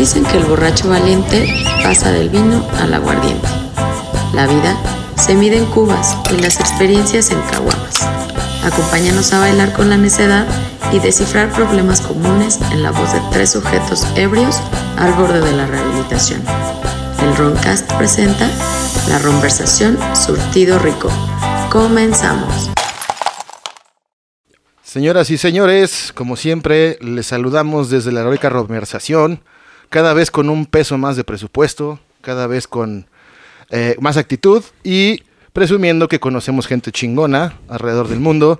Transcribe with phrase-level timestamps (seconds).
[0.00, 1.46] Dicen que el borracho valiente
[1.82, 3.46] pasa del vino al aguardiente.
[4.32, 4.74] La vida
[5.14, 7.96] se mide en cubas y las experiencias en caguamas.
[8.64, 10.46] Acompáñanos a bailar con la necedad
[10.90, 14.58] y descifrar problemas comunes en la voz de tres sujetos ebrios
[14.96, 16.42] al borde de la rehabilitación.
[17.22, 18.48] El Roncast presenta
[19.10, 21.10] la conversación Surtido Rico.
[21.70, 22.70] Comenzamos.
[24.82, 29.42] Señoras y señores, como siempre, les saludamos desde la heroica conversación,
[29.90, 33.06] cada vez con un peso más de presupuesto, cada vez con
[33.70, 38.58] eh, más actitud y presumiendo que conocemos gente chingona alrededor del mundo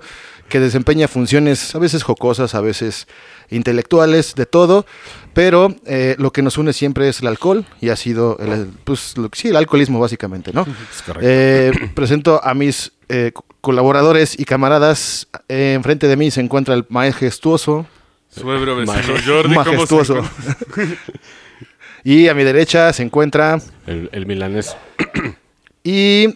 [0.51, 3.07] que desempeña funciones a veces jocosas, a veces
[3.49, 4.85] intelectuales, de todo,
[5.33, 9.17] pero eh, lo que nos une siempre es el alcohol y ha sido el, pues,
[9.17, 10.67] lo, sí, el alcoholismo básicamente, ¿no?
[11.21, 15.27] Eh, presento a mis eh, colaboradores y camaradas.
[15.47, 17.87] enfrente de mí se encuentra el majestuoso.
[18.31, 20.21] Suegro vecino Jordi, majestuoso.
[22.03, 23.59] y a mi derecha se encuentra...
[23.85, 24.75] El, el milanés.
[25.83, 26.27] y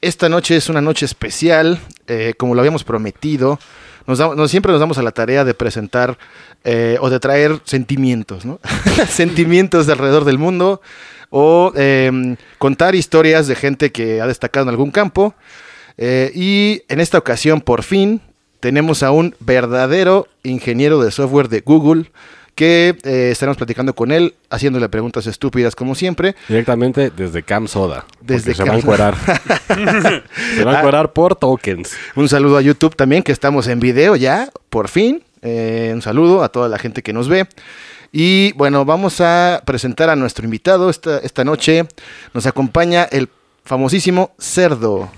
[0.00, 1.78] esta noche es una noche especial,
[2.08, 3.58] eh, como lo habíamos prometido.
[4.06, 6.18] Nos, siempre nos damos a la tarea de presentar
[6.64, 8.58] eh, o de traer sentimientos, ¿no?
[9.08, 10.80] sentimientos de alrededor del mundo
[11.30, 15.34] o em, contar historias de gente que ha destacado en algún campo.
[15.98, 18.20] Eh, y en esta ocasión, por fin,
[18.62, 22.12] tenemos a un verdadero ingeniero de software de Google
[22.54, 26.36] que eh, estaremos platicando con él, haciéndole preguntas estúpidas como siempre.
[26.46, 28.06] Directamente desde Cam Soda.
[28.20, 29.16] Desde se va a encuerar.
[30.54, 31.96] se va a encuerar por tokens.
[32.14, 35.24] Un saludo a YouTube también, que estamos en video ya, por fin.
[35.42, 37.48] Eh, un saludo a toda la gente que nos ve.
[38.12, 41.88] Y bueno, vamos a presentar a nuestro invitado esta, esta noche.
[42.32, 43.28] Nos acompaña el
[43.64, 45.10] famosísimo Cerdo.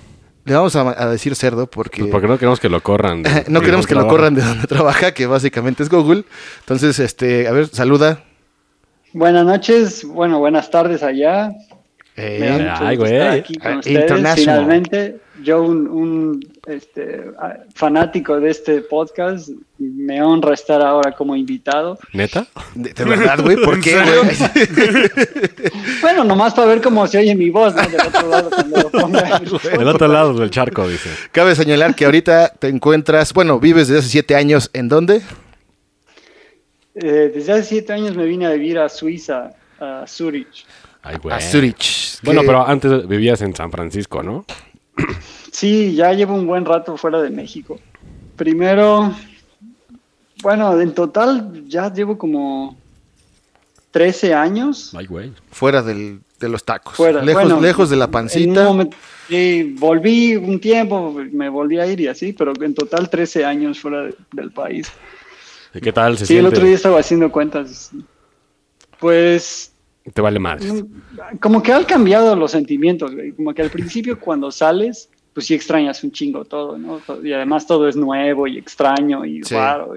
[0.45, 2.03] Le vamos a, decir cerdo porque...
[2.03, 3.23] Pues porque no queremos que lo corran.
[3.49, 6.25] no queremos que lo corran de donde trabaja, que básicamente es Google.
[6.61, 8.23] Entonces, este, a ver, saluda.
[9.13, 11.53] Buenas noches, bueno, buenas tardes allá.
[12.17, 13.21] Eh, ay, güey.
[13.21, 17.25] Aquí con ustedes, finalmente, yo un, este,
[17.75, 21.99] fanático de este podcast, me honra estar ahora como invitado.
[22.13, 22.47] ¿Neta?
[22.75, 23.57] ¿De, verdad, güey?
[23.57, 23.97] ¿Por qué,
[26.03, 27.83] bueno, nomás para ver cómo se oye mi voz, ¿no?
[27.83, 29.39] Del otro lado, cuando lo ponga.
[29.79, 31.11] Del otro lado del charco, dice.
[31.33, 35.23] Cabe señalar que ahorita te encuentras, bueno, vives desde hace siete años, ¿en dónde?
[36.95, 40.65] Eh, desde hace siete años me vine a vivir a Suiza, a Zurich.
[41.03, 41.37] Ay, güey.
[41.37, 42.19] A Zurich.
[42.23, 44.47] Bueno, pero antes vivías en San Francisco, ¿no?
[45.55, 47.79] Sí, ya llevo un buen rato fuera de México.
[48.35, 49.15] Primero,
[50.43, 52.77] bueno, en total ya llevo como
[53.93, 54.93] 13 años.
[54.99, 55.33] Ay, güey.
[55.53, 56.97] Fuera del, de los tacos.
[56.97, 58.69] Fuera, lejos, lejos de la pancita.
[59.29, 63.79] sí, volví un tiempo, me volví a ir y así, pero en total 13 años
[63.79, 64.91] fuera del país.
[65.73, 67.93] ¿Y qué tal se sí, el otro día estaba haciendo cuentas.
[68.99, 69.73] Pues
[70.13, 70.65] te vale más.
[71.41, 73.31] Como que han cambiado los sentimientos, güey.
[73.31, 77.01] Como que al principio cuando sales, pues sí extrañas un chingo todo, ¿no?
[77.23, 79.95] Y además todo es nuevo y extraño y raro.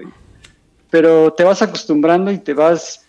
[0.90, 3.06] Pero te vas acostumbrando y te vas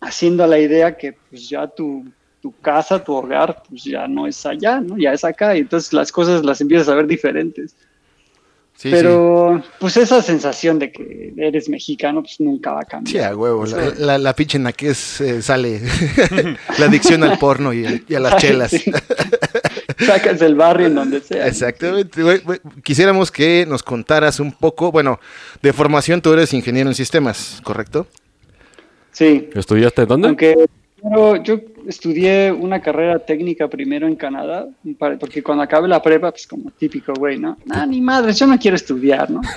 [0.00, 2.04] haciendo la idea que pues ya tu,
[2.42, 4.98] tu casa, tu hogar, pues ya no es allá, ¿no?
[4.98, 5.56] Ya es acá.
[5.56, 7.74] Y entonces las cosas las empiezas a ver diferentes.
[8.82, 13.12] Pero, pues esa sensación de que eres mexicano, pues nunca va a cambiar.
[13.12, 13.64] Sí, a huevo.
[13.98, 15.80] La, la, pinche la que es, eh, sale
[16.78, 18.72] la adicción al porno y, a las chelas.
[20.06, 21.46] Sacas el barrio en donde sea.
[21.46, 22.20] Exactamente.
[22.82, 25.20] Quisiéramos que nos contaras un poco, bueno,
[25.62, 28.06] de formación tú eres ingeniero en sistemas, ¿correcto?
[29.12, 29.50] Sí.
[29.54, 30.28] ¿Estudiaste dónde?
[30.28, 30.66] Aunque
[31.42, 34.68] yo estudié una carrera técnica primero en Canadá,
[35.18, 37.56] porque cuando acabe la prepa, pues como típico, güey, ¿no?
[37.70, 39.40] Ah, ni madre, yo no quiero estudiar, ¿no?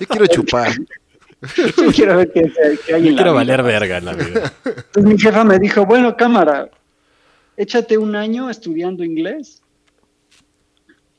[0.00, 0.72] yo quiero chupar.
[1.76, 2.50] yo quiero ver qué,
[2.86, 4.52] qué hay Yo quiero valer verga en la vida.
[4.64, 6.68] Entonces mi jefa me dijo, bueno, cámara,
[7.56, 9.60] échate un año estudiando inglés.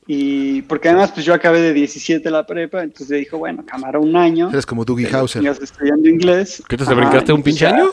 [0.06, 3.98] Y porque además, pues yo acabé de 17 la prepa, entonces le dijo, bueno, cámara,
[3.98, 4.50] un año.
[4.50, 5.44] Eres como Dougie Hauser.
[5.44, 6.62] Estudiando inglés.
[6.68, 7.90] ¿Qué te, brincaste un pinche año?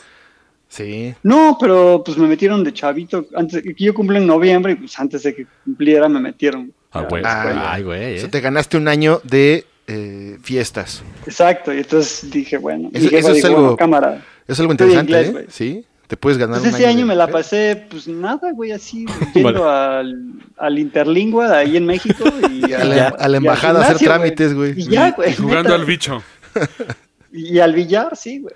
[0.68, 1.14] Sí.
[1.24, 3.28] No, pero pues me metieron de chavito.
[3.36, 6.72] Antes, yo cumplo en noviembre y pues antes de que cumpliera me metieron.
[6.92, 7.24] Ah, güey.
[7.26, 8.20] Ay, güey.
[8.20, 8.28] ¿eh?
[8.28, 11.04] te ganaste un año de eh, fiestas.
[11.26, 14.24] Exacto, y entonces dije, bueno, eso, es algo, cámara.
[14.48, 15.46] Es algo interesante, ¿eh?
[15.50, 19.68] Sí, te puedes ganar entonces, ese año, me la pasé, pues nada, güey, así, yendo
[19.68, 22.86] al, al Interlingua ahí en México y a,
[23.28, 24.80] la, embajada a hacer trámites, güey.
[24.80, 25.34] Y ya, güey.
[25.36, 26.22] Jugando al bicho.
[27.36, 28.54] Y al billar, sí, güey.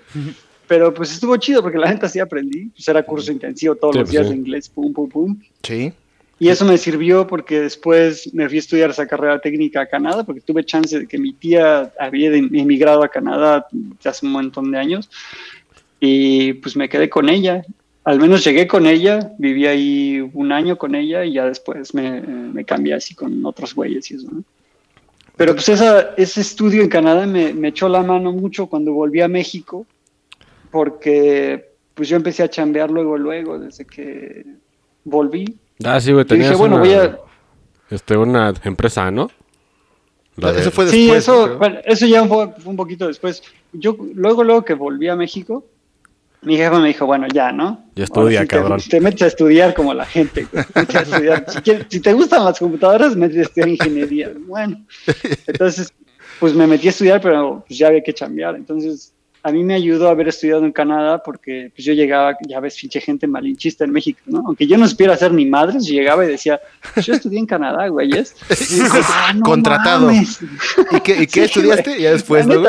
[0.68, 2.66] Pero pues estuvo chido porque la gente sí aprendí.
[2.66, 5.36] Pues era curso intensivo todos los días de inglés, pum, pum, pum.
[5.64, 5.92] Sí.
[6.38, 10.22] Y eso me sirvió porque después me fui a estudiar esa carrera técnica a Canadá,
[10.22, 13.66] porque tuve chance de que mi tía había emigrado a Canadá
[14.04, 15.10] hace un montón de años.
[16.00, 17.62] Y pues me quedé con ella.
[18.04, 22.20] Al menos llegué con ella, viví ahí un año con ella y ya después me,
[22.20, 24.42] me cambié así con otros güeyes y eso, ¿no?
[25.36, 29.20] Pero pues esa, ese estudio en Canadá me, me, echó la mano mucho cuando volví
[29.20, 29.86] a México,
[30.72, 34.44] porque pues yo empecé a chambear luego, luego, desde que
[35.04, 35.56] volví.
[35.84, 37.18] Ah, sí, güey, tenías dije, bueno, una, voy a...
[37.88, 39.30] este, una empresa, ¿no?
[40.36, 40.90] Eso fue después.
[40.90, 43.42] Sí, eso, bueno, eso ya fue un poquito después.
[43.72, 45.64] Yo luego, luego que volví a México,
[46.42, 47.84] mi jefe me dijo, bueno, ya, ¿no?
[47.96, 48.80] Ya estudia, cabrón.
[48.88, 50.46] Te, metes a estudiar como la gente.
[51.88, 54.32] Si, te gustan las computadoras, metes a estudiar ingeniería.
[54.46, 54.84] Bueno,
[55.46, 55.92] entonces,
[56.38, 58.54] pues me metí a estudiar, pero pues ya había que chambear.
[58.54, 59.12] Entonces,
[59.42, 63.00] a mí me ayudó haber estudiado en Canadá porque pues yo llegaba, ya ves, pinche
[63.00, 64.42] gente malinchista en México, ¿no?
[64.46, 66.60] Aunque yo no supiera hacer ni madres, yo llegaba y decía,
[66.94, 68.34] pues yo estudié en Canadá, güey, ¿es?
[69.08, 70.10] Ah, Contratado.
[70.12, 72.00] ¿Y qué, y qué estudiaste?
[72.00, 72.62] Ya después, ¿no?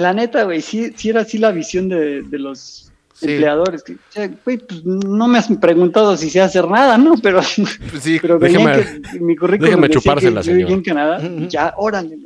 [0.00, 3.82] La neta, güey, sí, sí era así la visión de, de los empleadores.
[3.82, 3.96] Que,
[4.44, 7.14] güey, pues no me has preguntado si sé hacer nada, ¿no?
[7.22, 12.18] Pero, sí, pero déjeme, que mi currículum déjeme chupársela, que yo en Canadá, ya, órale.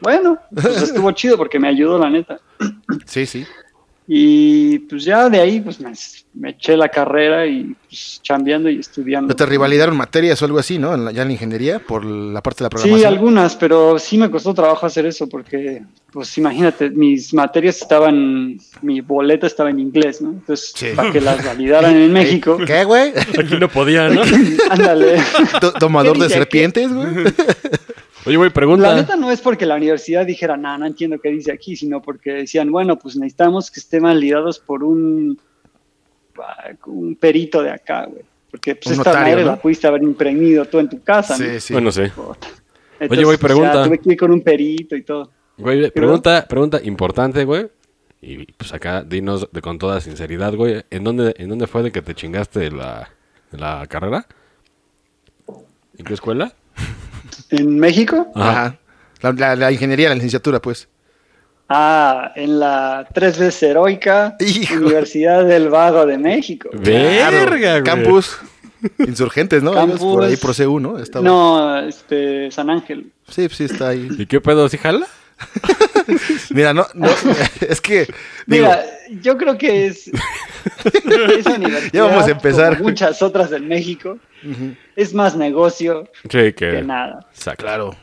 [0.00, 2.38] Bueno, pues estuvo chido porque me ayudó, la neta.
[3.06, 3.46] Sí, sí.
[4.08, 9.34] Y pues ya de ahí pues me, eché la carrera y pues chambeando y estudiando.
[9.34, 11.10] ¿Te rivalidaron materias o algo así, no?
[11.10, 13.00] ya en la ingeniería por la parte de la programación.
[13.00, 15.82] Sí, algunas, pero sí me costó trabajo hacer eso porque,
[16.12, 20.30] pues imagínate, mis materias estaban, mi boleta estaba en inglés, ¿no?
[20.30, 22.58] Entonces, para que las validaran en México.
[22.64, 23.12] ¿Qué, güey?
[23.16, 24.22] Aquí no podía, ¿no?
[24.70, 25.20] Ándale.
[25.80, 27.08] Tomador de serpientes, güey.
[28.26, 28.88] Oye, güey, pregunta.
[28.88, 32.02] La neta no es porque la universidad dijera, no, no entiendo qué dice aquí, sino
[32.02, 35.38] porque decían, bueno, pues necesitamos que estén validados por un,
[36.86, 38.22] un perito de acá, güey.
[38.50, 41.36] Porque pues esta madre la pudiste haber imprimido tú en tu casa.
[41.36, 41.72] Sí, sí.
[41.72, 42.02] Bueno, sí.
[43.08, 43.74] Oye, güey, pregunta.
[43.74, 45.30] Ya, tuve que ir con un perito y todo.
[45.58, 47.68] Güey, pregunta, pregunta importante, güey.
[48.20, 51.92] Y pues acá, dinos de, con toda sinceridad, güey, ¿en dónde, ¿en dónde fue de
[51.92, 53.10] que te chingaste la,
[53.52, 54.26] la carrera?
[55.98, 56.52] ¿En qué escuela?
[57.50, 58.30] ¿En México?
[58.34, 58.78] Ajá.
[59.20, 60.88] La, ingeniería, la licenciatura, pues.
[61.68, 64.36] Ah, en la tres veces heroica
[64.76, 66.70] Universidad del Vago de México.
[66.72, 68.38] Verga, Campus.
[68.98, 69.72] Insurgentes, ¿no?
[69.72, 70.96] Campus, por ahí por CU, ¿no?
[71.22, 73.10] No, este, San Ángel.
[73.28, 74.08] Sí, sí está ahí.
[74.16, 74.68] ¿Y qué pedo?
[74.68, 75.06] ¿Sí jala?
[76.56, 77.08] Mira, no, no,
[77.68, 78.06] es que.
[78.46, 78.82] Mira,
[79.20, 80.08] yo creo que es.
[81.38, 82.82] esa universidad, ya vamos a empezar.
[82.82, 84.18] muchas otras en México
[84.94, 86.82] es más negocio que...
[86.84, 87.26] nada.
[87.58, 87.94] Claro,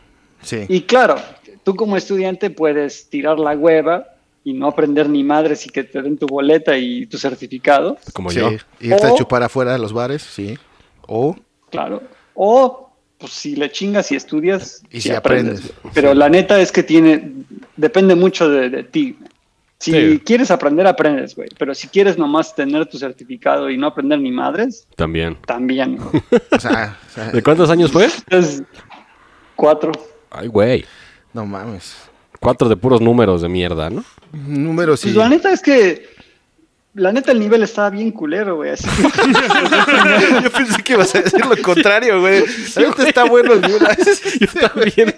[0.42, 0.66] sí.
[0.68, 1.16] Y claro,
[1.64, 4.08] tú como estudiante puedes tirar la hueva
[4.44, 7.98] y no aprender ni madres y que te den tu boleta y tu certificado.
[8.14, 8.52] Como yo.
[8.80, 10.58] Y irte a chupar afuera de los bares, sí.
[11.08, 11.36] O.
[11.72, 12.04] Claro.
[12.36, 12.83] O,
[13.24, 14.84] pues si le chingas y estudias.
[14.92, 15.72] Y si aprendes.
[15.94, 17.32] Pero la neta es que tiene.
[17.78, 19.18] Depende mucho de, de ti.
[19.80, 21.48] Si quieres aprender, aprendes, güey.
[21.58, 24.86] Pero si quieres nomás tener tu certificado y no aprender ni madres.
[24.98, 25.38] También.
[25.46, 26.00] También.
[26.52, 26.98] o, sea,
[27.32, 28.10] ¿De cuántos años fue?
[28.30, 28.62] Es
[29.56, 29.94] cuatro.
[30.30, 30.84] Ay, güey.
[31.32, 31.96] No mames.
[32.42, 34.04] Cuatro de puros números de mierda, ¿no?
[34.34, 35.08] Números, sí.
[35.08, 36.13] Pues la neta es que.
[36.96, 38.72] La neta, el nivel estaba bien culero, güey.
[38.72, 38.86] Así.
[40.44, 42.44] Yo pensé que ibas a decir lo contrario, güey.
[42.76, 43.82] La neta está bueno el nivel.
[44.40, 45.16] Yo también.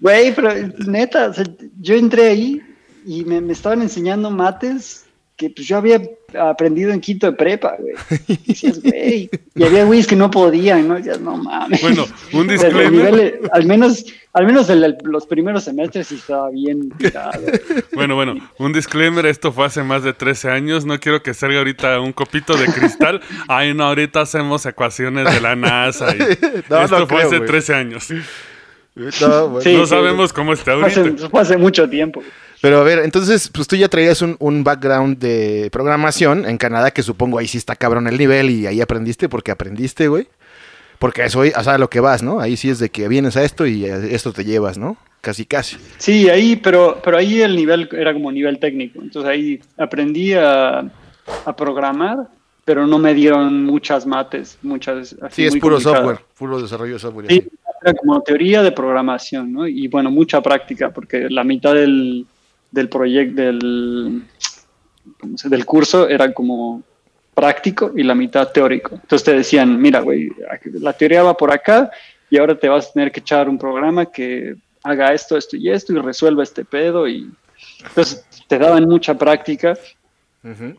[0.00, 0.54] Güey, pero
[0.86, 1.44] neta, o sea,
[1.80, 2.62] yo entré ahí
[3.04, 5.06] y me, me, estaban enseñando mates
[5.40, 6.02] que pues yo había
[6.38, 7.94] aprendido en quinto de prepa, güey.
[8.50, 10.96] Y, y había güeyes que no podían, ¿no?
[10.96, 11.80] Decías, no mames.
[11.80, 13.40] Bueno, un disclaimer.
[13.50, 14.04] al menos,
[14.34, 17.40] al menos en los primeros semestres sí estaba bien tirado.
[17.94, 21.58] Bueno, bueno, un disclaimer, esto fue hace más de 13 años, no quiero que salga
[21.58, 23.20] ahorita un copito de cristal.
[23.48, 26.14] Ay, no, ahorita hacemos ecuaciones de la NASA.
[26.14, 28.08] Y esto fue hace 13 años.
[28.94, 31.28] No, sabemos cómo está ahorita.
[31.30, 32.22] fue hace mucho tiempo.
[32.60, 36.90] Pero a ver, entonces, pues tú ya traías un, un, background de programación en Canadá,
[36.90, 40.28] que supongo ahí sí está cabrón el nivel y ahí aprendiste porque aprendiste, güey.
[40.98, 42.40] Porque eso, o sea, lo que vas, ¿no?
[42.40, 44.98] Ahí sí es de que vienes a esto y esto te llevas, ¿no?
[45.22, 45.78] Casi, casi.
[45.96, 49.00] Sí, ahí, pero, pero ahí el nivel era como nivel técnico.
[49.00, 50.80] Entonces ahí aprendí a,
[51.46, 52.28] a programar,
[52.66, 55.16] pero no me dieron muchas mates, muchas.
[55.30, 57.26] sí, es puro software, puro desarrollo de software.
[57.28, 57.48] Sí,
[57.82, 59.66] era como teoría de programación, ¿no?
[59.66, 62.26] Y bueno, mucha práctica, porque la mitad del,
[62.70, 64.22] del proyecto, del,
[65.44, 66.82] del curso era como
[67.34, 68.94] práctico y la mitad teórico.
[68.94, 70.30] Entonces te decían, mira, güey,
[70.74, 71.90] la teoría va por acá
[72.28, 75.70] y ahora te vas a tener que echar un programa que haga esto, esto y
[75.70, 77.08] esto y resuelva este pedo.
[77.08, 77.30] Y
[77.86, 79.76] entonces te daban mucha práctica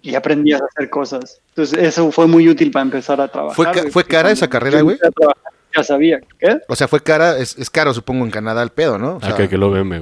[0.02, 1.42] y aprendías a hacer cosas.
[1.50, 3.56] Entonces eso fue muy útil para empezar a trabajar.
[3.56, 4.98] ¿Fue, ¿fue cara esa carrera, güey?
[5.76, 6.20] Ya sabía.
[6.40, 6.60] ¿Qué?
[6.68, 9.16] O sea, fue cara, es, es, caro, supongo, en Canadá el pedo, ¿no?
[9.16, 10.02] O sea, que, que lo ven, güey.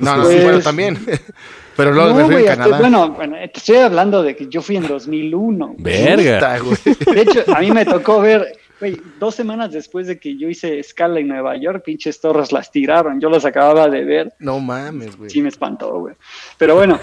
[0.00, 0.98] No, no, sí, bueno, también.
[1.76, 2.78] Pero luego No, me fui en Canadá.
[2.78, 5.76] bueno, bueno, te estoy hablando de que yo fui en 2001.
[5.78, 6.34] Verga.
[6.34, 7.14] Puta, güey.
[7.14, 10.78] De hecho, a mí me tocó ver, güey, dos semanas después de que yo hice
[10.78, 13.20] escala en Nueva York, pinches torres las tiraron.
[13.20, 14.34] Yo las acababa de ver.
[14.38, 15.30] No mames, güey.
[15.30, 16.14] Sí me espantó, güey.
[16.58, 17.00] Pero bueno,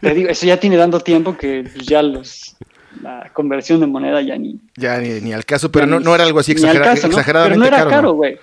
[0.00, 2.56] te digo, eso ya tiene dando tiempo que pues, ya los
[3.02, 4.58] la conversión de moneda ya ni.
[4.76, 6.84] Ya ni, ni al caso, pero no, ni- no era algo así ni al exagera-
[6.94, 7.12] caso, ¿no?
[7.12, 8.12] exageradamente Pero no era caro.
[8.14, 8.36] güey.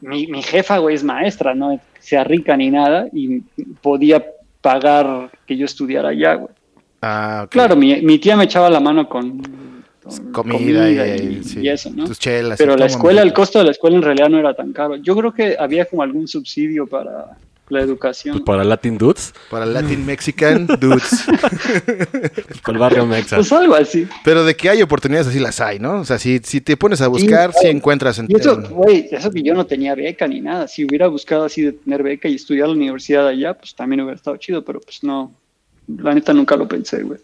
[0.00, 3.40] Mi, mi jefa, güey, es maestra, no sea rica ni nada, y
[3.82, 4.24] podía
[4.62, 6.50] pagar que yo estudiara allá, güey.
[7.02, 7.50] Ah, ok.
[7.52, 9.42] Claro, mi, mi tía me echaba la mano con,
[10.32, 12.04] con Comida, y, y, sí, y eso, ¿no?
[12.06, 12.56] Tus chelas.
[12.58, 14.96] Pero la escuela, el costo de la escuela en realidad no era tan caro.
[14.96, 17.36] Yo creo que había como algún subsidio para
[17.68, 18.36] la educación.
[18.36, 21.24] Pues para Latin Dudes, Para Latin Mexican dudes.
[22.62, 23.36] para el barrio Mexa.
[23.36, 24.06] Pues algo así.
[24.24, 26.00] Pero de que hay oportunidades así las hay, ¿no?
[26.00, 29.30] O sea, si, si te pones a buscar, Sí, encuentras en, Y eso, güey, eso
[29.30, 30.68] que yo no tenía beca ni nada.
[30.68, 34.00] Si hubiera buscado así de tener beca y estudiar a la universidad allá, pues también
[34.00, 35.32] hubiera estado chido, pero pues no.
[35.88, 37.20] La neta nunca lo pensé, güey.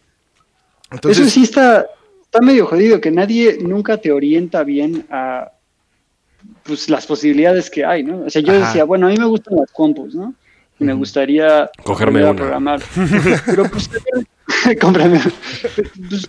[0.91, 1.87] Entonces, Eso sí está,
[2.23, 5.53] está medio jodido, que nadie nunca te orienta bien a
[6.65, 8.25] pues las posibilidades que hay, ¿no?
[8.27, 8.67] O sea, yo Ajá.
[8.67, 10.35] decía, bueno, a mí me gustan las compus, ¿no?
[10.79, 12.35] Y me gustaría Cogerme una.
[12.35, 12.81] programar.
[13.47, 13.89] Pero pues,
[14.81, 15.21] cómprame.
[16.09, 16.29] Pues,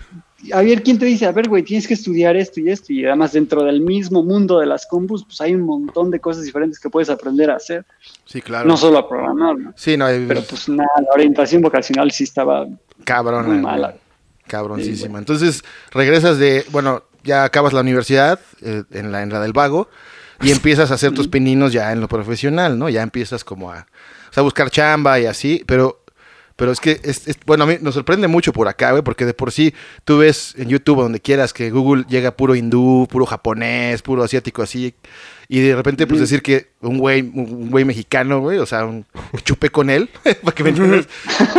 [0.51, 1.25] a ver, ¿quién te dice?
[1.25, 2.91] A ver, güey, tienes que estudiar esto y esto.
[2.91, 6.43] Y además dentro del mismo mundo de las compus, pues hay un montón de cosas
[6.43, 7.85] diferentes que puedes aprender a hacer.
[8.25, 8.67] sí, claro.
[8.67, 9.73] No solo a programar, ¿no?
[9.75, 12.67] sí, no, hay- Pero pues nada, la orientación vocacional sí estaba
[13.05, 13.47] cabrón.
[13.47, 13.95] muy mala.
[14.47, 15.17] Cabroncísima.
[15.19, 19.87] Entonces, regresas de, bueno, ya acabas la universidad eh, en, la, en la del vago
[20.43, 22.89] y empiezas a hacer tus pininos ya en lo profesional, ¿no?
[22.89, 23.87] Ya empiezas como a,
[24.29, 25.99] o sea, a buscar chamba y así, pero...
[26.55, 29.25] Pero es que, es, es- bueno, a mí nos sorprende mucho por acá, güey, porque
[29.25, 29.73] de por sí
[30.05, 34.61] tú ves en YouTube, donde quieras, que Google llega puro hindú, puro japonés, puro asiático
[34.61, 34.93] así,
[35.47, 39.03] y de repente, pues decir que un güey, un güey mexicano, güey, o sea, un,
[39.43, 40.11] chupé con él,
[40.43, 41.07] para que me entiendas,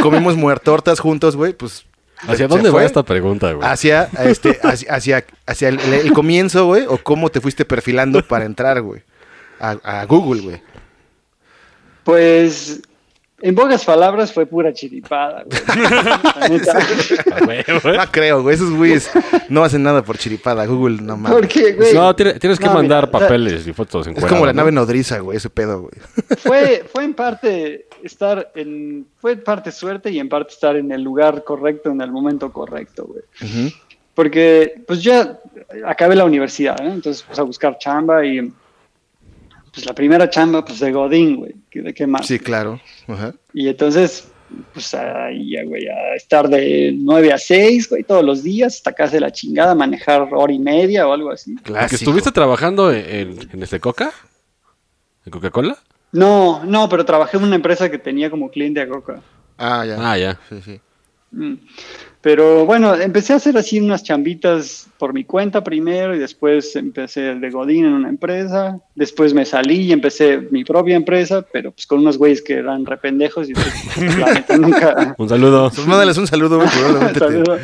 [0.01, 1.85] comimos muertortas juntos, güey, pues...
[2.21, 3.69] ¿Hacia dónde va fue esta pregunta, güey?
[3.69, 8.45] Hacia, este, hacia, hacia, hacia el, el comienzo, güey, o cómo te fuiste perfilando para
[8.45, 9.03] entrar, güey,
[9.61, 10.63] a, a Google, güey.
[12.05, 12.83] Pues,
[13.43, 15.61] en pocas palabras, fue pura chiripada, güey.
[16.41, 16.79] La neta.
[17.45, 17.97] Güey, güey.
[17.99, 19.11] No creo, güey, esos güeyes
[19.49, 21.39] no hacen nada por chiripada, Google no mames.
[21.39, 24.17] Porque, güey, No, tiene- tienes que No, mandar mira, o sea, papeles y fotos en
[24.17, 25.93] Es como la nave nodriza, güey, ese pedo, güey.
[26.39, 30.91] fue, fue en parte estar en, fue en parte suerte y en parte estar en
[30.93, 33.23] el lugar correcto en el momento correcto, güey.
[34.15, 35.41] Porque, pues ya
[35.85, 36.93] acabé la universidad, ¿no?
[36.93, 38.53] Entonces, pues a buscar chamba y,
[39.75, 41.55] pues la primera chamba, pues de Godín, güey.
[41.71, 42.27] ¿qué- ¿De qué más?
[42.27, 42.81] Sí, claro.
[43.09, 43.35] Ajá.
[43.53, 44.29] Y entonces,
[44.73, 48.93] pues ahí, ya, güey, a estar de 9 a 6, güey, todos los días, hasta
[48.93, 51.57] casa de la chingada, manejar hora y media o algo así.
[51.57, 51.97] ¿Que Clásico.
[51.97, 54.13] estuviste trabajando en, en, en este Coca?
[55.27, 55.77] ¿En Coca-Cola?
[56.13, 59.21] No, no, pero trabajé en una empresa que tenía como cliente a Coca.
[59.59, 59.97] Ah, ya.
[60.13, 60.39] Ah, ya.
[60.49, 60.81] Sí, sí.
[61.33, 61.55] Mm.
[62.25, 67.35] Pero bueno, empecé a hacer así unas chambitas por mi cuenta primero y después empecé
[67.35, 68.81] de Godín en una empresa.
[68.95, 72.87] Después me salí y empecé mi propia empresa, pero pues con unos güeyes que eran
[72.87, 75.15] rependejos y pues, la neta nunca...
[75.19, 75.71] Un saludo.
[75.75, 76.69] Pues mándales un saludo, güey,
[77.15, 77.59] Saludo.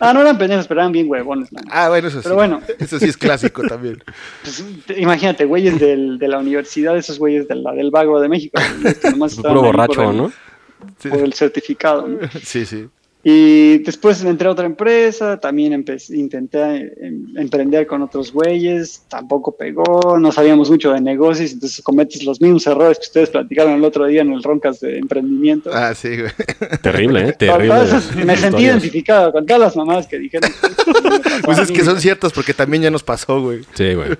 [0.00, 1.52] Ah, no eran pendejos, pero eran bien huevones.
[1.52, 1.68] neta.
[1.70, 2.24] Ah, bueno, eso sí.
[2.24, 2.60] Pero bueno.
[2.80, 4.02] Eso sí es clásico también.
[4.42, 8.28] Pues, te- imagínate, güeyes del- de la universidad, esos güeyes de la, del Vago de
[8.28, 8.60] México.
[9.12, 10.32] nomás Puro borracho, por el- ¿no?
[11.08, 12.08] Por el certificado.
[12.08, 12.18] ¿no?
[12.42, 12.88] Sí, sí.
[13.26, 19.56] Y después entré a otra empresa, también empecé, intenté em, emprender con otros güeyes, tampoco
[19.56, 23.84] pegó, no sabíamos mucho de negocios, entonces cometes los mismos errores que ustedes platicaron el
[23.84, 25.70] otro día en el Roncas de emprendimiento.
[25.72, 26.32] Ah, sí, güey.
[26.82, 27.32] Terrible, ¿eh?
[27.38, 27.74] Terrible.
[28.26, 30.50] me sentí identificado con todas las mamadas que dijeron.
[31.44, 33.62] Pues es que son ciertas porque también ya nos pasó, güey.
[33.74, 34.10] Sí, güey.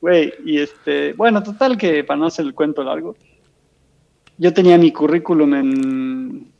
[0.00, 3.16] Güey, y este, bueno, total que para no hacer el cuento largo,
[4.38, 6.55] yo tenía mi currículum en-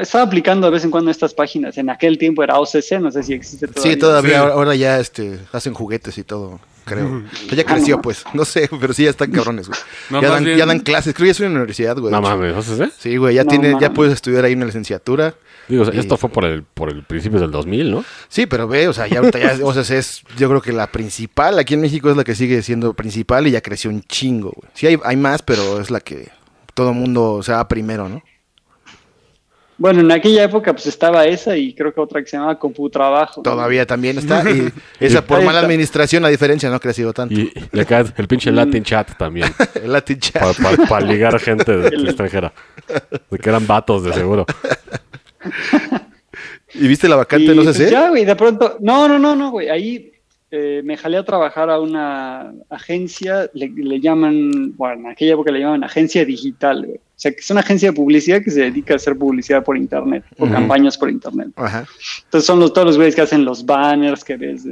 [0.00, 3.22] estaba aplicando de vez en cuando estas páginas, en aquel tiempo era OCC, no sé
[3.22, 3.92] si existe todavía.
[3.92, 4.50] Sí, todavía Sí.
[4.52, 7.06] ahora- ya este, hacen juguetes y todo, creo.
[7.24, 8.02] O sea, ya creció, Ah, no.
[8.02, 8.24] pues.
[8.34, 9.78] No sé, pero sí ya están cabrones, güey.
[10.10, 11.14] No, ya, dan, bien- ya dan clases.
[11.14, 12.12] Creo que ya es una universidad, güey.
[12.12, 12.90] No mames, ¿no sé?
[12.98, 15.34] Sí, güey, ya, No tiene, ya puedes estudiar ahí una licenciatura.
[15.68, 18.04] Digo, o sea, Y- esto fue por el, por el principio del 2000, ¿no?
[18.28, 20.86] Sí, pero ve, o sea, ya ahorita ya, o sea, es, yo creo que la
[20.92, 24.52] principal aquí en México es la que sigue siendo principal y ya creció un chingo,
[24.54, 24.70] güey.
[24.74, 26.28] Sí hay, hay más, pero es la que
[26.74, 28.22] todo mundo se va primero, ¿no?
[29.78, 33.40] Bueno, en aquella época pues estaba esa y creo que otra que se llamaba Computrabajo.
[33.40, 33.42] ¿no?
[33.42, 34.42] Todavía también está.
[35.00, 37.34] Y esa por mala administración, a diferencia, no ha crecido tanto.
[37.34, 39.48] Y, y acá el pinche Latin chat también.
[39.82, 40.56] El Latin Chat.
[40.88, 42.52] Para ligar gente de, de extranjera.
[43.30, 44.46] De que eran vatos, de seguro.
[46.74, 47.52] ¿Y viste la vacante?
[47.52, 47.90] Y, no sé pues, si.
[47.90, 50.12] Ya, güey, de pronto, no, no, no, no, güey, ahí
[50.50, 55.60] eh, me jalé a trabajar a una agencia, le, llaman, bueno, en aquella época le
[55.60, 57.00] llaman agencia digital, güey.
[57.16, 59.78] O sea, que es una agencia de publicidad que se dedica a hacer publicidad por
[59.78, 61.48] internet, o campañas por internet.
[61.56, 61.86] Ajá.
[62.24, 64.64] Entonces son los, todos los güeyes que hacen los banners que ves.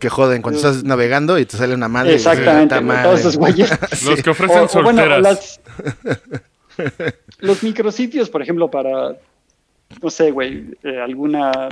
[0.00, 2.14] que joden cuando estás navegando y te sale una madre.
[2.14, 3.70] Exactamente, todos esos güeyes.
[4.04, 5.60] Los que ofrecen solteras.
[7.38, 9.16] los micrositios, por ejemplo, para,
[10.02, 11.68] no sé, güey, eh, alguna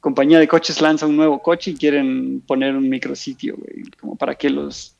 [0.00, 4.34] compañía de coches lanza un nuevo coche y quieren poner un micrositio, güey, como para
[4.34, 4.94] que los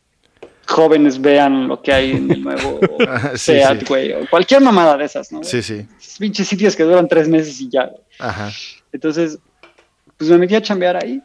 [0.70, 2.80] jóvenes vean lo que hay en el nuevo
[3.34, 5.42] Seat, güey, o cualquier mamada de esas, ¿no?
[5.42, 5.86] Sí, sí.
[6.18, 7.90] pinches sitios que duran tres meses y ya.
[8.18, 8.50] Ajá.
[8.92, 9.38] Entonces,
[10.16, 11.20] pues me metí a chambear ahí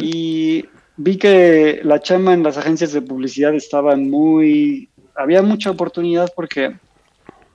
[0.00, 0.64] y
[0.96, 4.88] vi que la chamba en las agencias de publicidad estaba muy...
[5.14, 6.76] Había mucha oportunidad porque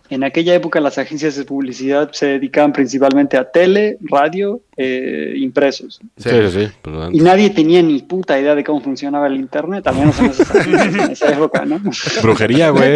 [0.10, 6.00] en aquella época las agencias de publicidad se dedicaban principalmente a tele, radio, eh, impresos.
[6.18, 6.68] Sí, sí,
[7.12, 11.32] Y nadie tenía ni puta idea de cómo funcionaba el internet, al menos en, esa
[11.32, 11.80] época, ¿no?
[12.22, 12.94] Brujería, güey.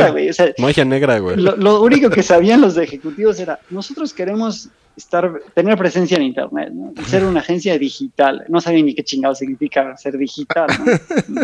[0.60, 1.38] Magia negra, güey.
[1.38, 6.94] Lo, único que sabían los ejecutivos era, nosotros queremos estar, tener presencia en internet, ¿no?
[7.06, 8.46] ser una agencia digital.
[8.50, 10.68] No sabían ni qué chingado significa ser digital,
[11.28, 11.42] ¿no?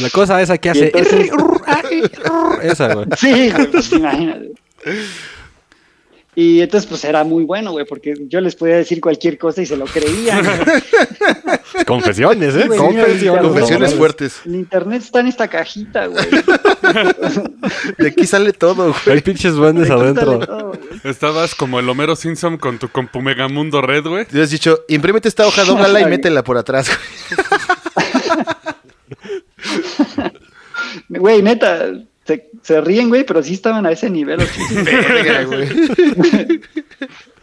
[0.00, 0.92] La cosa esa que hace...
[2.62, 3.06] esa, güey.
[3.16, 4.63] Sí, pues imagínate.
[6.36, 9.66] Y entonces, pues era muy bueno, güey, porque yo les podía decir cualquier cosa y
[9.66, 10.44] se lo creían.
[11.86, 12.66] Confesiones, ¿eh?
[12.76, 14.40] Confesiones, fuertes.
[14.44, 16.24] El internet está en esta cajita, güey.
[17.98, 19.16] De aquí sale todo, güey.
[19.16, 20.72] Hay pinches duendes adentro.
[21.04, 24.24] Estabas como el Homero Simpson con tu compu Megamundo Red, güey.
[24.26, 27.00] Te has dicho, imprímete esta hoja, dóblala y métela por atrás, güey.
[31.08, 31.92] Güey, neta,
[32.24, 34.40] se, ríen, güey, pero sí estaban a ese nivel.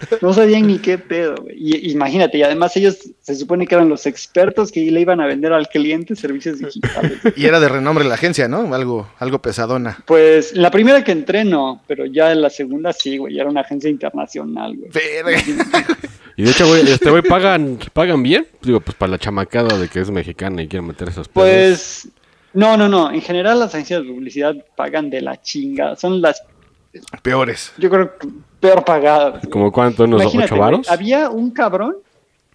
[0.22, 1.56] no sabían ni qué pedo, güey.
[1.58, 5.28] Y, imagínate, y además ellos se supone que eran los expertos que le iban a
[5.28, 7.20] vender al cliente servicios digitales.
[7.36, 8.74] Y era de renombre la agencia, ¿no?
[8.74, 10.00] Algo, algo pesadona.
[10.06, 13.39] Pues la primera que entré no, pero ya en la segunda sí, güey.
[13.39, 14.91] Era una agencia internacional, güey.
[16.38, 18.48] Y de hecho, güey, este güey pagan, pagan bien.
[18.62, 21.34] Digo, pues para la chamacada de que es mexicana y quiere meter esos pedos.
[21.34, 22.08] Pues
[22.54, 23.12] no, no, no.
[23.12, 25.96] En general las agencias de publicidad pagan de la chinga.
[25.96, 26.44] Son las
[27.22, 27.72] peores.
[27.78, 28.28] Yo creo que
[28.60, 29.48] peor pagadas.
[29.48, 30.04] ¿Como cuánto?
[30.04, 30.90] ¿Unos ocho varos?
[30.90, 31.98] Había un cabrón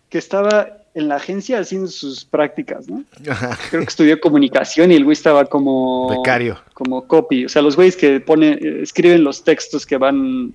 [0.09, 3.05] que estaba en la agencia haciendo sus prácticas, ¿no?
[3.71, 6.09] Creo que estudió comunicación y el güey estaba como...
[6.09, 6.59] Becario.
[6.73, 7.45] Como copy.
[7.45, 10.55] O sea, los güeyes que ponen, escriben los textos que van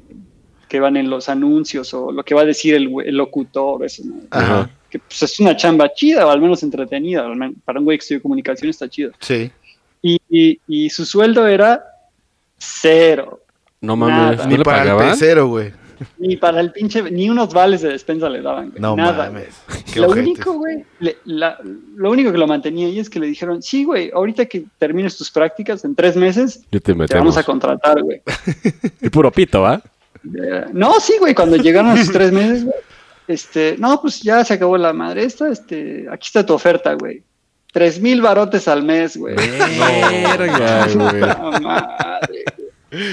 [0.68, 2.86] que van en los anuncios o lo que va a decir el,
[3.18, 4.22] locutor, eso, ¿no?
[4.32, 7.26] Ajá que pues, es una chamba chida, o al menos entretenida.
[7.66, 9.12] Para un güey que estudió comunicación está chido.
[9.20, 9.50] Sí.
[10.02, 11.84] Y, y, su sueldo era
[12.58, 13.42] cero.
[13.80, 15.72] No mames, ni para el cero, güey.
[16.18, 19.50] Ni para el pinche, ni unos vales de despensa le daban, No Nada, mames.
[19.96, 24.10] Lo único, güey, lo único que lo mantenía ahí es que le dijeron, sí, güey,
[24.12, 28.22] ahorita que termines tus prácticas en tres meses, te, vamos a contratar, güey.
[29.02, 29.82] y puro pito, ¿va?
[30.74, 32.76] no, sí, güey, cuando llegaron los tres meses, güey,
[33.32, 37.24] este, no, pues ya se acabó la madre esta, este, aquí está tu oferta, güey.
[37.72, 39.36] Tres mil barotes al mes, güey.
[39.36, 42.44] Verga, güey.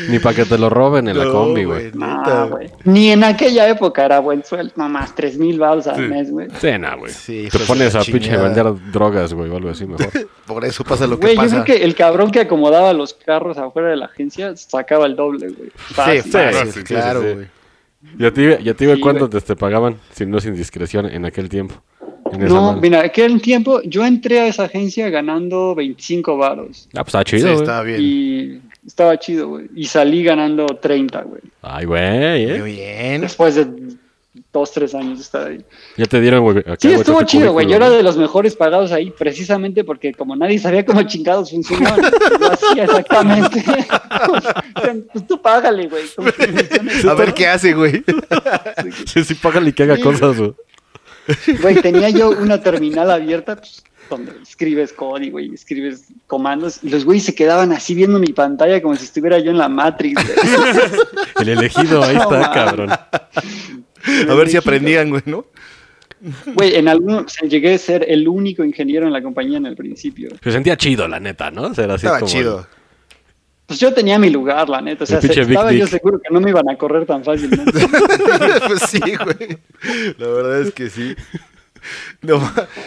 [0.09, 1.93] Ni para que te lo roben en la combi, güey.
[1.95, 2.69] No, güey.
[2.83, 4.73] Ni en aquella época era buen sueldo.
[4.75, 6.49] Nomás tres mil baros al mes, güey.
[6.61, 7.49] Sí, güey.
[7.49, 10.11] te pones a pinche vender drogas, güey, o algo así mejor.
[10.47, 11.35] Por eso pasa lo que pasa.
[11.37, 15.07] Güey, yo creo que el cabrón que acomodaba los carros afuera de la agencia sacaba
[15.07, 15.71] el doble, güey.
[16.23, 16.31] Sí,
[16.73, 17.58] sí, claro, güey.
[18.19, 21.49] ¿Y a ti, y a ti cuánto te, pagaban, si no sin discreción, en aquel
[21.49, 21.75] tiempo?
[22.39, 26.89] no, mira, aquel tiempo yo entré a esa agencia ganando 25 varos.
[26.95, 28.01] Ah, pues estaba chido, sí, estaba bien.
[28.01, 29.67] Y estaba chido, güey.
[29.75, 31.41] Y salí ganando 30, güey.
[31.63, 32.59] Ay, güey, ¿eh?
[32.61, 33.21] Muy bien.
[33.23, 33.67] Después de
[34.59, 35.65] dos, tres años de estar ahí.
[35.97, 36.65] Ya te dieron, güey.
[36.79, 37.67] Sí, estuvo chido, güey.
[37.67, 42.01] Yo era de los mejores pagados ahí, precisamente porque como nadie sabía cómo chingados funcionaban,
[42.41, 43.65] yo hacía exactamente.
[45.13, 46.05] pues tú págale, güey.
[47.09, 48.05] A ver qué hace, güey.
[49.07, 50.55] sí, sí, págale y que haga cosas, güey.
[51.61, 57.05] Güey, tenía yo una terminal abierta, pues, donde escribes código y escribes comandos, y los
[57.05, 60.23] güeyes se quedaban así viendo mi pantalla como si estuviera yo en la Matrix.
[61.41, 62.91] El elegido, ahí está, cabrón.
[62.91, 65.47] A ver si aprendían, güey, ¿no?
[66.55, 70.31] Güey, en algún llegué a ser el único ingeniero en la compañía en el principio.
[70.43, 71.69] Se sentía chido, la neta, ¿no?
[71.69, 72.67] Estaba chido.
[73.69, 75.05] Pues yo tenía mi lugar, la neta.
[75.05, 77.71] O sea, estaba yo seguro que no me iban a correr tan fácilmente.
[78.67, 79.59] pues sí, güey.
[80.17, 81.15] La verdad es que sí.
[82.21, 82.41] No,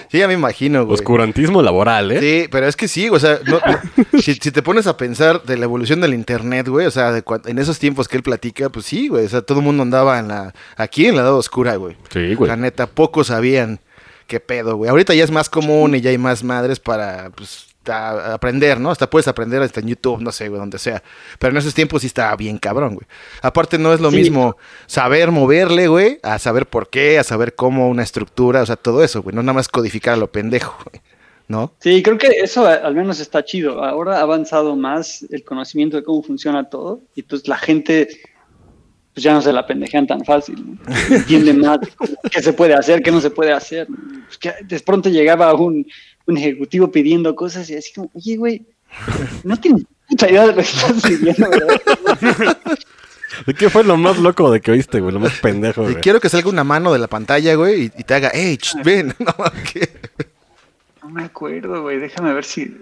[0.09, 0.95] sí, ya me imagino, güey.
[0.95, 2.19] Oscurantismo laboral, ¿eh?
[2.19, 3.39] Sí, pero es que sí, o sea,
[4.21, 7.79] si, te pones a pensar de la evolución del internet, güey, o sea, en esos
[7.79, 10.53] tiempos que él platica, pues sí, güey, o sea, todo el mundo andaba en la,
[10.75, 11.95] aquí en la edad oscura, güey.
[12.09, 12.49] Sí, güey.
[12.49, 13.79] La neta, pocos sabían
[14.27, 14.89] qué pedo, güey.
[14.89, 18.91] Ahorita ya es más común y ya hay más madres para, pues, aprender, ¿no?
[18.91, 21.01] Hasta puedes aprender hasta en YouTube, no sé, güey, donde sea.
[21.39, 23.07] Pero en esos tiempos sí estaba bien cabrón, güey.
[23.41, 27.89] Aparte no es lo mismo saber moverle, güey, a saber por qué, a saber cómo
[27.89, 29.35] una estructura, o sea, todo eso, güey.
[29.35, 31.01] No nada más codificar a lo pendejo, güey.
[31.47, 31.73] ¿No?
[31.79, 33.83] Sí, creo que eso al menos está chido.
[33.83, 38.07] Ahora ha avanzado más el conocimiento de cómo funciona todo y pues la gente
[39.13, 40.95] pues ya no se la pendejean tan fácil, ¿no?
[41.15, 41.79] entienden más
[42.31, 43.87] qué se puede hacer, qué no se puede hacer.
[43.87, 45.85] Pues que de pronto llegaba un,
[46.25, 48.65] un, ejecutivo pidiendo cosas y así como, oye, güey,
[49.43, 51.81] no tienes mucha idea de lo que estás pidiendo, ¿verdad?
[53.45, 55.13] ¿De qué fue lo más loco de que oíste, güey?
[55.13, 55.95] Lo más pendejo, güey.
[55.95, 59.13] Quiero que salga una mano de la pantalla, güey, y, te haga, hey, ven.
[59.19, 59.35] No,
[61.03, 61.97] no me acuerdo, güey.
[61.99, 62.77] Déjame ver si...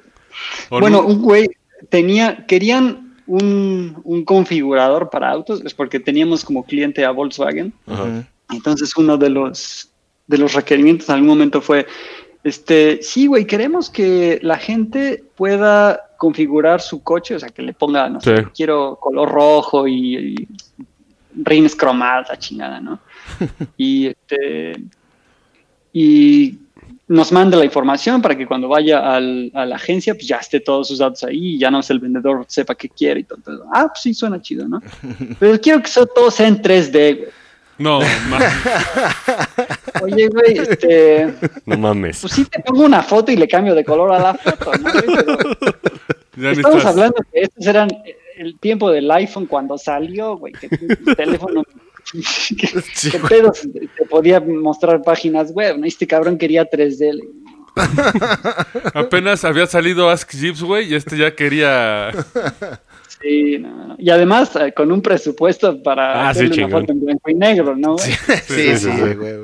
[0.69, 1.49] Bueno, un güey
[1.89, 7.73] tenía, querían un, configurador para autos, es porque teníamos como cliente a Volkswagen.
[8.49, 9.89] Entonces uno de los,
[10.27, 11.85] de los requerimientos en algún momento fue,
[12.43, 17.73] este, sí, güey, queremos que la gente pueda configurar su coche, o sea, que le
[17.73, 20.47] ponga, no sé, quiero color rojo y, y
[21.35, 22.99] rines cromadas, la chingada, ¿no?
[23.77, 24.73] y, este,
[25.93, 26.59] y
[27.07, 30.59] nos manda la información para que cuando vaya al, a la agencia, pues ya esté
[30.59, 33.65] todos sus datos ahí y ya no es el vendedor sepa qué quiere y todo.
[33.73, 34.81] ah, pues sí, suena chido, ¿no?
[35.39, 37.38] Pero quiero que todo sea en 3D, güey.
[37.79, 38.53] No, mames.
[40.03, 41.33] Oye, güey, este.
[41.65, 42.19] No mames.
[42.21, 44.89] Pues sí, te pongo una foto y le cambio de color a la foto, ¿no?
[46.51, 47.89] estamos hablando que estos eran
[48.37, 51.63] el tiempo del iPhone cuando salió, güey, que el teléfono
[52.11, 53.51] ¿Qué, pedo?
[53.51, 55.85] Te podía mostrar páginas web, ¿no?
[55.85, 57.21] Este cabrón quería 3D.
[58.93, 62.11] Apenas había salido Ask Jeeps, güey, y este ya quería.
[63.21, 67.29] Sí, no, Y además eh, con un presupuesto para ah, hacerle una foto en blanco
[67.29, 67.97] y negro, ¿no?
[67.97, 68.11] Sí,
[68.47, 69.35] sí, sí, güey.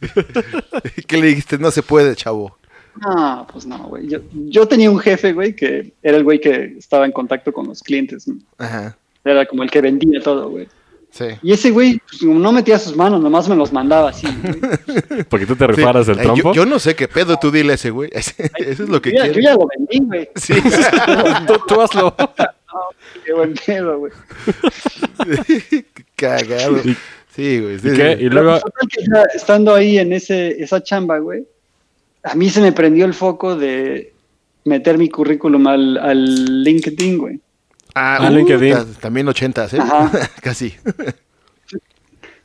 [1.06, 1.58] ¿Qué le dijiste?
[1.58, 2.58] No se puede, chavo.
[3.00, 4.08] No, pues no, güey.
[4.08, 7.66] Yo, yo tenía un jefe, güey, que era el güey que estaba en contacto con
[7.68, 8.26] los clientes.
[8.58, 8.96] Ajá.
[9.24, 10.66] Era como el que vendía todo, güey.
[11.42, 14.26] Y ese güey pues, no metía sus manos, nomás me los mandaba así.
[15.28, 16.52] Porque tú te reparas el trompo.
[16.54, 18.10] Yo, no sé qué pedo, tú dile a ese güey.
[18.12, 19.34] eso es lo que quiere.
[19.34, 20.28] Yo ya lo vendí, güey.
[20.36, 20.54] Sí,
[21.66, 22.14] tú, hazlo.
[22.72, 22.80] No,
[23.24, 24.12] qué buen pedo, güey.
[26.16, 26.80] Cagado.
[27.34, 27.76] Sí, güey.
[28.20, 28.58] ¿Y, luego...
[29.34, 31.46] estando ahí en ese, esa chamba, güey,
[32.22, 34.12] a mí se me prendió el foco de
[34.64, 37.40] meter mi currículum al, al LinkedIn, güey.
[37.94, 38.94] Ah, ah LinkedIn.
[39.00, 39.78] También 80, ¿eh?
[40.42, 40.74] Casi.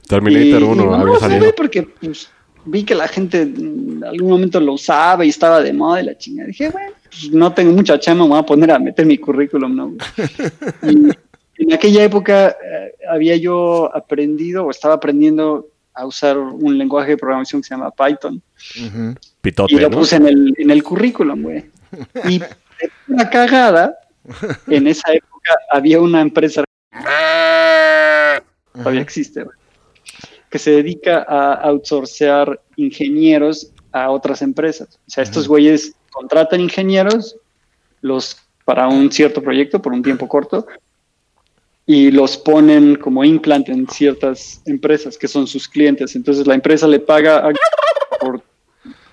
[0.08, 1.56] Terminator 1 había salido.
[1.56, 2.30] porque pues,
[2.65, 6.17] vi que la gente en algún momento lo usaba y estaba de moda y la
[6.17, 6.47] chingada.
[6.47, 9.75] Dije, bueno, pues, no tengo mucha chama, me voy a poner a meter mi currículum,
[9.75, 9.93] ¿no?
[10.84, 17.12] y en aquella época eh, había yo aprendido o estaba aprendiendo a usar un lenguaje
[17.12, 18.41] de programación que se llama Python.
[19.41, 21.65] Pitote, y lo puse en el, en el currículum, güey.
[22.28, 22.41] Y
[23.08, 23.97] una cagada,
[24.67, 26.63] en esa época había una empresa,
[28.73, 29.45] todavía existe,
[30.56, 34.88] que se dedica a outsourcear ingenieros a otras empresas.
[35.06, 37.36] O sea, estos güeyes contratan ingenieros
[38.00, 40.65] los para un cierto proyecto por un tiempo corto
[41.86, 46.15] y los ponen como implant en ciertas empresas que son sus clientes.
[46.15, 47.52] Entonces la empresa le paga
[48.22, 48.41] por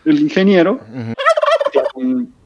[0.04, 0.78] el ingeniero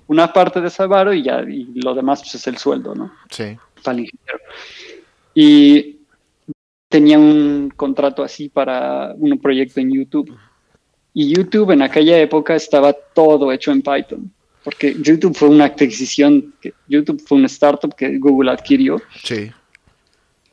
[0.07, 3.13] una parte de ese varo y ya y lo demás pues, es el sueldo, ¿no?
[3.29, 3.59] Sí
[3.93, 4.41] ingeniero.
[5.35, 5.96] Y
[6.89, 10.37] tenía un contrato así para un proyecto en YouTube.
[11.13, 14.31] Y YouTube en aquella época estaba todo hecho en Python,
[14.63, 16.53] porque YouTube fue una adquisición,
[16.89, 19.01] YouTube fue una startup que Google adquirió.
[19.25, 19.51] Sí.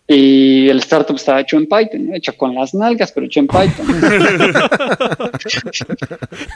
[0.08, 3.86] Y el startup estaba hecho en Python, hecho con las nalgas, pero hecho en Python.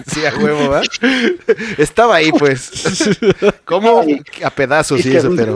[0.05, 0.83] sí, a huevo, ¿verdad?
[1.77, 3.17] Estaba ahí, pues.
[3.63, 4.03] ¿Cómo?
[4.43, 5.55] A pedazos y eso, pero,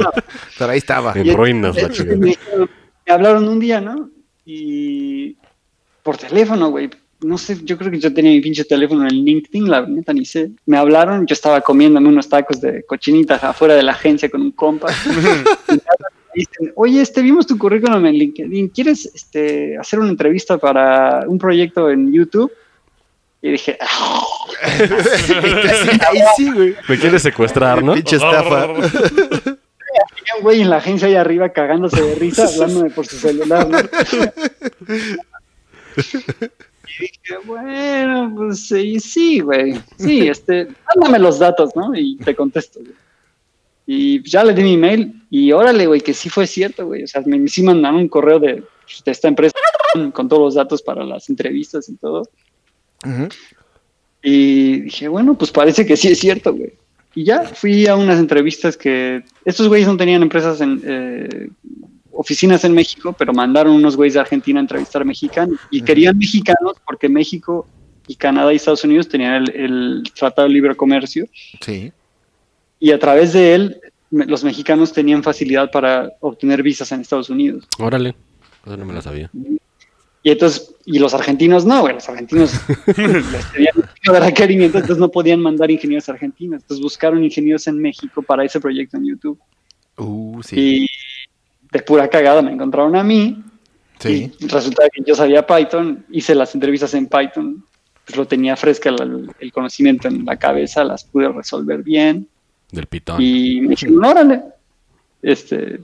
[0.58, 1.12] pero ahí estaba.
[1.16, 2.16] En ruinas la chica.
[2.16, 2.38] Me,
[3.08, 4.10] hablaron un día, ¿no?
[4.46, 5.36] Y
[6.04, 6.90] por teléfono, güey.
[7.22, 10.26] No sé, yo creo que yo tenía mi pinche teléfono en LinkedIn, la neta ni
[10.26, 10.52] sé.
[10.66, 14.52] Me hablaron, yo estaba comiéndome unos tacos de cochinitas afuera de la agencia con un
[14.52, 14.88] compa
[16.34, 21.38] dicen, oye, este, vimos tu currículum en LinkedIn, ¿quieres este, hacer una entrevista para un
[21.38, 22.52] proyecto en YouTube?
[23.42, 24.24] Y dije, ah".
[26.10, 26.76] ahí sí, güey.
[26.88, 27.94] Me quieres secuestrar, ¿no?
[27.94, 28.68] Pinche estafa.
[30.38, 33.78] un güey en la agencia ahí arriba cagándose de risa, hablándome por su celular, ¿no?
[37.00, 39.74] Y dije, bueno, pues sí, sí, güey.
[39.98, 41.96] Sí, este, mándame los datos, ¿no?
[41.96, 42.94] Y te contesto, güey.
[43.88, 47.04] Y ya le di mi email y órale, güey, que sí fue cierto, güey.
[47.04, 48.64] O sea, me sí mandaron un correo de,
[49.06, 49.58] esta empresa
[50.14, 52.24] con todos los datos para las entrevistas y todo.
[54.22, 56.74] Y dije, bueno, pues parece que sí es cierto, güey.
[57.14, 61.50] Y ya fui a unas entrevistas que estos güeyes no tenían empresas en eh,
[62.12, 66.18] oficinas en México, pero mandaron unos güeyes de Argentina a entrevistar a mexicanos y querían
[66.18, 67.68] mexicanos porque México
[68.08, 71.28] y Canadá y Estados Unidos tenían el, Tratado de Libre Comercio.
[71.62, 71.92] Sí.
[72.80, 77.66] Y a través de él, los mexicanos tenían facilidad para obtener visas en Estados Unidos.
[77.78, 78.16] Órale,
[78.66, 79.30] eso no me lo sabía.
[80.24, 82.54] Y entonces, y los argentinos no, güey, los argentinos
[82.88, 86.62] les tenían de requerimiento, entonces no podían mandar ingenieros argentinos.
[86.62, 89.40] Entonces buscaron ingenieros en México para ese proyecto en YouTube.
[89.98, 90.56] Uh, sí.
[90.60, 90.88] Y
[91.72, 93.44] de pura cagada me encontraron a mí.
[94.00, 94.32] Sí.
[94.40, 97.64] Y resulta que yo sabía Python, hice las entrevistas en Python,
[98.06, 102.28] pues lo tenía fresca el, conocimiento en la cabeza, las pude resolver bien.
[102.72, 103.22] Del Python.
[103.22, 104.42] Y me dijeron, órale.
[105.22, 105.82] Este,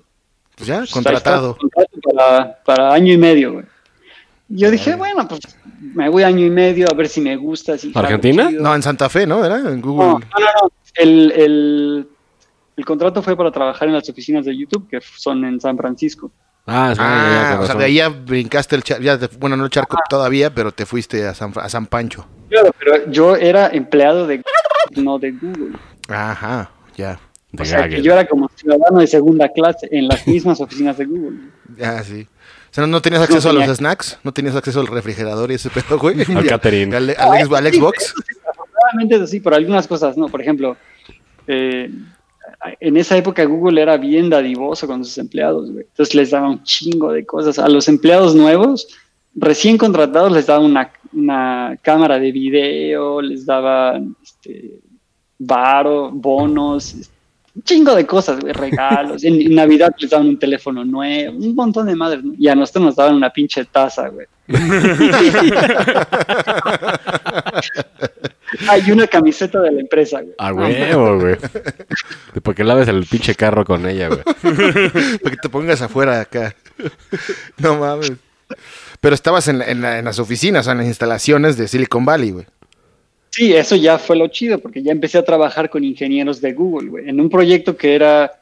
[0.56, 1.56] pues ya, pues contratado.
[2.04, 3.66] para, para, año y medio, güey.
[4.50, 5.42] Yo dije, bueno, pues
[5.80, 7.78] me voy año y medio a ver si me gusta.
[7.78, 8.50] Si ¿Argentina?
[8.52, 9.44] No, en Santa Fe, ¿no?
[9.44, 10.08] Era en Google.
[10.08, 10.72] No, no, no.
[10.96, 12.08] El, el,
[12.78, 16.32] el contrato fue para trabajar en las oficinas de YouTube, que son en San Francisco.
[16.66, 19.04] Ah, ah o sea, de ahí ya brincaste el charco,
[19.40, 22.28] bueno, no el charco todavía, pero te fuiste a San, a San Pancho.
[22.50, 24.44] Claro, pero yo era empleado de
[24.96, 25.78] no de Google.
[26.10, 27.20] Ajá, ya.
[27.58, 31.06] O sea, que yo era como ciudadano de segunda clase en las mismas oficinas de
[31.06, 31.40] Google.
[31.82, 32.28] Ah, sí.
[32.78, 34.20] Sea, ¿no tenías acceso a los snacks?
[34.24, 36.22] ¿No tenías acceso al refrigerador y ese pedo, güey?
[36.22, 36.94] Al catering.
[36.94, 38.13] ¿Al, al, Xbox?
[38.48, 40.28] afortunadamente sí, pero algunas cosas no.
[40.28, 40.78] Por ejemplo,
[41.48, 41.90] eh,
[42.80, 45.86] en esa época Google era bien dadivoso con sus empleados, güey.
[45.90, 47.58] Entonces les daba un chingo de cosas.
[47.58, 48.88] A los empleados nuevos,
[49.34, 54.82] recién contratados, les daba una, cámara de video, les daba este,
[55.40, 57.10] varo, bonos,
[57.63, 59.24] chingo de cosas, güey, regalos.
[59.24, 62.24] En, Navidad les daban un teléfono nuevo, un montón de madres.
[62.38, 64.28] Y a nosotros nos daban una pinche taza, güey.
[68.70, 70.36] Hay una camiseta de la empresa, güey.
[70.38, 71.36] A huevo, güey.
[72.41, 74.22] ¿Por qué laves el pinche carro con ella, güey?
[75.20, 76.56] Para que te pongas afuera acá.
[77.58, 78.13] No mames.
[79.02, 82.46] Pero estabas en, en, las oficinas, en las instalaciones de Silicon Valley, güey.
[83.38, 86.89] Sí, eso ya fue lo chido, porque ya empecé a trabajar con ingenieros de Google,
[86.89, 88.41] güey, en un proyecto que era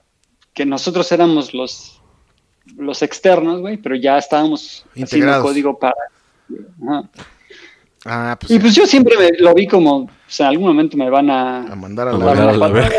[0.53, 2.01] que nosotros éramos los,
[2.77, 5.95] los externos, güey, pero ya estábamos haciendo código para.
[8.05, 11.09] Ah, pues y pues yo siempre lo vi como, o sea, en algún momento me
[11.09, 12.89] van a, a mandar a la, a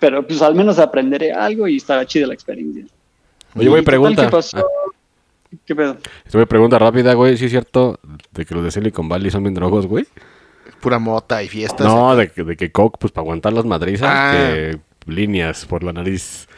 [0.00, 2.86] Pero pues al menos aprenderé algo y estará chida la experiencia.
[3.54, 4.24] Oye, güey, pregunta.
[4.24, 4.66] ¿Qué pasó?
[5.64, 5.96] ¿Qué pedo?
[6.30, 7.36] Te voy pregunta rápida, güey.
[7.36, 7.98] ¿Sí es cierto
[8.32, 10.06] de que los de Silicon Valley son bien drogos, güey?
[10.80, 11.86] Pura mota y fiestas.
[11.86, 14.32] No, de, de, que Coke, pues para aguantar las madrizas, ah.
[14.32, 16.48] que líneas por la nariz.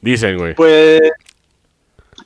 [0.00, 0.54] Dicen, güey.
[0.54, 1.00] Pues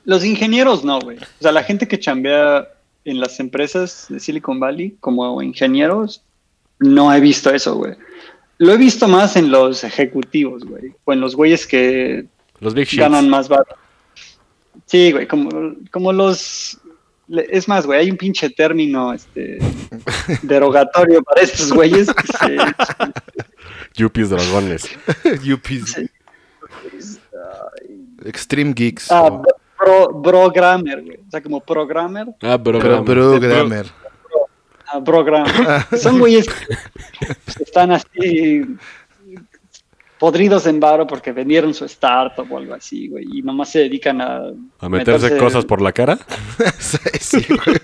[0.05, 1.17] los ingenieros no, güey.
[1.17, 2.67] O sea, la gente que chambea
[3.05, 6.23] en las empresas de Silicon Valley como ingenieros,
[6.79, 7.93] no he visto eso, güey.
[8.57, 10.93] Lo he visto más en los ejecutivos, güey.
[11.05, 12.25] O en los güeyes que
[12.59, 13.75] los big ganan más barato.
[14.85, 15.49] Sí, güey, como,
[15.91, 16.79] como los...
[17.29, 19.57] Es más, güey, hay un pinche término este,
[20.43, 22.07] derogatorio para estos güeyes.
[23.95, 24.89] Yuppies dragones.
[25.43, 25.97] Yuppies.
[28.23, 29.11] Extreme Geeks.
[29.11, 29.41] Ah,
[30.23, 31.17] programmer, güey.
[31.17, 32.27] O sea, como programmer.
[32.41, 33.05] Ah, programmer.
[33.05, 33.85] programmer.
[34.87, 35.85] Ah, programmer.
[35.97, 38.65] Son güeyes que están así
[40.19, 44.21] podridos en varo porque vendieron su startup o algo así, güey, y nomás se dedican
[44.21, 44.51] a...
[44.79, 46.17] ¿A meterse, cosas por la cara?
[46.79, 47.77] sí, güey.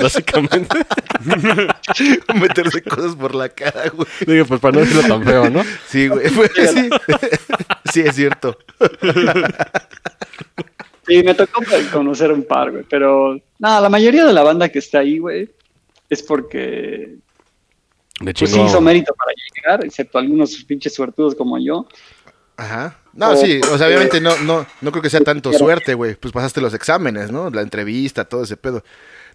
[0.00, 0.78] Básicamente.
[2.34, 4.08] meterse cosas por la cara, güey.
[4.26, 5.62] Digo, pues para no decirlo tan feo, ¿no?
[5.86, 6.28] Sí, güey.
[6.30, 6.90] Pues, sí.
[7.92, 8.56] sí, es cierto.
[11.06, 12.84] Sí, me tocó conocer un par, güey.
[12.88, 15.50] Pero nada, la mayoría de la banda que está ahí, güey,
[16.08, 17.16] es porque
[18.24, 21.86] de pues sí hizo mérito para llegar, excepto algunos pinches suertudos como yo.
[22.56, 22.98] Ajá.
[23.12, 26.14] No, sí, o sea, obviamente no, no, no creo que sea tanto suerte, güey.
[26.16, 27.50] Pues pasaste los exámenes, ¿no?
[27.50, 28.82] La entrevista, todo ese pedo.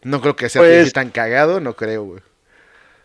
[0.03, 2.21] No creo que sea pues tan cagado, no creo, güey.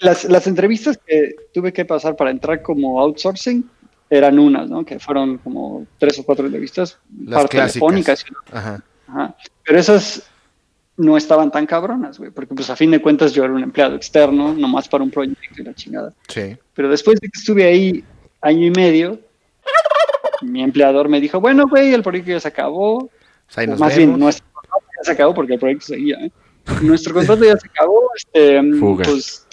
[0.01, 3.69] Las, las entrevistas que tuve que pasar para entrar como outsourcing
[4.11, 4.85] eran unas, ¿no?
[4.85, 8.25] Que fueron como tres o cuatro entrevistas, Las telefónicas.
[8.53, 8.83] Ajá.
[9.09, 9.37] Ajá.
[9.65, 10.29] Pero esas
[10.97, 13.97] no estaban tan cabronas, güey, porque pues a fin de cuentas yo era un empleado
[13.97, 16.13] externo, nomás para un proyecto y la chingada.
[16.29, 16.57] Sí.
[16.75, 18.05] Pero después de que estuve ahí
[18.41, 19.19] año y medio,
[20.43, 23.11] mi empleador me dijo, bueno, güey, el proyecto ya se acabó.
[23.55, 26.17] Pues más bien, nuestro contrato ya se acabó porque el proyecto seguía.
[26.21, 26.31] ¿eh?
[26.83, 28.61] Nuestro contrato ya se acabó, este,
[29.03, 29.47] pues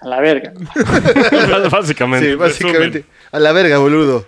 [0.00, 0.52] a la verga.
[1.70, 2.30] básicamente.
[2.30, 3.04] Sí, básicamente.
[3.32, 4.26] A la verga, boludo.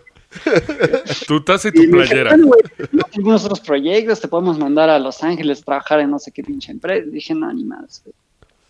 [1.27, 2.33] Tu taza y tu playera.
[2.33, 6.43] algunos otros proyectos, te podemos mandar a Los Ángeles a trabajar en no sé qué
[6.43, 7.07] pinche empresa.
[7.11, 8.03] Dije, no, ni más.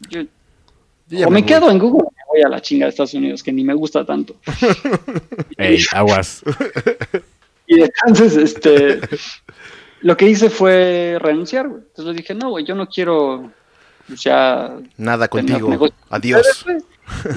[0.08, 0.22] Yo
[1.26, 3.64] o me, quedo en Google me voy a la chinga de Estados Unidos, que ni
[3.64, 4.36] me gusta tanto.
[5.56, 6.42] Ey, aguas.
[7.66, 9.00] Y entonces, este,
[10.02, 11.82] lo que hice fue renunciar, güey.
[11.82, 13.50] Entonces le dije, no, güey, yo no quiero
[14.06, 14.76] pues, ya...
[14.96, 15.88] Nada contigo.
[16.08, 16.64] Adiós.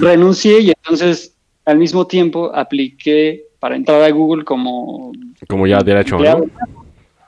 [0.00, 1.34] Renuncié y entonces
[1.64, 5.10] al mismo tiempo apliqué para entrar a Google como...
[5.48, 6.50] Como ya derecho, ¿no?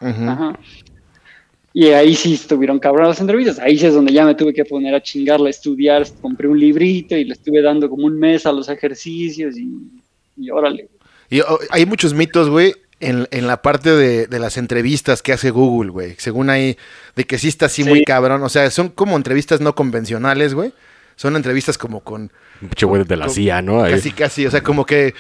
[0.01, 0.59] Ajá.
[1.72, 3.59] Y ahí sí estuvieron cabronas las entrevistas.
[3.59, 6.07] Ahí sí es donde ya me tuve que poner a chingarla, a estudiar.
[6.20, 9.79] Compré un librito y le estuve dando como un mes a los ejercicios y,
[10.37, 10.90] y órale.
[11.31, 15.33] Y oh, hay muchos mitos, güey, en, en, la parte de, de, las entrevistas que
[15.33, 16.16] hace Google, güey.
[16.18, 16.77] Según ahí,
[17.14, 18.42] de que sí está así muy cabrón.
[18.42, 20.75] O sea, son como entrevistas no convencionales, güey.
[21.16, 22.31] Son entrevistas como con...
[22.61, 23.83] Mucho güey de la CIA, ¿no?
[23.83, 24.46] Casi, casi.
[24.46, 25.14] O sea, como que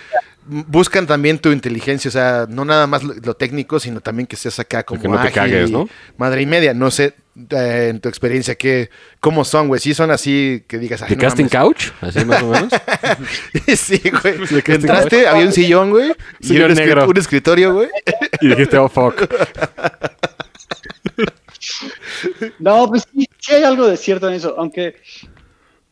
[0.46, 4.58] buscan también tu inteligencia, o sea, no nada más lo, técnico, sino también que seas
[4.58, 5.88] acá como que no te cagues, ¿no?
[6.16, 7.14] Madre y media, no sé
[7.50, 11.48] eh, en tu experiencia qué cómo son, güey, sí son así que digas, ¿De casting
[11.48, 11.90] couch?
[12.00, 12.72] Así más o menos.
[13.76, 14.62] sí, güey.
[14.66, 17.08] Entraste, había un sillón, güey, y un, negro.
[17.08, 17.88] un escritorio, güey.
[18.40, 19.16] y dijiste, "Oh fuck."
[22.58, 24.96] no, pues sí, sí hay algo de cierto en eso, aunque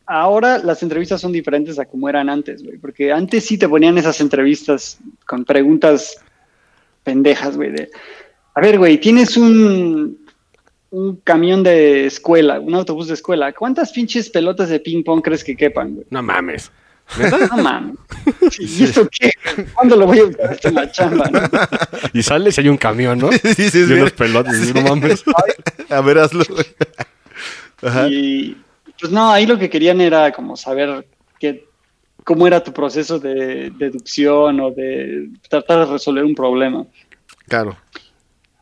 [0.05, 2.77] ahora las entrevistas son diferentes a como eran antes, güey.
[2.77, 6.17] Porque antes sí te ponían esas entrevistas con preguntas
[7.03, 7.71] pendejas, güey.
[7.71, 7.89] De,
[8.53, 10.25] a ver, güey, tienes un,
[10.91, 13.53] un camión de escuela, un autobús de escuela.
[13.53, 16.07] ¿Cuántas pinches pelotas de ping pong crees que quepan, güey?
[16.09, 16.71] No mames.
[17.49, 17.97] No mames.
[18.59, 19.31] ¿Y esto qué?
[19.73, 21.39] ¿Cuándo lo voy a usar en la chamba, no?
[22.13, 23.31] Y sale si hay un camión, ¿no?
[23.31, 23.85] Sí, sí, sí.
[23.87, 25.23] Y unos pelotas, no mames.
[25.89, 26.65] A ver, hazlo, güey.
[27.83, 28.07] Ajá.
[28.07, 28.57] Y,
[29.05, 31.07] pues no, ahí lo que querían era como saber
[31.39, 31.67] qué,
[32.23, 36.87] cómo era tu proceso de deducción o de tratar de resolver un problema.
[37.47, 37.77] Claro.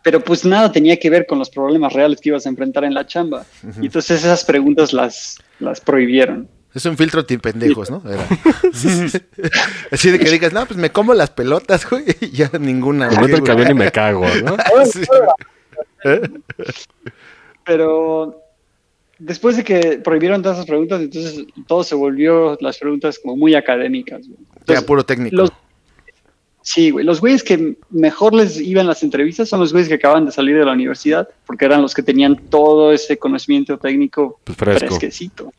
[0.04, 2.94] Pero pues nada tenía que ver con los problemas reales que ibas a enfrentar en
[2.94, 3.46] la chamba.
[3.82, 6.50] Y entonces esas preguntas las, las prohibieron.
[6.74, 8.04] Es un filtro de pendejos, ¿no?
[9.92, 13.10] Así de que digas, no, pues me como las pelotas, güey, y ya ninguna.
[13.12, 14.58] Me meto el camión y me cago, ¿no?
[17.66, 18.43] Pero
[19.26, 23.56] después de que prohibieron todas esas preguntas, entonces todo se volvió las preguntas como muy
[23.56, 24.26] académicas.
[24.60, 25.46] Entonces, puro técnico.
[26.62, 27.06] sí, güey.
[27.06, 30.58] Los güeyes que mejor les iban las entrevistas son los güeyes que acaban de salir
[30.58, 34.88] de la universidad, porque eran los que tenían todo ese conocimiento técnico pues fresco.
[34.88, 35.54] fresquecito.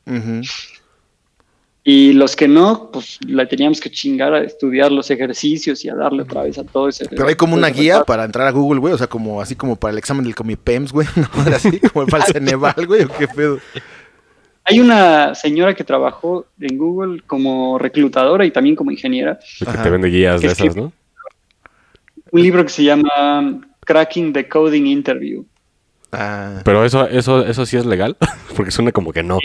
[1.86, 5.94] Y los que no, pues le teníamos que chingar a estudiar los ejercicios y a
[5.94, 7.06] darle otra vez a todo ese.
[7.06, 8.94] Pero hay como una guía para entrar a Google, güey.
[8.94, 11.06] O sea, como así como para el examen del Comipems, güey.
[11.16, 11.54] ¿no?
[11.54, 13.02] Así como para el Ceneval, güey.
[13.02, 13.58] ¿O qué pedo?
[14.64, 19.38] Hay una señora que trabajó en Google como reclutadora y también como ingeniera.
[19.58, 20.90] que te vende guías de esas, ¿no?
[22.30, 25.44] Un libro que se llama Cracking the Coding Interview.
[26.12, 26.62] Ah.
[26.64, 28.16] Pero eso, eso, eso sí es legal,
[28.56, 29.38] porque suena como que no.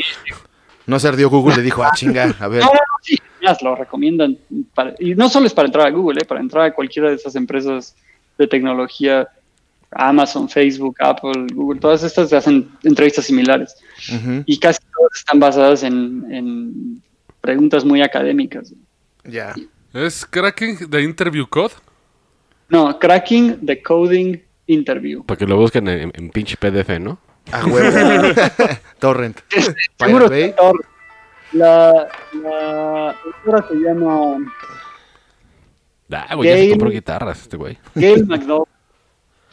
[0.90, 2.62] No se ardió Google, le dijo, ah, chinga, a ver.
[2.64, 4.38] No, no, sí, ya lo recomiendan.
[4.98, 7.36] y no solo es para entrar a Google, eh, para entrar a cualquiera de esas
[7.36, 7.96] empresas
[8.40, 9.28] de tecnología,
[9.92, 13.76] Amazon, Facebook, Apple, Google, todas estas hacen entrevistas similares.
[14.46, 17.04] Y casi todas están basadas en,
[17.40, 18.74] preguntas muy académicas.
[19.24, 19.54] Ya.
[19.94, 21.74] ¿Es cracking the interview code?
[22.68, 25.24] No, cracking the coding interview.
[25.24, 27.20] Para que lo busquen en pinche PDF, ¿no?
[27.52, 28.34] Ah, huevo.
[29.00, 29.40] Torrent.
[29.98, 30.86] Seguro que Torrent.
[31.52, 32.08] La,
[32.44, 34.38] la autora se llama.
[36.12, 37.78] Ah, güey, ya se compró guitarras este güey.
[37.96, 38.68] Gail McDowell.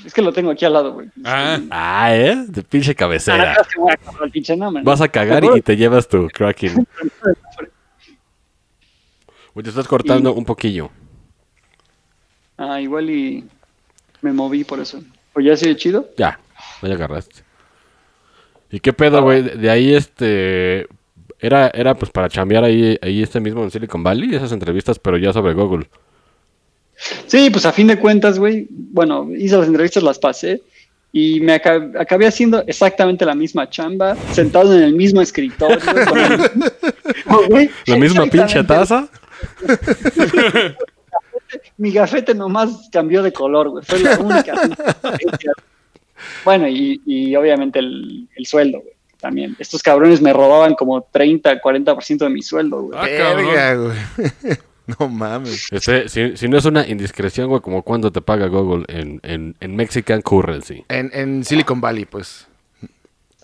[0.04, 1.08] Es que lo tengo aquí al lado, güey.
[1.24, 2.44] Ah, ah ¿eh?
[2.48, 3.56] De pinche cabecera.
[3.56, 6.86] Ah, pinche Vas a cagar y te llevas tu cracking.
[9.54, 10.90] Güey, te estás cortando un poquillo.
[12.58, 13.48] Ah, igual y
[14.20, 15.02] me moví por eso.
[15.34, 16.10] ¿O ya sigue chido?
[16.16, 16.38] Ya,
[16.82, 17.45] ya agarraste.
[18.76, 19.42] ¿Y qué pedo, güey?
[19.42, 20.86] De ahí, este...
[21.40, 25.16] Era, era pues para chambear ahí, ahí este mismo en Silicon Valley, esas entrevistas, pero
[25.16, 25.88] ya sobre Google.
[27.26, 30.60] Sí, pues a fin de cuentas, güey, bueno, hice las entrevistas, las pasé
[31.10, 35.78] y me acabé, haciendo exactamente la misma chamba, sentado en el mismo escritorio.
[37.86, 39.08] la misma pinche taza.
[41.78, 43.82] Mi gafete nomás cambió de color, güey.
[43.86, 44.52] Fue la única.
[46.44, 48.94] Bueno, y, obviamente el, sueldo, güey.
[49.18, 49.56] También.
[49.58, 52.98] Estos cabrones me robaban como 30, 40% de mi sueldo, güey.
[52.98, 53.96] Ah, güey.
[54.86, 55.66] No mames.
[55.72, 59.74] Este, si, no es una indiscreción, güey, como cuánto te paga Google en, en, en
[59.74, 60.84] Mexican Currency.
[60.88, 62.46] En, en Silicon Valley, pues.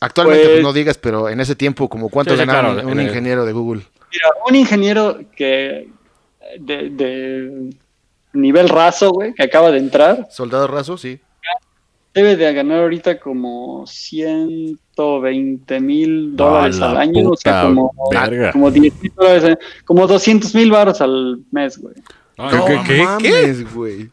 [0.01, 3.83] Actualmente pues, no digas, pero en ese tiempo, como cuánto ganaba un, ingeniero de Google.
[4.13, 5.89] Mira, un ingeniero que
[6.61, 7.71] de, de
[8.33, 10.29] nivel raso, güey, que acaba de entrar.
[10.31, 11.21] Soldado raso, sí
[12.15, 17.93] debe de ganar ahorita como 120 mil dólares al año, o sea, como,
[18.53, 21.95] como 10 mil dólares, eh, como 200 mil baros al mes, güey.
[22.37, 24.11] No, ¿Qué, qué, mames, güey.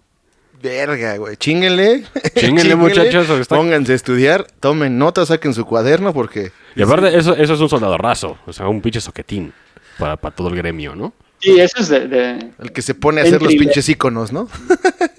[0.61, 1.37] Verga, güey.
[1.37, 2.03] Chinguenle.
[2.35, 3.47] Chinguenle, muchachos.
[3.47, 6.51] Pónganse a estudiar, tomen notas, saquen su cuaderno porque...
[6.75, 9.53] Y aparte, eso, eso es un soldado raso, o sea, un pinche soquetín
[9.97, 11.13] para, para todo el gremio, ¿no?
[11.39, 14.49] Sí, eso es de, El que se pone a hacer los pinches iconos, ¿no?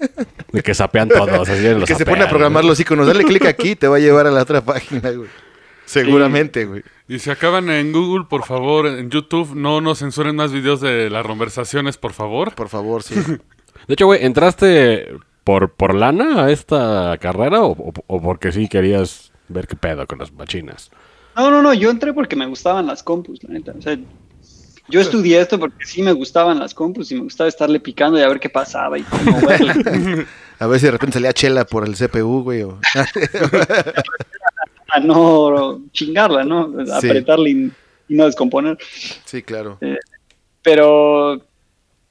[0.51, 1.49] De que sapean todos.
[1.49, 3.07] Así el que se pone a programar los iconos.
[3.07, 5.29] Dale clic aquí, te va a llevar a la otra página, güey.
[5.85, 6.83] Seguramente, güey.
[7.07, 11.09] Y si acaban en Google, por favor, en YouTube, no nos censuren más videos de
[11.09, 12.55] las conversaciones, por favor.
[12.55, 13.15] Por favor, sí.
[13.87, 15.09] De hecho, güey, ¿entraste
[15.43, 20.19] por, por lana a esta carrera o, o, porque sí querías ver qué pedo con
[20.19, 20.91] las machinas?
[21.35, 23.73] No, no, no, yo entré porque me gustaban las compus, la neta.
[23.77, 23.97] O sea,
[24.89, 28.21] yo estudié esto porque sí me gustaban las compus y me gustaba estarle picando y
[28.21, 29.39] a ver qué pasaba y cómo
[30.59, 32.61] A ver si de repente salía chela por el CPU, güey.
[32.61, 32.79] O...
[34.89, 36.71] a no chingarla, ¿no?
[36.93, 37.71] Apretarla y,
[38.09, 38.77] no descomponer.
[39.25, 39.79] Sí, claro.
[39.81, 39.97] Eh,
[40.61, 41.41] pero,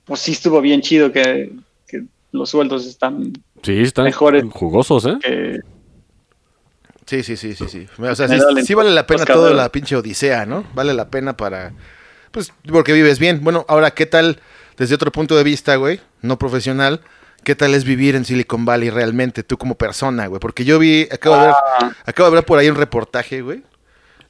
[0.05, 1.53] pues sí estuvo bien chido que,
[2.33, 4.45] los sueldos están, sí, están mejores.
[4.51, 5.61] Jugosos, ¿eh?
[7.07, 7.87] Sí, sí, sí, sí, sí.
[7.99, 10.65] O sea, sí, vale la pena toda la pinche odisea, ¿no?
[10.75, 11.73] Vale la pena para
[12.31, 13.41] pues porque vives bien.
[13.43, 14.41] Bueno, ahora, ¿qué tal
[14.77, 16.01] desde otro punto de vista, güey?
[16.23, 17.01] No profesional.
[17.45, 20.41] ¿Qué tal es vivir en Silicon Valley realmente, tú como persona, güey?
[20.41, 21.93] Porque yo vi, acabo de ver, ah.
[22.05, 23.63] acabo de ver por ahí un reportaje, güey.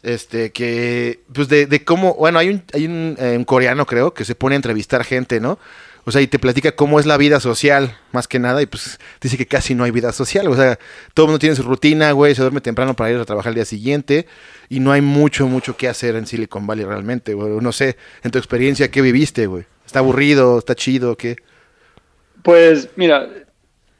[0.02, 4.14] Este, que, pues de, de cómo, bueno, hay un, hay un, eh, un coreano, creo,
[4.14, 5.58] que se pone a entrevistar gente, ¿no?
[6.04, 8.98] O sea, y te platica cómo es la vida social, más que nada, y pues
[9.20, 10.48] dice que casi no hay vida social.
[10.48, 10.78] O sea,
[11.14, 13.56] todo el mundo tiene su rutina, güey, se duerme temprano para ir a trabajar el
[13.56, 14.26] día siguiente,
[14.68, 17.60] y no hay mucho, mucho que hacer en Silicon Valley realmente, güey.
[17.60, 19.64] No sé, en tu experiencia, ¿qué viviste, güey?
[19.84, 20.58] ¿Está aburrido?
[20.58, 21.16] ¿Está chido?
[21.16, 21.36] ¿Qué?
[22.42, 23.28] Pues, mira,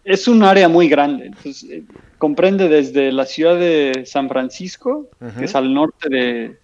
[0.05, 1.27] es un área muy grande.
[1.27, 1.83] Entonces, eh,
[2.19, 6.57] comprende desde la ciudad de San Francisco, que es al norte de,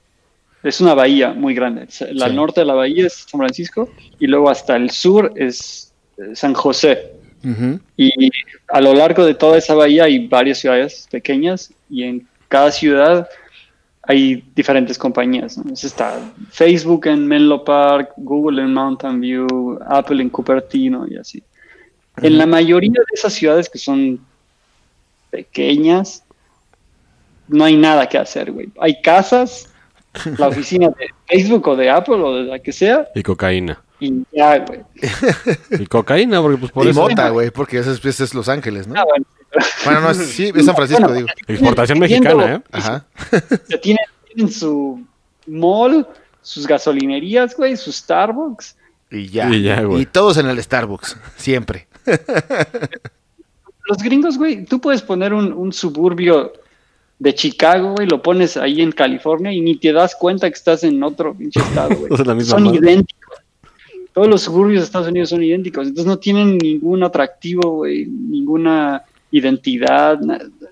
[0.67, 1.87] es una bahía muy grande.
[2.21, 3.89] Al norte de la bahía es San Francisco
[4.19, 7.13] y luego hasta el sur es eh, San José.
[7.97, 8.11] Y
[8.69, 13.29] a lo largo de toda esa bahía hay varias ciudades pequeñas y en cada ciudad
[14.03, 15.57] hay diferentes compañías.
[15.85, 16.19] está
[16.51, 21.41] Facebook en Menlo Park, Google en Mountain View, Apple en Cupertino y así.
[22.21, 24.19] En la mayoría de esas ciudades que son
[25.31, 26.25] pequeñas,
[27.47, 28.71] no hay nada que hacer, güey.
[28.81, 29.69] Hay casas
[30.39, 33.09] la oficina de Facebook o de Apple o de la que sea.
[33.15, 33.83] Y cocaína.
[33.99, 34.81] Y ya, güey.
[35.71, 38.95] Y cocaína, porque pues por y mota, güey, porque ese es, Los Ángeles, ¿no?
[39.01, 39.05] Ah,
[39.85, 41.29] bueno, no, es, sí, es San Francisco, digo.
[41.47, 42.61] Exportación mexicana, ¿eh?
[42.73, 43.07] Ajá.
[43.81, 45.03] Tienen, tienen su
[45.47, 46.07] mall,
[46.43, 48.77] sus gasolinerías, güey, sus Starbucks.
[49.11, 49.49] Y ya.
[49.49, 51.87] Y, ya, y todos en el Starbucks, siempre.
[53.89, 56.53] Los gringos, güey, tú puedes poner un, un suburbio
[57.19, 60.85] de Chicago, güey, lo pones ahí en California y ni te das cuenta que estás
[60.85, 62.45] en otro pinche estado, güey.
[62.45, 63.39] son idénticos.
[64.13, 69.03] Todos los suburbios de Estados Unidos son idénticos, entonces no tienen ningún atractivo, güey, ninguna
[69.31, 70.19] identidad,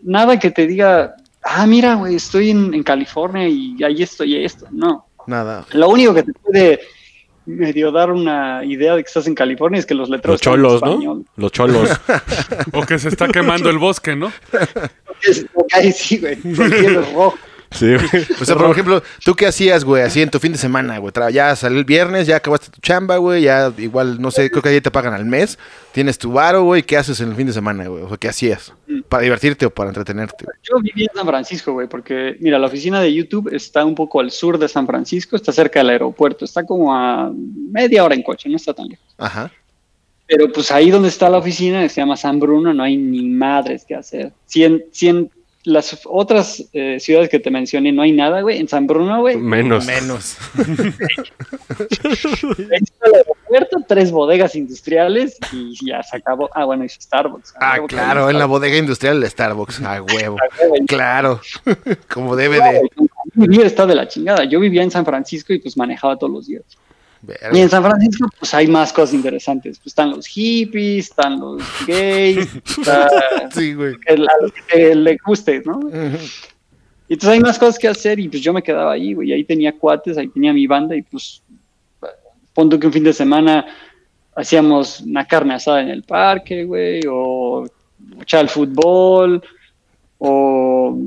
[0.02, 5.06] nada que te diga, ah, mira, güey, estoy en, California y ahí estoy, esto, no.
[5.26, 5.66] Nada.
[5.72, 6.80] Lo único que te puede
[7.46, 10.82] medio dar una idea de que estás en California es que los letreros los cholos,
[10.82, 11.24] ¿no?
[11.36, 11.90] Los cholos.
[12.72, 14.32] o que se está quemando el bosque, ¿no?
[15.72, 16.38] ahí sí, güey.
[16.44, 17.34] El rojo.
[17.74, 17.92] Sí,
[18.40, 21.12] O sea, por ejemplo, ¿tú qué hacías, güey, así en tu fin de semana, güey?
[21.32, 24.68] Ya salió el viernes, ya acabaste tu chamba, güey, ya igual, no sé, creo que
[24.68, 25.58] ahí te pagan al mes.
[25.92, 28.04] Tienes tu varo, güey, ¿qué haces en el fin de semana, güey?
[28.04, 28.72] O sea, ¿qué hacías?
[29.08, 30.44] ¿Para divertirte o para entretenerte?
[30.62, 34.20] Yo vivía en San Francisco, güey, porque, mira, la oficina de YouTube está un poco
[34.20, 38.22] al sur de San Francisco, está cerca del aeropuerto, está como a media hora en
[38.22, 39.14] coche, no está tan lejos.
[39.18, 39.50] Ajá.
[40.26, 43.84] Pero pues ahí donde está la oficina, se llama San Bruno, no hay ni madres
[43.84, 44.32] que hacer.
[44.46, 45.30] 100, 100
[45.64, 48.58] las otras eh, ciudades que te mencioné no hay nada, güey.
[48.58, 49.36] En San Bruno, güey.
[49.36, 49.86] Menos.
[49.86, 50.36] Menos.
[52.58, 56.50] el aeropuerto, tres bodegas industriales y ya se acabó.
[56.54, 57.54] Ah, bueno, hizo Starbucks.
[57.58, 59.80] Ah, claro, en la bodega industrial de Starbucks.
[59.82, 60.36] A huevo.
[60.86, 61.40] claro.
[62.12, 62.82] Como debe de.
[63.34, 64.44] Vivir está de la chingada.
[64.44, 66.62] Yo vivía en San Francisco y pues manejaba todos los días.
[67.52, 69.78] Y en San Francisco, pues hay más cosas interesantes.
[69.78, 72.48] Pues están los hippies, están los gays,
[73.54, 73.94] sí, güey.
[74.08, 75.80] a los que le guste, ¿no?
[77.08, 79.32] Y entonces hay más cosas que hacer y pues yo me quedaba ahí, güey.
[79.32, 81.42] Ahí tenía cuates, ahí tenía mi banda y pues,
[82.52, 83.66] pongo que un fin de semana
[84.34, 87.66] hacíamos una carne asada en el parque, güey, o
[88.20, 89.42] echar el fútbol,
[90.18, 90.98] o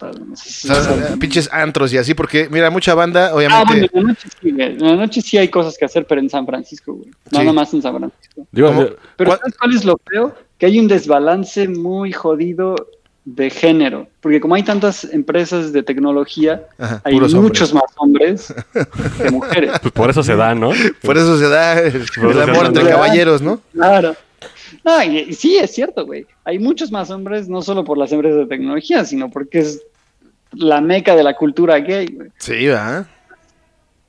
[0.00, 3.62] No sé si o sea, pinches antros y así, porque mira, mucha banda, obviamente.
[3.62, 4.66] Ah, bueno, en la noche sí, güey.
[4.66, 7.10] En la noche sí hay cosas que hacer, pero en San Francisco, güey.
[7.30, 8.46] Nada más en San Francisco.
[9.16, 10.36] pero ¿sabes cuál es lo peor?
[10.58, 12.76] Que hay un desbalance muy jodido
[13.24, 16.62] de género, porque como hay tantas empresas de tecnología,
[17.04, 18.52] hay muchos más hombres
[19.16, 19.72] que mujeres.
[19.80, 20.72] Pues por eso se da, ¿no?
[21.02, 23.60] Por eso se da el, amor entre caballeros, ¿no?
[23.72, 24.14] Claro.
[24.82, 26.26] No, y, sí, es cierto, güey.
[26.44, 29.82] Hay muchos más hombres, no solo por las empresas de tecnología, sino porque es
[30.52, 32.30] la meca de la cultura gay, güey.
[32.38, 33.06] Sí, ¿verdad?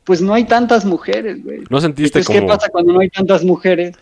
[0.03, 1.61] Pues no hay tantas mujeres, güey.
[1.69, 2.39] ¿No sentiste como...
[2.39, 3.95] ¿Qué pasa cuando no hay tantas mujeres?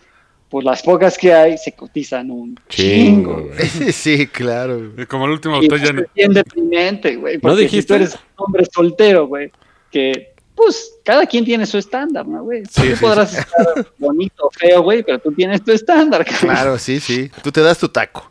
[0.54, 3.50] pues las pocas que hay se cotizan un chingo.
[3.92, 4.92] sí, claro.
[5.08, 5.86] Como el último botella.
[5.86, 7.40] Es bien deprimente, güey.
[7.42, 7.80] ¿No dijiste?
[7.80, 9.50] Si tú eres un hombre soltero, güey,
[9.90, 12.62] que pues cada quien tiene su estándar, ¿no, güey?
[12.62, 16.24] tú podrás estar bonito feo, güey, pero tú tienes tu estándar.
[16.24, 17.30] Claro, sí, sí.
[17.42, 18.30] Tú te das tu taco.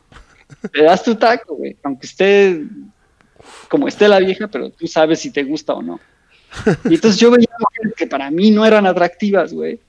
[0.71, 1.76] Te das tu taco, güey.
[1.84, 2.63] Aunque esté
[3.67, 5.99] como esté la vieja, pero tú sabes si te gusta o no.
[6.86, 9.80] Y entonces yo veía mujeres que para mí no eran atractivas, güey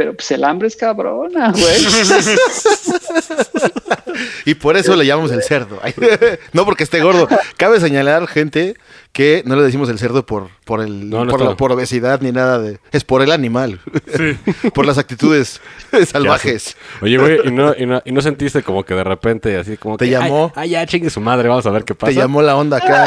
[0.00, 1.66] pero pues el hambre es cabrona, güey.
[4.46, 5.78] y por eso le llamamos el cerdo.
[6.54, 7.28] no porque esté gordo.
[7.58, 8.76] Cabe señalar, gente,
[9.12, 11.10] que no le decimos el cerdo por, por el
[11.58, 12.80] por, obesidad ni nada de.
[12.92, 13.78] Es por el animal.
[14.74, 15.60] por las actitudes
[16.06, 16.78] salvajes.
[17.02, 20.12] Oye, güey, ¿y no, y, no, sentiste como que de repente así como ¿Te que.
[20.12, 20.50] llamó?
[20.56, 22.10] Ay, ya chingue su madre, vamos a ver qué pasa.
[22.10, 23.04] Te llamó la onda acá.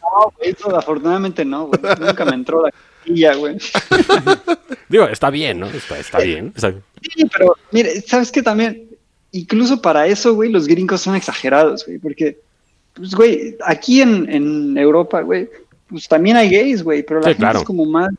[0.00, 1.80] no, eso afortunadamente no, güey.
[2.00, 2.70] Nunca me entró la
[4.88, 5.66] Digo, está bien, ¿no?
[5.66, 6.52] Está, bien.
[6.56, 8.88] Sí, pero mire, ¿sabes qué también?
[9.32, 12.38] Incluso para eso, güey, los gringos son exagerados, güey, porque,
[12.94, 15.48] pues, güey, aquí en, Europa, güey,
[15.88, 18.10] pues también hay gays, güey, pero la gente es como más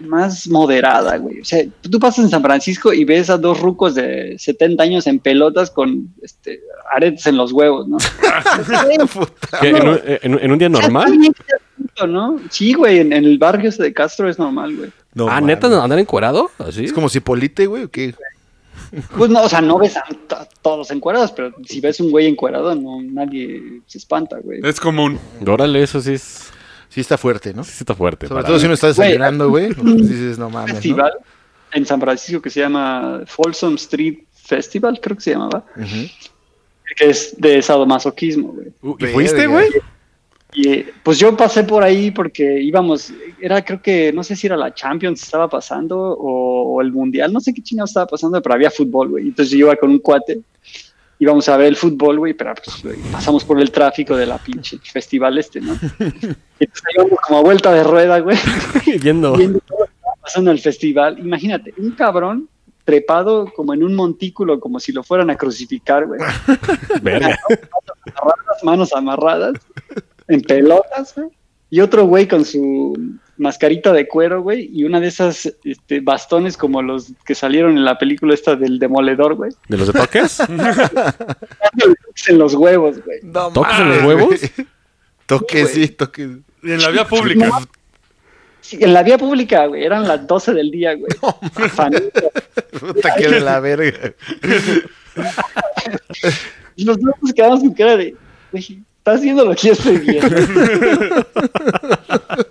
[0.00, 1.40] más moderada, güey.
[1.40, 5.06] O sea, tú pasas en San Francisco y ves a dos rucos de 70 años
[5.06, 6.60] en pelotas con este,
[6.92, 7.98] aretes en los huevos, ¿no?
[9.62, 11.12] ¿En, un, día normal?
[12.06, 12.40] ¿No?
[12.50, 15.28] Sí, güey, en, el barrio ese de Castro es normal, güey.
[15.28, 16.50] ah, ¿neta andar encuerado?
[16.58, 16.84] ¿Así?
[16.84, 18.14] Es como si polite, güey, o qué?
[19.16, 20.04] Pues no, o sea, no ves a,
[20.62, 24.60] todos encuerados, pero si ves un güey encuerado, no, nadie se espanta, güey.
[24.64, 25.18] Es común.
[25.46, 26.50] Órale, eso sí es...
[26.88, 27.62] Sí está fuerte, ¿no?
[27.62, 28.26] Sí está fuerte.
[28.26, 29.72] Sobre todo si uno está desayunando, güey.
[29.74, 31.12] Pues dices, no mames, festival
[31.72, 35.64] en San Francisco que se llama Folsom Street Festival, creo que se llamaba.
[36.96, 38.72] Que es de sadomasoquismo, güey.
[38.98, 39.68] ¿Y fuiste, güey?
[40.52, 44.56] Y pues yo pasé por ahí porque íbamos, era creo que, no sé si era
[44.56, 48.70] la Champions estaba pasando o, el Mundial, no sé qué chingado estaba pasando, pero había
[48.70, 49.28] fútbol, güey.
[49.28, 50.40] Entonces yo iba con un cuate,
[51.18, 54.78] íbamos a ver el fútbol, güey, pero pues, pasamos por el tráfico de la pinche
[54.78, 55.74] festival este, ¿no?
[56.60, 58.36] Y entonces íbamos como a vuelta de rueda, güey.
[59.02, 59.34] Viendo.
[59.34, 61.18] Viendo todo lo que estaba pasando el festival.
[61.18, 62.48] Imagínate, un cabrón
[62.84, 66.20] trepado como en un montículo, como si lo fueran a crucificar, güey.
[67.02, 67.38] Verga.
[68.04, 69.54] Manos manos amarradas
[70.30, 71.28] en pelotas, güey.
[71.72, 72.94] Y otro güey con su
[73.40, 77.84] mascarita de cuero, güey, y una de esas este, bastones como los que salieron en
[77.84, 79.52] la película esta del demoledor, güey.
[79.68, 80.40] ¿De los de toques?
[82.28, 83.20] en los huevos, güey.
[83.32, 84.40] ¿Toques en los huevos?
[85.26, 86.28] toques, sí, toques.
[86.62, 87.50] Y en la vía pública.
[88.72, 91.10] en la vía pública, güey, eran las 12 del día, güey.
[92.78, 94.12] Puta que de la verga.
[96.76, 98.14] y los locos quedamos con cara de,
[98.52, 100.28] güey, estás haciendo lo que yo estoy viendo.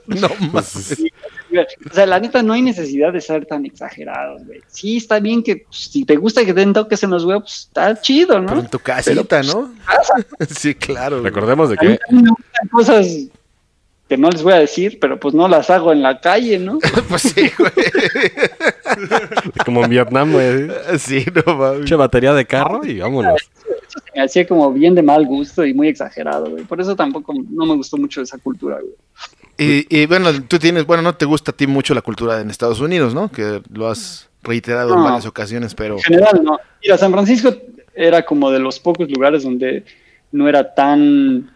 [0.08, 0.98] no más.
[1.90, 4.62] O sea, la neta, no hay necesidad de ser tan exagerados, güey.
[4.68, 7.44] Sí, está bien que pues, si te gusta que te den toques en los huevos,
[7.44, 8.48] pues, está chido, ¿no?
[8.48, 9.74] Pero en tu casita, pues, ¿no?
[10.50, 11.22] sí, claro.
[11.22, 11.88] Recordemos de que.
[11.88, 13.08] A mí me gustan cosas
[14.08, 16.80] que no les voy a decir, pero pues no las hago en la calle, ¿no?
[17.10, 17.72] pues sí, güey.
[19.66, 20.68] Como en Vietnam, güey.
[20.98, 21.82] Sí, no mames.
[21.82, 23.50] Mucha batería de carro y vámonos.
[24.16, 26.64] Me hacía como bien de mal gusto y muy exagerado, güey.
[26.64, 28.94] Por eso tampoco no me gustó mucho esa cultura, güey.
[29.58, 32.80] Y, bueno, tú tienes, bueno, no te gusta a ti mucho la cultura en Estados
[32.80, 33.30] Unidos, ¿no?
[33.30, 35.96] Que lo has reiterado en varias ocasiones, pero...
[35.98, 36.58] En general, no.
[36.82, 37.54] Mira, San Francisco
[37.94, 39.84] era como de los pocos lugares donde
[40.32, 41.52] no era tan...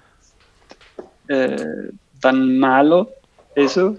[1.29, 3.11] Eh, tan malo
[3.55, 3.97] eso.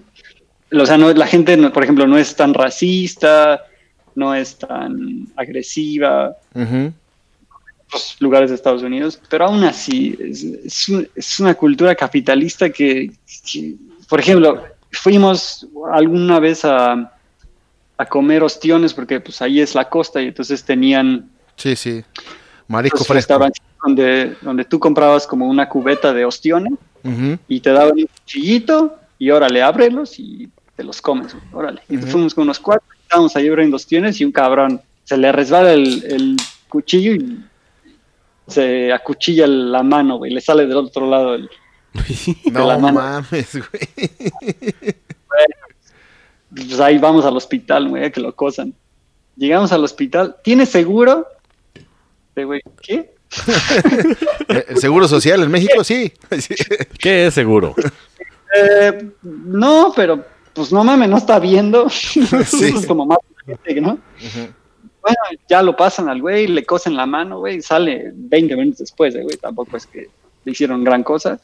[0.73, 3.65] O sea, no, la gente, por ejemplo, no es tan racista,
[4.15, 6.95] no es tan agresiva en
[8.21, 13.11] lugares de Estados Unidos, pero aún así es, una cultura capitalista que,
[14.09, 17.13] por ejemplo, fuimos alguna vez a,
[17.97, 21.31] a, comer ostiones porque pues ahí es la costa y entonces tenían...
[21.57, 22.05] Sí, sí.
[22.69, 23.39] Marisco fresco.
[23.83, 26.73] Donde, donde tú comprabas como una cubeta de ostiones
[27.49, 31.83] y te daban un cuchillito y órale, ábrelos y te los comes, órale.
[31.91, 35.73] Y fuimos con unos cuatro, estábamos ahí abriendo ostiones y un cabrón se le resbala
[35.73, 36.37] el,
[36.69, 37.39] cuchillo y
[38.47, 41.49] se acuchilla la mano, güey, le sale del otro lado el,
[42.53, 44.15] no mames, güey.
[46.51, 48.75] pues ahí vamos al hospital, güey, que lo cosan.
[49.37, 50.37] Llegamos al hospital.
[50.43, 51.27] ¿Tiene seguro?
[52.37, 53.15] güey, ¿qué?
[54.49, 55.85] ¿El eh, seguro social en México?
[55.85, 56.13] Sí.
[56.99, 57.75] ¿Qué es seguro?
[58.57, 61.89] Eh, no, pero pues no mames, no está viendo.
[61.91, 62.21] Sí.
[62.33, 63.19] es como más
[63.81, 63.99] ¿no?
[65.05, 65.19] Bueno,
[65.51, 69.37] ya lo pasan al güey, le cosen la mano, güey, sale 20 minutos después, güey.
[69.37, 70.09] Tampoco es que
[70.45, 71.39] le hicieron gran cosa.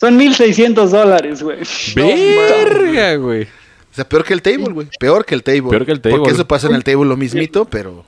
[0.00, 1.58] Son 1600 dólares, güey.
[1.96, 3.42] Verga, güey.
[3.42, 4.88] O sea, peor que el table, güey.
[5.00, 5.70] Peor que el table.
[5.70, 6.18] Peor que el table.
[6.18, 8.04] Porque eso pasa en el table lo mismito, pero.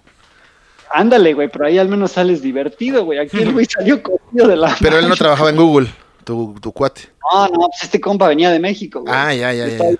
[0.92, 3.18] Ándale, güey, pero ahí al menos sales divertido, güey.
[3.18, 4.76] Aquí el güey salió cogido de la.
[4.80, 5.88] Pero él no trabajaba en Google,
[6.22, 7.08] tu, tu cuate.
[7.32, 9.12] No, no, pues este compa venía de México, güey.
[9.12, 9.72] Ah, ya, ya, ya.
[9.72, 9.90] Estaba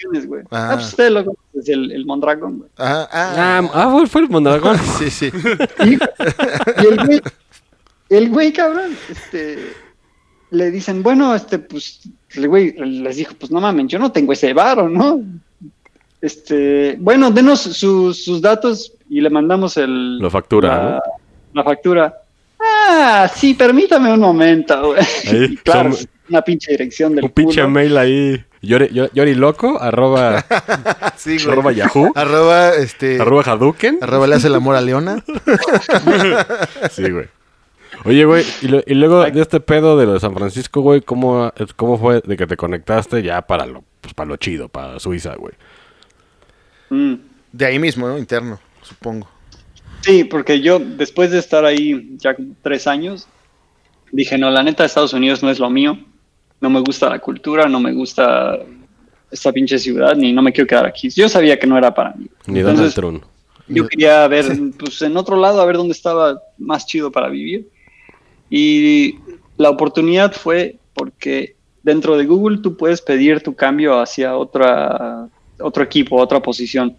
[0.00, 0.42] de vacaciones, güey.
[0.50, 0.70] Ah.
[0.70, 2.70] ah, pues usted lo conoce, el, el Mondragón, güey.
[2.78, 3.70] Ah, ah.
[3.72, 4.78] ah, fue el Mondragón.
[4.98, 5.30] sí, sí.
[5.84, 7.20] Y, y el güey,
[8.08, 9.72] el güey, cabrón, este
[10.50, 12.00] le dicen, bueno, este, pues,
[12.34, 15.22] el güey les dijo, pues no mames, yo no tengo ese varo, ¿no?
[16.20, 20.18] Este, bueno, denos sus datos y le mandamos el...
[20.18, 21.00] La factura, la, ¿no?
[21.54, 22.22] La factura.
[22.88, 25.56] Ah, sí, permítame un momento, güey.
[25.64, 25.90] claro,
[26.28, 28.44] una pinche dirección del Un pinche mail ahí.
[28.62, 30.44] Yori, loco, arroba,
[31.16, 31.52] sí, güey.
[31.52, 32.12] arroba Yahoo.
[32.14, 33.20] Arroba, este...
[33.20, 33.98] Arroba Hadouken.
[34.02, 35.24] Arroba le hace el amor a Leona.
[36.90, 37.28] sí, güey.
[38.04, 41.98] Oye, güey, y, luego de este pedo de lo de San Francisco, güey, ¿cómo, ¿cómo
[41.98, 45.52] fue de que te conectaste ya para lo, pues, para lo chido, para Suiza, güey?
[46.88, 47.14] Mm.
[47.52, 48.16] De ahí mismo, ¿no?
[48.16, 49.28] Interno, supongo.
[50.02, 53.28] Sí, porque yo después de estar ahí ya tres años,
[54.12, 55.98] dije, no, la neta, Estados Unidos no es lo mío.
[56.60, 58.58] No me gusta la cultura, no me gusta
[59.30, 61.08] esta pinche ciudad, ni no me quiero quedar aquí.
[61.10, 62.26] Yo sabía que no era para mí.
[62.46, 63.24] Ni Donald Trump.
[63.68, 64.46] Yo quería ver,
[64.78, 67.68] pues en otro lado, a ver dónde estaba más chido para vivir.
[68.50, 69.16] Y
[69.56, 75.28] la oportunidad fue porque dentro de Google tú puedes pedir tu cambio hacia otra,
[75.60, 76.96] otro equipo, otra posición.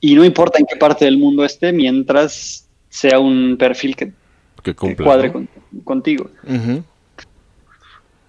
[0.00, 4.12] Y no importa en qué parte del mundo esté, mientras sea un perfil que,
[4.96, 5.32] cuadre
[5.84, 6.30] contigo.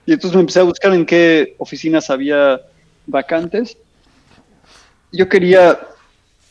[0.05, 2.61] Y entonces me empecé a buscar en qué oficinas había
[3.07, 3.77] vacantes.
[5.11, 5.79] Yo quería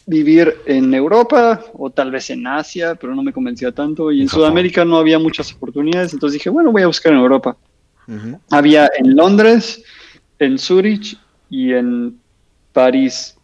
[0.07, 4.11] vivir en Europa o tal vez en Asia, pero no me convencía tanto.
[4.11, 7.57] Y en, Sudamérica no había muchas oportunidades, entonces dije, bueno, voy a buscar en Europa.
[8.51, 9.83] Había en Londres,
[10.39, 11.17] en Zurich
[11.49, 12.19] y en
[12.73, 13.37] París.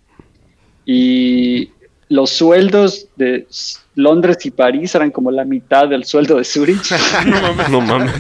[0.90, 1.70] Y
[2.08, 3.46] los sueldos de
[3.94, 6.92] Londres y París eran como la mitad del sueldo de Zurich.
[7.70, 8.14] no mames,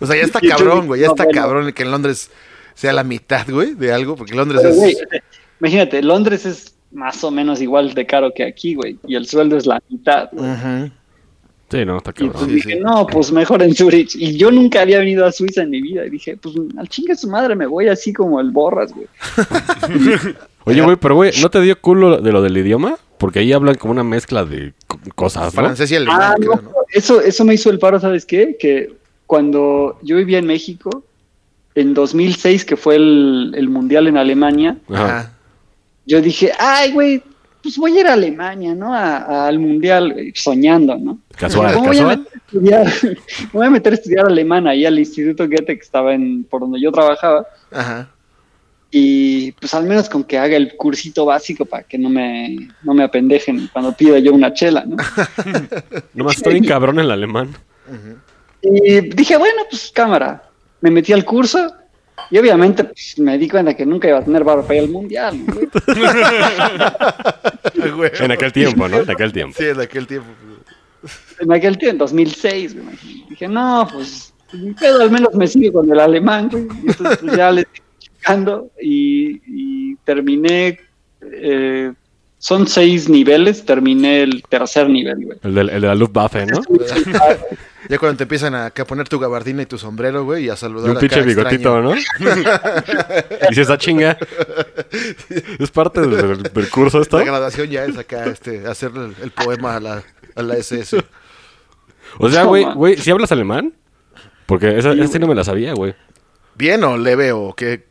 [0.00, 1.02] O sea, ya está cabrón, güey.
[1.02, 2.32] Ya está cabrón que en Londres
[2.74, 4.98] sea la mitad, güey, de algo, porque Londres es...
[5.60, 8.98] imagínate, Londres es más o menos igual de caro que aquí, güey.
[9.06, 10.28] Y el sueldo es la mitad.
[11.70, 12.34] Sí, no, está cabrón.
[12.34, 14.16] Y pues dije, no, pues mejor en Zurich.
[14.16, 16.04] Y yo nunca había venido a Suiza en mi vida.
[16.04, 19.06] Y dije, pues al chingue su madre me voy así como el borras, güey.
[20.66, 22.96] Oye, güey, pero güey, ¿no te dio culo de lo del idioma?
[23.18, 24.74] Porque ahí hablan como una mezcla de
[25.14, 25.62] cosas, ¿no?
[25.62, 26.20] Francés y alemán.
[26.20, 26.60] Ah, no,
[26.92, 28.56] Eso, eso me hizo el paro, ¿sabes qué?
[28.58, 28.92] Que
[29.26, 31.04] cuando yo vivía en México,
[31.74, 35.32] en 2006, que fue el, el Mundial en Alemania, Ajá
[36.06, 37.22] yo dije, ay, güey,
[37.62, 38.94] pues voy a ir a Alemania, ¿no?
[38.94, 41.18] al mundial, soñando, ¿no?
[41.36, 42.86] Casual, ¿Cómo Voy a, meter a estudiar,
[43.52, 46.80] voy a meter a estudiar alemán ahí al Instituto Goethe que estaba en, por donde
[46.80, 47.44] yo trabajaba.
[47.72, 48.08] Ajá.
[48.90, 52.94] Y pues al menos con que haga el cursito básico para que no me, no
[52.94, 54.96] me apendejen cuando pida yo una chela, ¿no?
[56.14, 57.50] Nomás estoy en cabrón en el alemán.
[58.62, 60.42] Y dije, bueno, pues cámara.
[60.80, 61.74] Me metí al curso
[62.30, 64.90] y obviamente pues, me di cuenta que nunca iba a tener barba para ir al
[64.90, 65.34] mundial.
[68.20, 69.00] en aquel tiempo, ¿no?
[69.00, 69.56] En aquel tiempo.
[69.58, 70.28] Sí, en aquel tiempo.
[71.38, 72.96] En aquel tiempo, en 2006, güey.
[73.28, 76.64] Dije, no, pues, mi pedo al menos me sigue con el alemán, güey.
[76.64, 77.82] Y entonces pues, ya le estoy
[78.80, 80.80] y, y terminé.
[81.22, 81.92] Eh,
[82.38, 85.38] son seis niveles, terminé el tercer nivel, güey.
[85.42, 86.60] El de, el de la Luftwaffe, ¿no?
[87.88, 90.88] Ya cuando te empiezan a, poner tu gabardina y tu sombrero, güey, y a saludar
[90.88, 91.94] y un pinche bigotito, ¿no?
[93.50, 94.18] y si esa chinga.
[95.60, 97.18] Es parte del, curso esto.
[97.18, 98.90] La graduación ya es acá, este, hacer
[99.22, 100.02] el, poema a la,
[100.34, 101.00] a la, SS.
[102.18, 103.74] O sea, güey, güey, ¿si hablas alemán?
[104.46, 105.94] Porque esa, sí, no me la sabía, güey.
[106.56, 107.86] ¿Bien o leve o qué?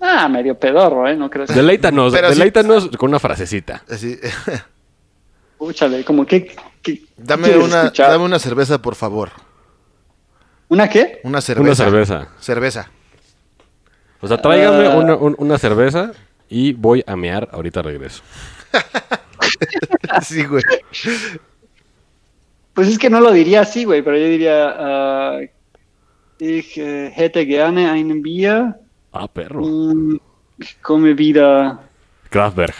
[0.00, 1.16] Ah, medio pedorro, ¿eh?
[1.16, 1.46] No creo.
[1.46, 3.82] Deleítanos, deleítanos con una frasecita.
[5.58, 6.54] Escúchale, como que
[7.16, 9.30] Dame una, dame una cerveza, por favor.
[10.68, 11.20] ¿Una qué?
[11.24, 11.82] Una cerveza.
[11.82, 12.28] Una cerveza.
[12.38, 12.90] Cerveza.
[14.20, 15.16] O sea, tráigame ah.
[15.38, 16.12] una, cerveza
[16.48, 17.48] y voy a mear.
[17.52, 18.22] Ahorita regreso.
[20.22, 20.62] sí, güey.
[22.74, 25.48] Pues es que no lo diría así, güey, pero yo diría, uh,
[26.38, 28.76] ich hätte gerne einen Bier.
[29.18, 29.64] Ah, perro.
[29.64, 30.18] Mm,
[30.80, 31.80] come vida.
[32.30, 32.76] Kraftwerk.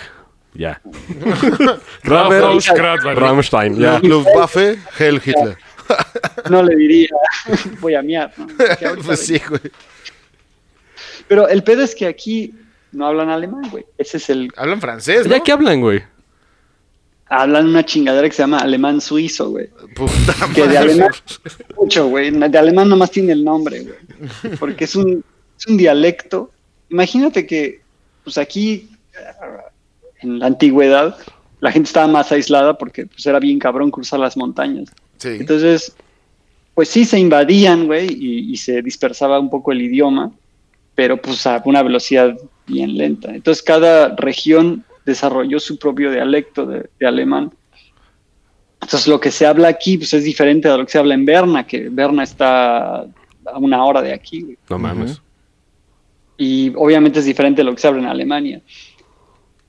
[0.55, 0.81] Ja.
[2.03, 3.19] Kraftwerk, Kraftwerk.
[3.19, 3.99] Rammstein, ja.
[4.03, 5.57] Luftwaffe, Hell Hitler.
[6.51, 7.09] No le diría,
[7.81, 8.47] voy a miar, ¿no?
[9.07, 9.61] Pues sí, güey.
[11.27, 12.55] Pero el pedo es que aquí
[12.93, 13.87] no hablan alemán, güey.
[13.97, 14.51] Ese es el...
[14.59, 15.35] Hablan francés, ¿no?
[15.35, 16.05] ¿Ya qué hablan, güey?
[17.31, 19.69] Hablan una chingadera que se llama alemán suizo, güey.
[19.95, 20.79] Puta Que de madre.
[20.79, 21.11] alemán
[21.75, 22.31] mucho, güey.
[22.31, 24.57] De alemán nomás tiene el nombre, güey.
[24.59, 25.25] Porque es un,
[25.59, 26.51] es un dialecto.
[26.89, 27.81] Imagínate que,
[28.25, 28.89] pues aquí,
[30.21, 31.17] en la antigüedad,
[31.61, 34.89] la gente estaba más aislada porque pues era bien cabrón cruzar las montañas.
[35.19, 35.31] Sí.
[35.41, 35.95] Entonces,
[36.75, 40.31] pues sí se invadían, güey, y, y se dispersaba un poco el idioma,
[40.95, 42.37] pero pues a una velocidad
[42.67, 43.35] bien lenta.
[43.35, 47.53] Entonces cada región desarrolló su propio dialecto de, de alemán.
[48.81, 51.25] Entonces lo que se habla aquí pues es diferente de lo que se habla en
[51.25, 54.59] Berna, que Berna está a una hora de aquí, güey.
[54.69, 55.21] No mames.
[56.39, 58.61] Y obviamente es diferente de lo que se habla en Alemania.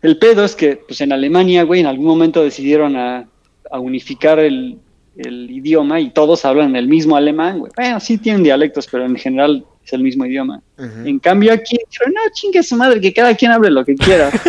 [0.02, 3.28] El pedo es que, pues en Alemania, güey, en algún momento decidieron a,
[3.70, 4.78] a unificar el,
[5.18, 7.72] el idioma y todos hablan el mismo alemán, güey.
[7.76, 10.62] Bueno, sí tienen dialectos, pero en general es el mismo idioma.
[10.78, 14.32] En cambio aquí, dijeron, no, chingue su madre, que cada quien hable lo que quiera.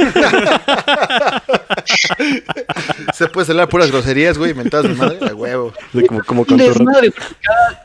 [3.14, 5.72] Se puede hablar puras groserías, güey, mentadas de madre, a huevo.
[5.92, 6.84] Sí, como, como con tu-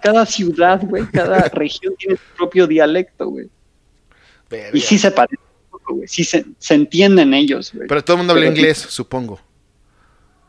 [0.03, 3.47] cada ciudad, güey, cada región tiene su propio dialecto, güey.
[4.49, 4.77] Verga.
[4.77, 5.39] Y sí se parecen
[5.87, 6.07] güey.
[6.07, 7.87] Sí se, se entienden ellos, güey.
[7.87, 9.39] Pero todo el mundo habla Pero- inglés, supongo.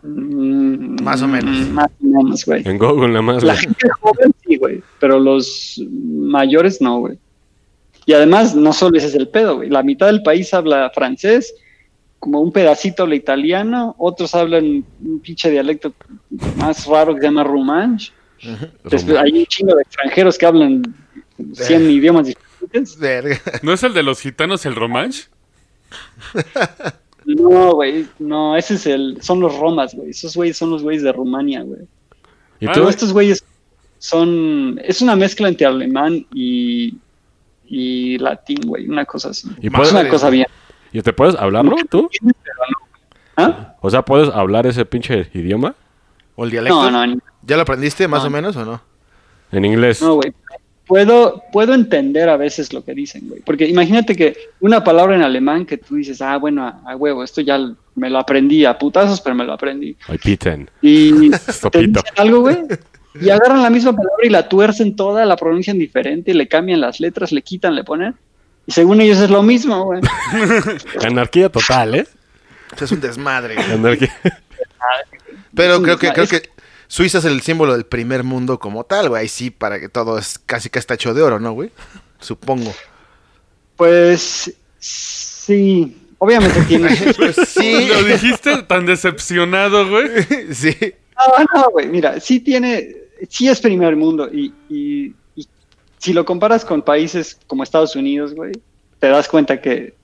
[0.03, 1.69] Mm, Más o menos.
[1.71, 2.63] Más o menos, güey.
[2.67, 3.65] En Google nada más, La güey.
[3.65, 7.19] gente joven sí, güey, pero los mayores no, güey.
[8.05, 9.69] Y además, no solo ese es el pedo, güey.
[9.69, 11.55] La mitad del país habla francés,
[12.21, 15.93] como un pedacito habla italiano, otros hablan un pinche dialecto
[16.57, 17.97] más raro que se llama.
[18.85, 20.83] Después hay un chingo de extranjeros que hablan
[21.53, 22.46] 100 idiomas diferentes.
[22.99, 23.41] Verga.
[23.63, 25.25] ¿No es el de los gitanos el Romanche?
[27.29, 30.11] No, güey, no, ese es el, son los romas, güey.
[30.11, 31.81] Esos güeyes son los güeyes de Rumania, güey.
[32.61, 32.75] ¿Y Ah, tú?
[32.81, 33.45] Pero estos güeyes
[33.99, 36.95] son, es una mezcla entre alemán y,
[37.67, 39.49] y latín, güey, una cosa así.
[39.61, 40.47] ¿Y es puedes- una cosa bien.
[40.93, 42.09] ¿Y te puedes hablarlo tú?
[43.37, 43.75] ¿Ah?
[43.81, 45.75] O sea, ¿puedes hablar ese pinche idioma?
[46.37, 46.89] ¿O el dialecto?
[46.91, 48.29] No, no, ¿Ya lo aprendiste más No.
[48.29, 48.81] o menos o no?
[49.51, 50.01] En inglés.
[50.01, 50.33] no, güey.
[50.87, 53.41] Puedo, puedo entender a veces lo que dicen, güey.
[53.41, 57.25] Porque imagínate que una palabra en alemán que tú dices, ah, bueno, a, a huevo,
[57.25, 57.59] esto ya
[57.97, 59.97] me lo aprendí a putazos, pero me lo aprendí.
[60.07, 60.71] Ay, piten.
[60.81, 61.31] Y
[61.73, 62.59] te dicen algo, güey.
[63.19, 67.01] Y agarran la misma palabra y la tuercen toda, la pronuncian diferente, le cambian las
[67.01, 68.15] letras, le quitan, le ponen.
[68.67, 70.03] Y según ellos es lo mismo, güey.
[71.03, 72.07] Anarquía total, ¿eh?
[72.79, 73.55] Es un desmadre.
[73.55, 73.73] güey.
[73.73, 74.15] Anarquía.
[75.55, 76.43] Pero creo que, creo que
[76.89, 79.23] Suiza es el símbolo del primer mundo como tal, güey.
[79.23, 81.71] Ahí sí, para que todo es casi que está hecho de oro, ¿no, güey?
[82.21, 82.73] Supongo.
[83.77, 86.89] Pues sí, obviamente tiene...
[87.17, 87.89] Pues sí.
[87.93, 90.09] Lo dijiste tan decepcionado, güey.
[90.53, 90.75] sí.
[91.17, 92.95] No, no, güey, mira, sí tiene,
[93.29, 95.49] sí es primer mundo y, y- y
[95.99, 98.53] si lo comparas con países como Estados Unidos, güey,
[98.99, 99.95] te das cuenta que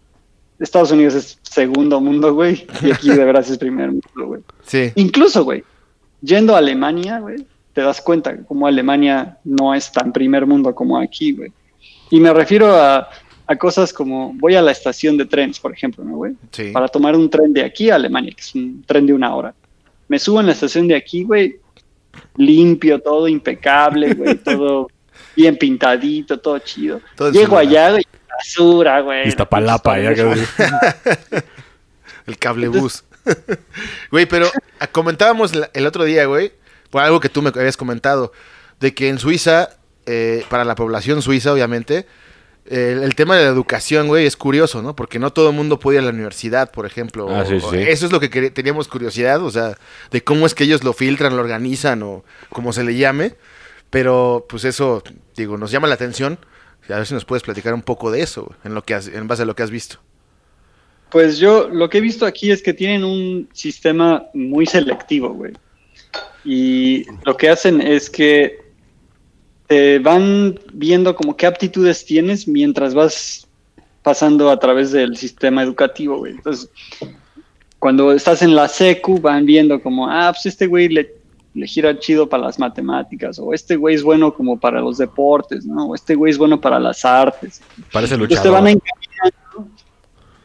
[0.59, 4.41] Estados Unidos es segundo mundo, güey, y aquí de veras es primer mundo, güey.
[4.64, 4.91] Sí.
[4.95, 5.64] Incluso, güey,
[6.23, 10.75] yendo a Alemania, güey, te das cuenta que como Alemania no es tan primer mundo
[10.75, 11.53] como aquí, güey.
[12.11, 13.09] Y me refiero a,
[13.47, 16.35] a cosas como, voy a la estación de trenes, por ejemplo, ¿no, güey?
[16.51, 16.70] Sí.
[16.70, 19.55] para tomar un tren de aquí a Alemania, que es un tren de una hora.
[20.09, 21.57] Me subo en la estación de aquí, güey,
[22.37, 24.89] limpio, todo impecable, güey, todo
[25.35, 27.01] bien pintadito, todo chido.
[27.16, 29.29] Todo Llego allá, güey, basura, güey.
[29.29, 30.23] Iztapalapa, ya que...
[32.27, 33.05] El cable bus.
[34.11, 34.51] Güey, pero
[34.81, 36.53] ah, comentábamos el otro día, güey,
[36.91, 38.33] por algo que tú me habías comentado,
[38.81, 39.70] de que en Suiza,
[40.07, 42.07] eh, para la población suiza, obviamente,
[42.64, 44.95] el tema de la educación, güey, es curioso, ¿no?
[44.95, 47.29] Porque no todo el mundo puede ir a la universidad, por ejemplo.
[47.29, 47.77] Ah, sí, O- sí.
[47.79, 49.77] Eso es lo que teníamos curiosidad, o sea,
[50.11, 53.35] de cómo es que ellos lo filtran, lo organizan o como se le llame.
[53.91, 55.03] Pero, pues eso,
[55.37, 56.39] digo, nos llama la atención.
[56.89, 59.27] A ver si nos puedes platicar un poco de eso, en, lo que has- en
[59.29, 59.99] base a lo que has visto.
[61.13, 65.53] Pues yo lo que he visto aquí es que tienen un sistema muy selectivo, güey.
[66.45, 68.63] Y lo que hacen es que
[69.67, 73.47] te van viendo como qué aptitudes tienes mientras vas
[74.03, 76.33] pasando a través del sistema educativo, güey.
[76.33, 76.71] Entonces,
[77.79, 81.15] cuando estás en la secu, van viendo como, ah, pues este güey le,
[81.55, 85.67] le gira chido para las matemáticas, o este güey es bueno como para los deportes,
[85.67, 85.89] ¿no?
[85.89, 87.61] O este güey es bueno para las artes.
[87.93, 89.01] Parece Entonces te van luchador.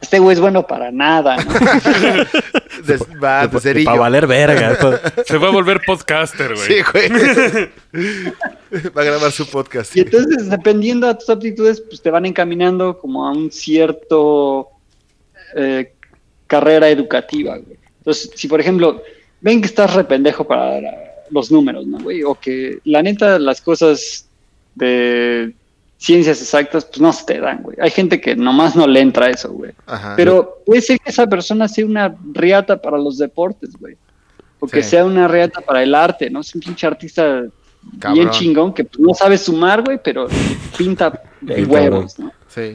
[0.08, 1.52] Este güey es bueno para nada, ¿no?
[3.22, 5.02] va, de Para valer verga.
[5.26, 6.66] Se va a volver podcaster, güey.
[6.66, 7.10] Sí, güey.
[8.96, 9.94] va a grabar su podcast.
[9.94, 14.68] Y entonces, dependiendo de tus aptitudes, pues te van encaminando como a un cierto
[15.54, 15.92] eh,
[16.46, 17.76] carrera educativa, güey.
[17.98, 19.02] Entonces, si por ejemplo,
[19.42, 22.22] ven que estás rependejo para los números, ¿no, güey?
[22.22, 24.26] O que la neta, las cosas
[24.74, 25.52] de
[25.98, 27.76] ciencias exactas, pues no se te dan, güey.
[27.80, 29.72] Hay gente que nomás no le entra eso, güey.
[30.16, 33.96] Pero puede ser que esa persona sea una riata para los deportes, güey.
[34.60, 36.40] O que sea una riata para el arte, ¿no?
[36.40, 37.44] Es un pinche artista
[38.12, 40.26] bien chingón que pues, no sabe sumar, güey, pero
[40.76, 42.32] pinta de huevos, ¿no?
[42.48, 42.72] Sí.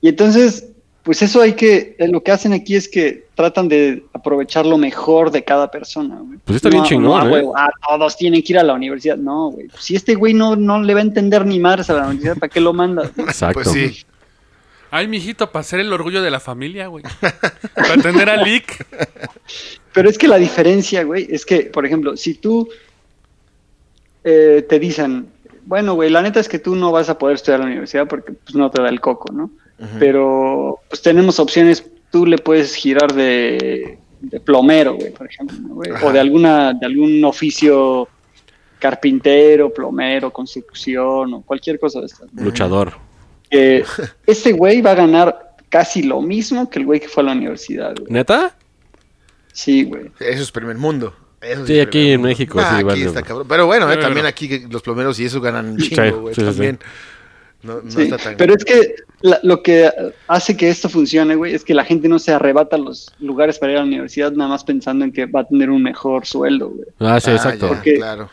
[0.00, 0.68] Y entonces,
[1.04, 4.78] pues eso hay que, eh, lo que hacen aquí es que tratan de aprovechar lo
[4.78, 6.38] mejor de cada persona, güey.
[6.42, 7.44] Pues está bien chingón, ¿eh?
[7.54, 9.18] ah, todos tienen que ir a la universidad.
[9.18, 9.68] No, güey.
[9.78, 12.48] si este güey no, no le va a entender ni madres a la universidad, ¿para
[12.48, 13.04] qué lo manda?
[13.18, 13.60] Exacto.
[13.62, 14.06] Pues sí.
[14.90, 17.04] Ay, mijito, para ser el orgullo de la familia, güey.
[17.74, 18.86] para tener a Lick.
[19.92, 22.70] Pero es que la diferencia, güey, es que, por ejemplo, si tú
[24.22, 25.26] eh, te dicen,
[25.66, 28.08] bueno, güey, la neta es que tú no vas a poder estudiar en la universidad
[28.08, 29.50] porque pues, no te da el coco, ¿no?
[29.98, 33.98] Pero pues tenemos opciones, tú le puedes girar de,
[34.44, 35.58] plomero, güey, por ejemplo,
[36.02, 38.08] o de alguna de algún oficio
[38.78, 42.32] carpintero, plomero, construcción o cualquier cosa de estas.
[42.34, 42.94] Luchador.
[43.50, 43.84] Que
[44.26, 47.32] este güey va a ganar casi lo mismo que el güey que fue a la
[47.32, 47.94] universidad.
[47.98, 48.12] Güey.
[48.12, 48.56] ¿Neta?
[49.52, 50.10] Sí, güey.
[50.20, 51.14] Eso es primer mundo.
[51.66, 53.46] sí, aquí en México, sí, aquí está cabrón.
[53.48, 56.34] Pero bueno, eh, también aquí los plomeros y eso ganan un chingo, güey.
[56.34, 56.78] también.
[57.64, 58.36] No, está tan...
[58.36, 58.94] Pero es que
[59.42, 59.90] lo que
[60.28, 63.72] hace que esto funcione, güey, es que la gente no se arrebata los lugares para
[63.72, 66.70] ir a la universidad nada más pensando en que va a tener un mejor sueldo,
[66.70, 66.86] güey.
[66.98, 67.68] Ah, sí, ah, exacto.
[67.68, 68.30] porque claro.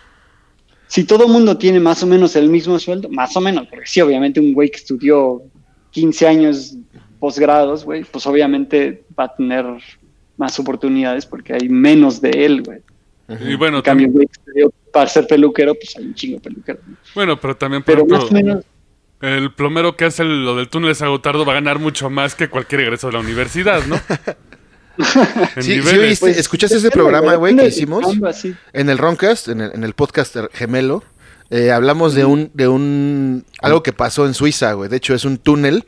[0.88, 4.02] Si todo mundo tiene más o menos el mismo sueldo, más o menos, porque sí,
[4.02, 5.42] obviamente un güey que estudió
[5.92, 6.76] 15 años
[7.18, 9.66] posgrados, güey, pues obviamente va a tener
[10.36, 12.80] más oportunidades porque hay menos de él, güey.
[13.48, 16.80] Y bueno, en cambio, güey estudió para ser peluquero, pues hay un chingo de peluquero.
[17.16, 18.66] Bueno, pero también, por pero más o menos
[19.22, 22.50] el plomero que hace lo del túnel de Sagotardo va a ganar mucho más que
[22.50, 23.98] cualquier egreso de la universidad, ¿no?
[25.62, 28.06] sí, sí ¿escuchaste ese programa, güey, que hicimos?
[28.74, 31.04] En el Roncast, en el, en el podcast gemelo,
[31.50, 34.90] eh, hablamos de un, de un, algo que pasó en Suiza, güey.
[34.90, 35.86] De hecho, es un túnel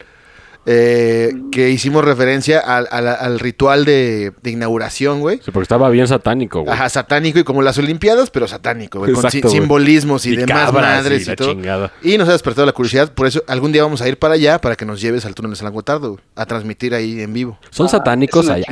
[0.65, 5.37] eh, que hicimos referencia al, ritual de, inauguración, güey.
[5.37, 6.73] Sí, porque estaba bien satánico, güey.
[6.73, 9.11] Ajá, satánico y como las Olimpiadas, pero satánico, güey.
[9.11, 11.91] Con simbolismos y, demás madres y, todo.
[12.01, 14.59] Y nos ha despertado la curiosidad, por eso algún día vamos a ir para allá
[14.59, 17.57] para que nos lleves al túnel de San Gotardo, a transmitir ahí en vivo.
[17.69, 18.65] ¿Son satánicos allá?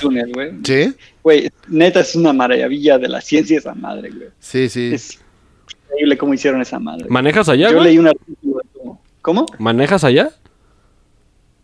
[0.00, 0.52] túnel, güey.
[0.64, 0.94] ¿Sí?
[1.22, 4.28] Güey, neta es una maravilla de la ciencia esa madre, güey.
[4.38, 4.90] Sí, sí.
[4.94, 5.18] Es
[5.88, 7.06] increíble cómo hicieron esa madre.
[7.08, 8.62] ¿Manejas allá, Yo leí un artículo
[9.26, 9.44] ¿Cómo?
[9.58, 10.30] ¿Manejas allá?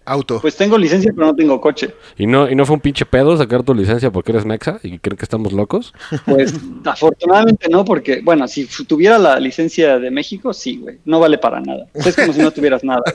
[0.04, 0.40] Auto.
[0.40, 1.94] Pues tengo licencia, pero no tengo coche.
[2.18, 4.98] ¿Y no, ¿Y no fue un pinche pedo sacar tu licencia porque eres mexa y
[4.98, 5.94] creen que estamos locos?
[6.26, 10.98] Pues afortunadamente no, porque, bueno, si tuviera la licencia de México, sí, güey.
[11.04, 11.86] No vale para nada.
[11.94, 13.02] Es como si no tuvieras nada.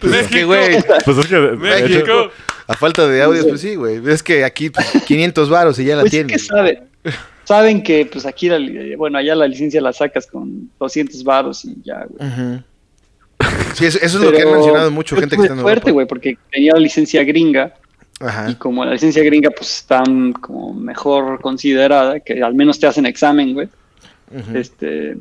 [0.00, 0.76] pues es que, güey.
[1.04, 2.30] Pues es que, México.
[2.66, 4.00] a falta de audio, pues sí, güey.
[4.08, 4.70] Es que aquí
[5.06, 6.34] 500 pues, varos y ya la pues tienen.
[6.34, 6.90] Es que saben.
[7.44, 8.60] Saben que, pues aquí, la,
[8.96, 12.62] bueno, allá la licencia la sacas con 200 varos y ya, güey.
[13.74, 16.36] Sí, eso, es lo que han mencionado mucho gente que está en fuerte, güey, porque
[16.50, 17.74] tenía la licencia gringa.
[18.48, 20.02] Y como la licencia gringa, pues está
[20.40, 23.68] como mejor considerada, que al menos te hacen examen, güey.
[24.54, 25.16] Este,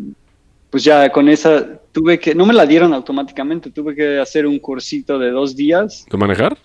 [0.70, 4.60] pues ya con esa tuve que, no me la dieron automáticamente, tuve que hacer un
[4.60, 6.06] cursito de dos días.
[6.10, 6.58] ¿De manejar?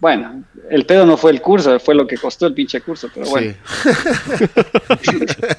[0.00, 3.28] Bueno, el pedo no fue el curso, fue lo que costó el pinche curso, pero
[3.28, 3.54] bueno.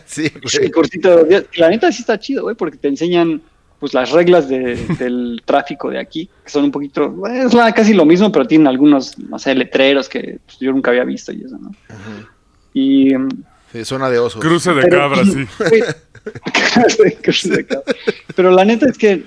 [0.05, 3.41] Sí, sí El cursito de La neta sí está chido, güey, porque te enseñan
[3.81, 8.31] pues las reglas del tráfico de aquí, que son un poquito, es casi lo mismo,
[8.31, 11.71] pero tienen algunos, no sé, letreros que pues, yo nunca había visto y eso, ¿no?
[12.75, 13.11] Y...
[13.83, 14.39] zona de osos.
[14.39, 15.27] Cruce de cabras,
[16.89, 17.11] sí.
[17.23, 17.95] Cruce de cabras.
[18.35, 19.25] Pero la neta es que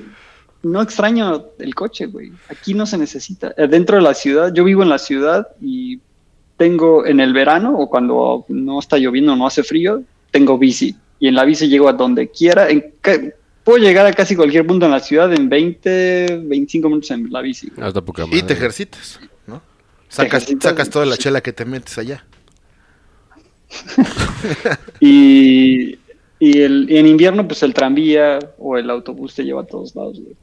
[0.62, 2.30] no extraño el coche, güey.
[2.48, 3.52] Aquí no se necesita.
[3.56, 5.98] Eh, dentro de la ciudad, yo vivo en la ciudad y
[6.56, 10.94] tengo en el verano o cuando no está lloviendo, no hace frío, tengo bici.
[11.18, 12.70] Y en la bici llego a donde quiera.
[12.70, 12.94] En,
[13.64, 17.40] puedo llegar a casi cualquier punto en la ciudad en 20, 25 minutos en la
[17.40, 17.72] bici.
[18.30, 19.62] y te ejercitas, ¿no?
[20.08, 22.24] Sacas, sacas toda la chela que te metes allá.
[25.00, 25.98] y,
[26.38, 30.20] y, el, en invierno, pues el tranvía o el autobús te lleva a todos lados,
[30.20, 30.36] güey.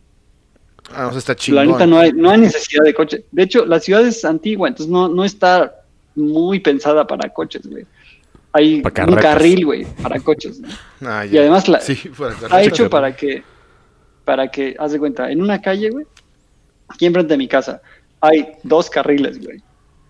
[0.94, 1.68] Ah, o sea, está chingón.
[1.68, 3.24] La neta no hay, no hay necesidad de coche.
[3.32, 5.74] De hecho, la ciudad es antigua, entonces no, no está
[6.16, 7.86] muy pensada para coches, güey
[8.54, 10.62] hay un carril, güey, para coches.
[11.02, 13.44] Ah, y además la, está hecho para que,
[14.26, 16.06] para que, haz de cuenta, en una calle, güey,
[16.88, 17.82] aquí enfrente de mi casa,
[18.20, 19.62] hay dos carriles, güey.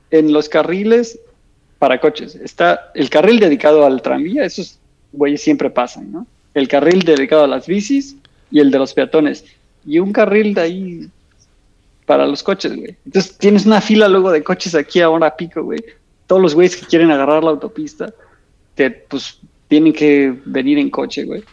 [0.09, 1.19] En los carriles
[1.79, 4.79] para coches está el carril dedicado al tranvía, esos
[5.13, 6.27] güeyes siempre pasan, ¿no?
[6.53, 8.17] El carril dedicado a las bicis
[8.51, 9.45] y el de los peatones.
[9.85, 11.09] Y un carril de ahí
[12.05, 12.97] para los coches, güey.
[13.05, 15.83] Entonces tienes una fila luego de coches aquí ahora pico, güey.
[16.27, 18.13] Todos los güeyes que quieren agarrar la autopista,
[18.89, 21.43] pues tienen que venir en coche, güey.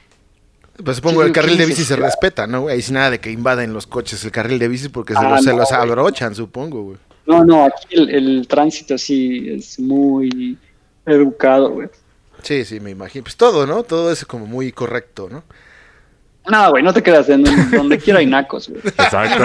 [0.83, 2.77] Pues supongo que el carril de bici se respeta, ¿no, güey?
[2.77, 5.41] Ahí sin nada de que invaden los coches el carril de bici porque se, ah,
[5.41, 6.97] los, abrochan, supongo, güey.
[7.27, 10.57] No, no, aquí el, tránsito sí es muy
[11.05, 11.89] educado, güey.
[12.43, 13.25] Sí, sí, me imagino.
[13.25, 13.83] Pues todo, ¿no?
[13.83, 15.43] Todo es como muy correcto, ¿no?
[16.49, 18.81] No, güey, no te creas, en donde quiera hay nacos, güey.
[18.85, 19.45] Exacto.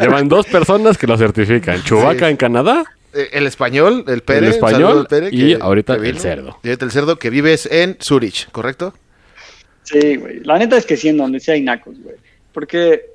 [0.00, 1.82] Llevan dos personas que lo certifican.
[1.82, 2.84] Chubaca en Canadá.
[3.14, 4.42] Eh, el español, el Pérez.
[4.42, 6.58] El español y ahorita el cerdo.
[6.62, 8.94] Y el cerdo que vives en Zurich, ¿correcto?
[9.84, 10.40] Sí, güey.
[10.40, 12.16] La neta es que sí, en donde sea hay nacos, güey.
[12.52, 13.06] Porque,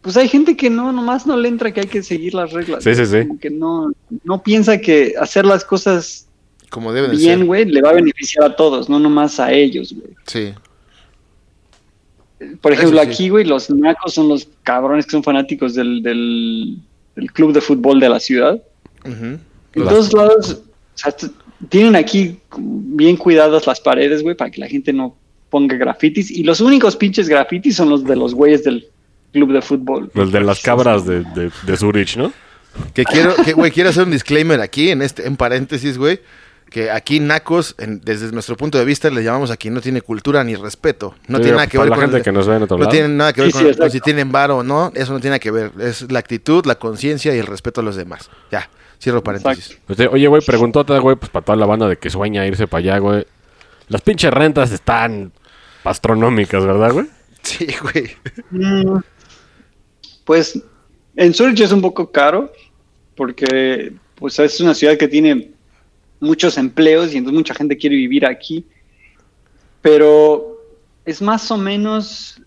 [0.00, 2.84] pues hay gente que no, nomás no le entra que hay que seguir las reglas.
[2.84, 3.28] Sí, sí, sí.
[3.40, 3.92] que no,
[4.24, 6.28] no piensa que hacer las cosas
[6.72, 10.14] como deben bien, güey, le va a beneficiar a todos, no nomás a ellos, güey.
[10.26, 10.54] Sí.
[12.62, 16.78] Por ejemplo, aquí, güey, los nacos son los cabrones que son fanáticos del, del,
[17.34, 18.60] club de fútbol de la ciudad.
[19.04, 19.40] En
[19.74, 20.62] todos lados,
[20.94, 21.14] o sea,
[21.68, 25.16] tienen aquí bien cuidadas las paredes, güey, para que la gente no
[25.50, 26.30] ponga grafitis.
[26.30, 28.86] Y los únicos pinches grafitis son los de los güeyes del
[29.32, 30.10] club de fútbol.
[30.14, 32.32] Los de las cabras de, de, Zurich, ¿no?
[32.94, 36.20] Que quiero, que, güey, quiero hacer un disclaimer aquí, en este, en paréntesis, güey.
[36.70, 40.42] Que aquí Nacos, desde nuestro punto de vista, le llamamos a quien no tiene cultura
[40.42, 41.14] ni respeto.
[41.28, 42.04] No tiene nada que ver la con.
[42.06, 44.58] Gente que nos ve en otro no tiene nada que ver con, si tienen varo
[44.58, 44.90] o no.
[44.94, 45.70] Eso no tiene nada que ver.
[45.78, 48.30] Es la actitud, la conciencia y el respeto a los demás.
[48.50, 48.70] Ya,
[49.02, 49.78] cierro paréntesis.
[50.10, 52.98] Oye, güey, preguntóte, güey, pues para toda la banda de que sueña irse para allá,
[52.98, 53.26] güey.
[53.88, 55.32] Las pinches rentas están
[55.84, 57.06] astronómicas, ¿verdad, güey?
[57.42, 58.08] Sí, güey.
[58.50, 59.00] Mm,
[60.24, 60.62] pues
[61.16, 62.52] en Zurich es un poco caro
[63.16, 65.50] porque pues es una ciudad que tiene
[66.20, 68.64] muchos empleos y entonces mucha gente quiere vivir aquí.
[69.80, 70.56] Pero
[71.04, 72.40] es más o menos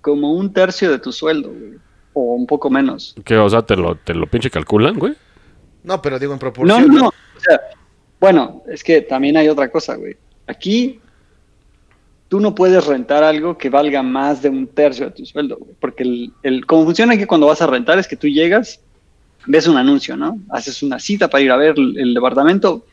[0.00, 1.80] como un tercio de tu sueldo, güey.
[2.12, 3.16] O un poco menos.
[3.24, 3.36] ¿Qué?
[3.36, 5.16] O sea, ¿te lo, te lo pinche calculan, güey?
[5.86, 6.82] No, pero digo en proporción.
[6.82, 7.08] No, no, no.
[7.08, 7.60] O sea,
[8.20, 10.16] bueno, es que también hay otra cosa, güey.
[10.46, 11.00] Aquí
[12.28, 16.02] tú no puedes rentar algo que valga más de un tercio de tu sueldo, porque
[16.02, 18.80] el, el, como funciona aquí cuando vas a rentar es que tú llegas,
[19.46, 20.38] ves un anuncio, ¿no?
[20.50, 22.84] Haces una cita para ir a ver el, departamento,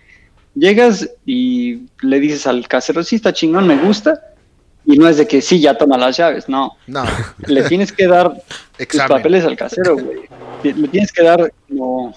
[0.54, 4.22] llegas y le dices al casero, sí, está chingón, me gusta,
[4.86, 6.78] y no es de que sí, ya toma las llaves, no.
[6.86, 7.04] No.
[7.48, 8.40] Le tienes que dar
[8.78, 10.20] tus papeles al casero, güey.
[10.64, 12.14] Le tienes que dar como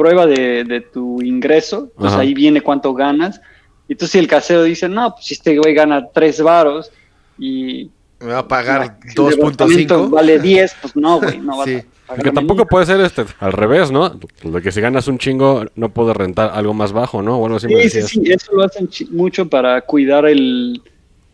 [0.00, 3.38] prueba de, de tu ingreso, pues ahí viene cuánto ganas,
[3.86, 6.90] y entonces si el casero dice, no, pues si este güey gana tres varos
[7.38, 7.90] y...
[8.18, 10.08] Me va a pagar 2.5.
[10.10, 11.82] Vale 10, pues no, güey, no va sí.
[12.06, 14.08] Porque tampoco puede ser este al revés, ¿no?
[14.42, 17.38] De que si ganas un chingo no puedes rentar algo más bajo, ¿no?
[17.38, 20.80] Bueno, sí, sí, sí, eso lo hacen mucho para cuidar el...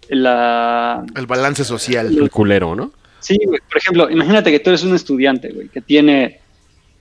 [0.09, 1.05] La...
[1.15, 2.17] El balance social.
[2.19, 2.91] El culero, ¿no?
[3.21, 3.61] Sí, güey.
[3.69, 6.41] Por ejemplo, imagínate que tú eres un estudiante, güey, que tiene,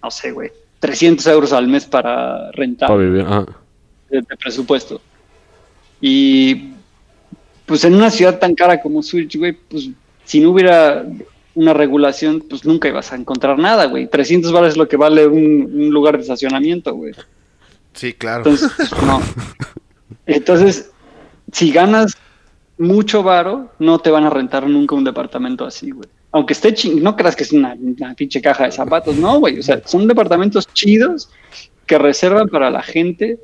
[0.03, 2.89] no sé, güey, 300 euros al mes para rentar.
[2.89, 3.45] Para vivir, ajá.
[4.09, 5.01] de presupuesto.
[6.01, 6.73] Y
[7.65, 9.89] pues en una ciudad tan cara como Switch, güey, pues
[10.23, 11.05] si no hubiera
[11.55, 14.07] una regulación, pues nunca ibas a encontrar nada, güey.
[14.07, 17.13] 300 baros es lo que vale un, lugar de estacionamiento, güey.
[17.93, 18.39] Sí, claro.
[18.39, 19.21] Entonces, pues, no.
[20.25, 20.91] Entonces,
[21.51, 22.17] si ganas
[22.77, 26.09] mucho varo, no te van a rentar nunca un departamento así, güey.
[26.35, 29.57] Aunque esté ching, no creas que es una, una pinche caja de zapatos, no, güey.
[29.57, 31.29] O sea, son departamentos chidos
[31.85, 33.39] que reservan para la gente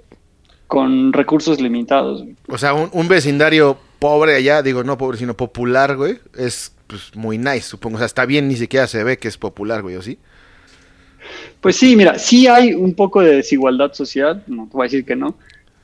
[0.68, 2.26] con recursos limitados.
[2.50, 7.38] O sea, un, vecindario pobre allá, digo, no pobre, sino popular, güey, es pues, muy
[7.38, 7.96] nice, supongo.
[7.96, 10.20] O sea, está bien, ni siquiera se ve que es popular, güey, ¿o sí?
[11.62, 15.06] Pues sí, mira, sí hay un poco de desigualdad social, no te voy a decir
[15.06, 15.38] que no,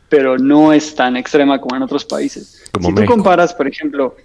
[0.10, 2.64] pero no es tan extrema como en otros países.
[2.82, 4.18] si tú comparas, por ejemplo,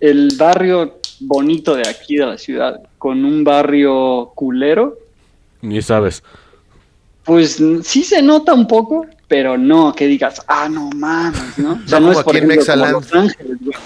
[0.00, 4.98] el barrio bonito de aquí de la ciudad con un barrio culero.
[5.62, 6.22] Ni sabes.
[7.24, 11.80] Pues sí se nota un poco, pero no que digas, ah, no mames, ¿no?
[11.84, 13.04] O sea, no, es por aquí en Mexaland.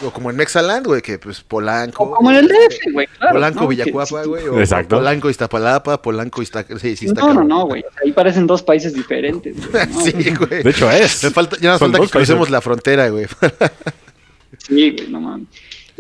[0.05, 2.05] O como en Mexaland, güey, que pues Polanco.
[2.05, 3.33] O como en el DF, güey, claro.
[3.33, 4.47] Polanco, Villacuapa, güey.
[4.47, 4.97] O Exacto.
[4.97, 6.81] Polanco, Iztapalapa, Polanco, Iztapalapa.
[6.81, 7.83] Sí, sí, No, no, no, güey.
[8.05, 9.57] Ahí parecen dos países diferentes.
[10.05, 10.63] sí, güey.
[10.63, 11.25] De hecho es.
[11.25, 13.27] Me falta, ya nos falta que crucemos la frontera, güey.
[14.59, 15.49] sí, güey, no mames.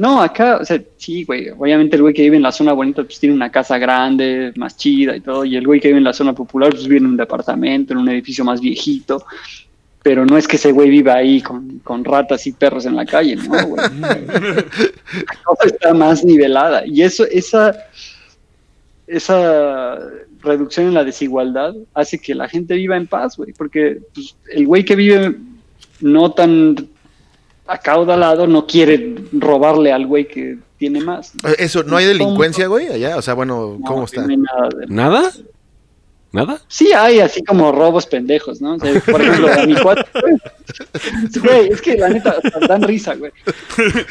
[0.00, 1.50] No, acá, o sea, sí, güey.
[1.50, 4.74] Obviamente el güey que vive en la zona bonita, pues tiene una casa grande, más
[4.74, 5.44] chida y todo.
[5.44, 7.98] Y el güey que vive en la zona popular, pues vive en un departamento, en
[7.98, 9.22] un edificio más viejito.
[10.02, 13.36] Pero no es que ese güey viva ahí con, ratas y perros en la calle,
[13.36, 13.84] ¿no, güey?
[14.00, 16.86] la cosa está más nivelada.
[16.86, 17.76] Y eso, esa,
[19.06, 19.98] esa
[20.40, 24.66] reducción en la desigualdad hace que la gente viva en paz, güey, porque pues, el
[24.66, 25.36] güey que vive
[26.00, 26.88] no tan
[27.72, 31.32] acaudalado no quiere robarle al güey que tiene más.
[31.58, 33.16] Eso, ¿no hay delincuencia, güey, allá?
[33.16, 34.22] O sea, bueno, No, ¿cómo no está?
[34.24, 35.30] hay nada de- ¿Nada?
[36.32, 36.60] ¿Nada?
[36.68, 38.74] Sí hay así como robos pendejos, ¿no?
[38.76, 40.04] O sea, por ejemplo, a mi cuate,
[41.42, 42.36] güey, es que la neta
[42.68, 43.32] dan risa, güey.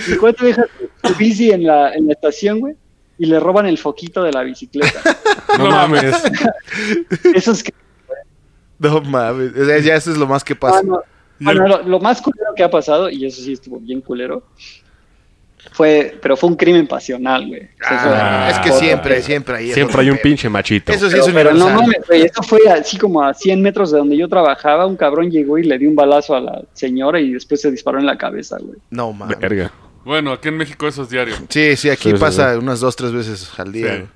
[0.09, 0.65] Mi cuate deja
[1.05, 2.75] su bici en la, en la estación, güey,
[3.17, 4.99] y le roban el foquito de la bicicleta.
[5.57, 6.13] No mames.
[7.33, 7.73] Eso es que
[8.79, 9.51] No mames,
[9.85, 10.79] ya eso es lo más que pasa.
[10.79, 11.01] Ah, no.
[11.39, 14.43] Bueno, lo, lo más culero que ha pasado, y eso sí estuvo bien culero,
[15.71, 17.61] fue, pero fue un crimen pasional, güey.
[17.63, 19.71] O sea, eso- Ah, es que siempre, siempre hay.
[19.73, 20.91] Siempre hay un pinche machito.
[20.91, 23.91] Eso sí Pero, es pero no mames, güey, eso fue así como a 100 metros
[23.91, 27.19] de donde yo trabajaba, un cabrón llegó y le dio un balazo a la señora
[27.19, 28.77] y después se disparó en la cabeza, güey.
[28.89, 29.37] No mames.
[29.39, 29.71] Verga.
[30.05, 31.35] Bueno, aquí en México eso es diario.
[31.49, 34.07] Sí, sí, aquí Sí, sí, pasa unas dos, tres veces al día.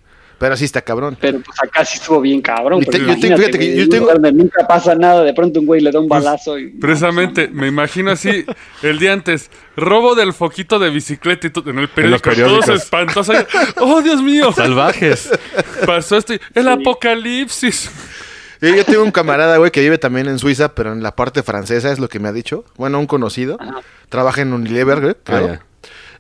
[0.44, 1.16] Pero sí está cabrón.
[1.22, 2.84] Pero pues acá sí estuvo bien cabrón.
[2.84, 5.66] Te- yo fíjate que yo un tengo- lugar donde nunca pasa nada, de pronto un
[5.66, 6.68] güey le da un balazo y...
[6.68, 8.46] Precisamente, me imagino así,
[8.82, 12.70] el día antes, robo del foquito de bicicleta y todo, en el periódico, todos periódicos.
[12.84, 13.38] espantosos.
[13.78, 14.52] ¡Oh, Dios mío!
[14.52, 15.30] Salvajes.
[15.86, 17.90] Pasó esto y el apocalipsis.
[18.60, 21.42] Sí, yo tengo un camarada, güey, que vive también en Suiza, pero en la parte
[21.42, 22.66] francesa, es lo que me ha dicho.
[22.76, 23.58] Bueno, un conocido.
[24.10, 25.60] Trabaja en Unilever, güey, creo.
[25.62, 25.66] Ah.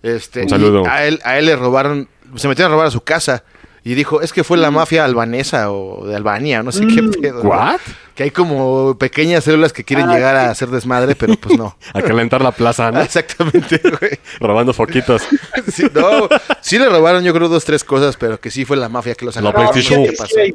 [0.01, 0.83] Este, Un saludo.
[0.87, 2.07] A él, a él le robaron,
[2.37, 3.43] se metieron a robar a su casa.
[3.85, 4.61] Y dijo, es que fue Mm.
[4.61, 7.41] la mafia albanesa o de Albania, no sé qué pedo.
[7.41, 7.49] güey.
[7.59, 7.79] ¿What?
[8.15, 11.75] Que hay como pequeñas células que quieren Ah, llegar a hacer desmadre, pero pues no.
[11.93, 13.01] A calentar la plaza, ¿no?
[13.01, 14.11] Exactamente, güey.
[14.39, 15.23] Robando foquitos.
[15.71, 16.29] Sí, no,
[16.61, 19.25] sí le robaron yo creo dos, tres cosas, pero que sí fue la mafia que
[19.25, 19.71] los La agarró.
[19.71, 20.05] PlayStation.
[20.39, 20.53] Hay,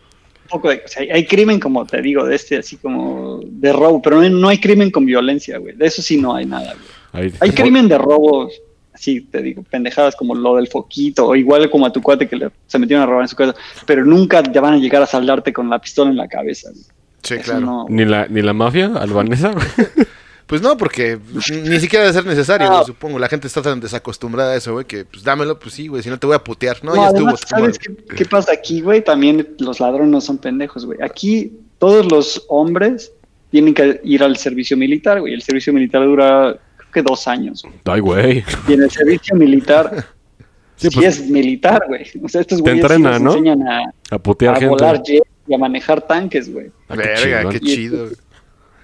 [0.49, 4.01] poco de- o sea, hay crimen, como te digo, de este, así como de robo,
[4.01, 5.75] pero no hay, no hay crimen con violencia, güey.
[5.77, 6.75] De eso sí no hay nada,
[7.13, 7.27] güey.
[7.27, 7.35] Ahí.
[7.41, 8.53] Hay crimen de robos,
[8.99, 12.37] así te digo, pendejadas como lo del foquito, o igual como a tu cuate que
[12.37, 13.55] le- se metieron a robar en su casa,
[13.87, 16.71] pero nunca te van a llegar a saldarte con la pistola en la cabeza.
[16.71, 16.85] güey.
[17.23, 17.61] Sí, Eso claro.
[17.61, 19.53] no- ¿Ni la, ni la mafia albanesa?
[19.53, 19.67] güey?
[20.49, 21.19] Pues no, porque
[21.63, 22.83] ni siquiera debe ser necesario, No.
[22.83, 23.19] supongo.
[23.19, 26.09] La gente está tan desacostumbrada a eso, güey, que pues dámelo, pues sí, güey, si
[26.09, 26.83] no te voy a putear.
[26.83, 27.59] No, No, ya además, estuvo.
[27.61, 29.05] ¿sabes qué, qué pasa aquí, güey?
[29.05, 31.01] También los ladrones no son pendejos, güey.
[31.03, 33.13] Aquí todos los hombres
[33.51, 35.35] tienen que ir al servicio militar, güey.
[35.35, 36.59] El servicio militar dura,
[36.99, 37.63] que dos años.
[37.63, 37.75] güey.
[37.85, 38.45] Ay, güey.
[38.69, 40.07] Y en el servicio militar,
[40.77, 42.05] Sí, sí, pues- es militar, güey.
[42.23, 43.31] O sea, estos güeyes sí entrena, les ¿no?
[43.33, 43.81] enseñan a,
[44.11, 44.69] A putear a gente.
[44.71, 46.71] volar jet y a manejar tanques, güey.
[46.89, 48.05] Ah, qué Verga, qué chido.
[48.05, 48.17] güey.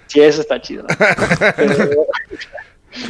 [0.09, 0.85] Sí, eso está chido.
[1.57, 1.91] Pero-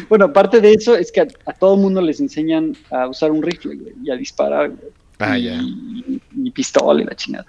[0.09, 3.43] bueno, aparte de eso, es que a, a todo mundo les enseñan a usar un
[3.43, 4.91] rifle, güey, y a disparar, güey.
[5.19, 5.61] Ah, y, ya.
[6.37, 7.47] y pistola y la chingada.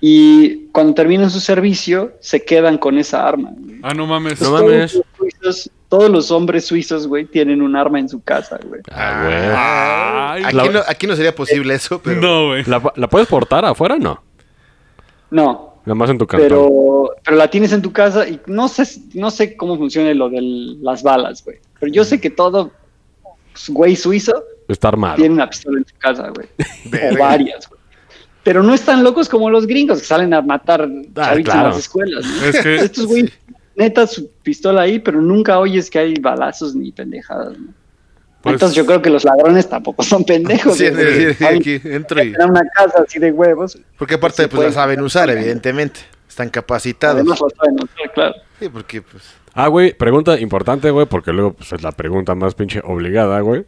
[0.00, 3.50] Y cuando terminan su servicio, se quedan con esa arma.
[3.56, 3.78] güey.
[3.82, 4.40] Ah, no mames.
[4.40, 5.00] No Todos mames.
[5.40, 8.80] los todos los hombres suizos, güey, tienen un arma en su casa, güey.
[8.90, 12.20] Ah, Ay, Aquí, La- no, aquí no sería posible eso, pero.
[12.20, 12.62] no, güey.
[12.64, 12.80] güey.
[12.82, 13.96] ¿La, la puedes portar afuera?
[13.98, 14.22] No.
[15.30, 16.48] No, Nada más en tu cantón.
[16.48, 18.84] pero, pero la tienes en tu casa y no sé,
[19.14, 20.40] no sé cómo funciona lo de
[20.82, 21.58] las balas, güey.
[21.80, 22.70] Pero yo sé que todo
[23.68, 25.16] güey suizo Está armado.
[25.16, 26.48] tiene una pistola en su casa, güey.
[27.14, 27.80] O varias, güey.
[28.42, 31.60] Pero no están locos como los gringos que salen a matar Ah, chavitos claro.
[31.60, 32.24] en las escuelas.
[32.24, 32.44] ¿no?
[32.46, 33.30] Es que Estos güey,
[33.78, 37.56] neta, su pistola ahí, pero nunca oyes que hay balazos ni pendejadas.
[37.58, 37.68] ¿no?
[38.42, 40.76] Pues- Entonces yo creo que los ladrones tampoco son pendejos.
[40.76, 42.34] Sí, güey, sí, sí, aquí entro y.
[42.34, 43.78] una casa así de huevos.
[43.96, 46.00] Porque aparte, Sí, pues la saben usar, evidentemente.
[46.28, 47.16] Están capacitados.
[47.16, 48.34] Además lo saben usar, claro.
[48.60, 49.24] Sí, porque, pues.
[49.54, 53.64] Ah, güey, pregunta importante, güey, porque luego pues, es la pregunta más pinche obligada, güey.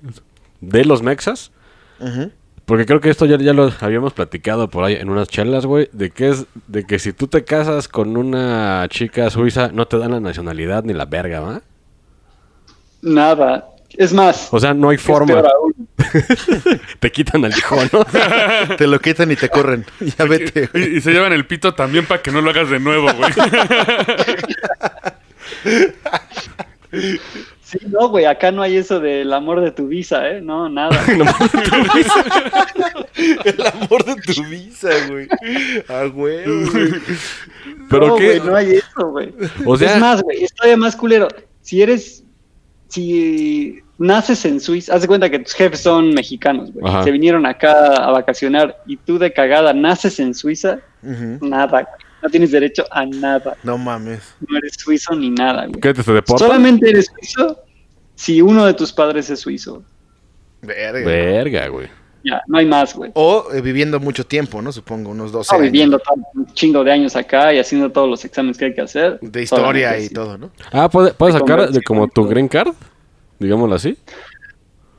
[0.60, 1.50] De los mexas.
[1.98, 2.30] ujú.
[2.70, 5.88] Porque creo que esto ya, ya lo habíamos platicado por ahí en unas charlas, güey.
[5.90, 9.98] De que es de que si tú te casas con una chica suiza, no te
[9.98, 11.62] dan la nacionalidad ni la verga, ¿va?
[13.02, 13.70] Nada.
[13.98, 15.42] Es más, O sea, no hay forma.
[17.00, 18.04] Te quitan al hijo, ¿no?
[18.76, 19.84] Te lo quitan y te corren.
[20.16, 20.94] Ya vete, güey.
[20.94, 23.32] Y, y se llevan el pito también para que no lo hagas de nuevo, güey.
[27.70, 30.40] Sí, no, güey, acá no hay eso del amor de tu visa, ¿eh?
[30.40, 30.90] No, nada.
[33.44, 35.28] El amor de tu visa, güey.
[35.88, 36.44] Ah, güey.
[37.88, 38.38] Pero no, qué.
[38.38, 39.32] güey, no hay eso, güey.
[39.66, 41.28] O sea- es más, güey, es todavía más culero.
[41.60, 42.24] Si eres,
[42.88, 46.84] si naces en Suiza, haz de cuenta que tus jefes son mexicanos, güey.
[46.92, 47.04] Ajá.
[47.04, 51.84] Se vinieron acá a vacacionar y tú de cagada naces en Suiza, nada, güey.
[52.22, 53.56] No tienes derecho a nada.
[53.62, 54.20] No mames.
[54.48, 55.80] No eres suizo ni nada, güey.
[55.80, 56.48] ¿Qué te se deportan?
[56.48, 57.58] Solamente eres suizo
[58.14, 59.82] si uno de tus padres es suizo.
[60.62, 61.06] Verga.
[61.06, 61.88] Verga, güey.
[62.22, 63.10] Ya, no hay más, güey.
[63.14, 64.70] O eh, viviendo mucho tiempo, ¿no?
[64.72, 65.72] Supongo, unos 12 Estaba años.
[65.72, 68.82] viviendo todo un chingo de años acá y haciendo todos los exámenes que hay que
[68.82, 69.18] hacer.
[69.22, 70.14] De historia y sí.
[70.14, 70.50] todo, ¿no?
[70.70, 72.74] Ah, ¿puede- ¿puedes Te sacar de como tu green card?
[73.38, 73.96] Digámoslo así.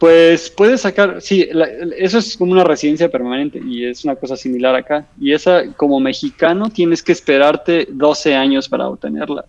[0.02, 1.48] Pues puedes sacar, sí,
[1.96, 5.06] eso es como una residencia permanente y es una cosa similar acá.
[5.20, 9.46] Y esa, como mexicano, tienes que esperarte 12 años para obtenerla.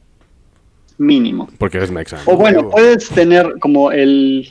[0.98, 1.48] Mínimo.
[1.56, 2.24] Porque eres mexicano.
[2.26, 4.46] O bueno, puedes tener como el,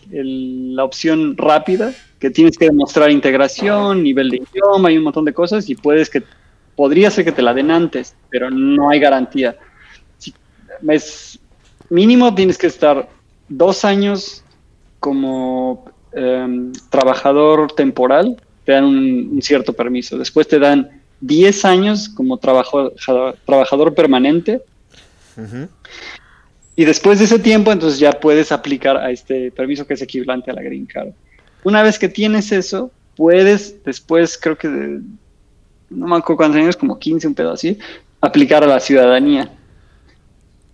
[0.75, 5.35] la opción rápida, que tienes que demostrar integración, nivel de idioma y un montón de
[5.35, 6.23] cosas, y puedes que,
[6.75, 9.55] podría ser que te la den antes, pero no hay garantía.
[10.89, 11.39] es,
[11.91, 13.07] mínimo tienes que estar
[13.47, 14.43] dos años
[14.99, 20.17] como em, trabajador temporal, te dan un, cierto permiso.
[20.17, 22.93] Después te dan 10 años como trabajador,
[23.45, 24.61] trabajador permanente.
[26.75, 30.51] Y después de ese tiempo, entonces ya puedes aplicar a este permiso que es equivalente
[30.51, 31.09] a la Green Card.
[31.63, 36.97] Una vez que tienes eso, puedes después, creo que no me acuerdo cuántos años, como
[36.97, 37.77] 15, un pedo así,
[38.19, 39.51] aplicar a la ciudadanía.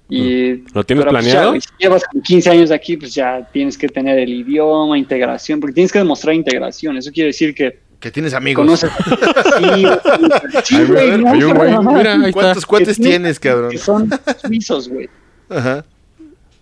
[0.10, 0.66] Y, mm.
[0.74, 1.54] ¿Lo tienes pues, planeado?
[1.60, 5.92] si llevas 15 años aquí, pues ya tienes que tener el idioma, integración, porque tienes
[5.92, 6.98] que demostrar integración.
[6.98, 7.80] Eso quiere decir que.
[8.00, 8.64] Que tienes amigos.
[8.64, 8.92] Conoces.
[10.64, 12.32] sí, güey.
[12.32, 13.72] ¿Cuántos cuates tienes, cabrón?
[13.72, 14.10] Que son
[14.46, 15.10] suizos, güey.
[15.50, 15.84] Ajá.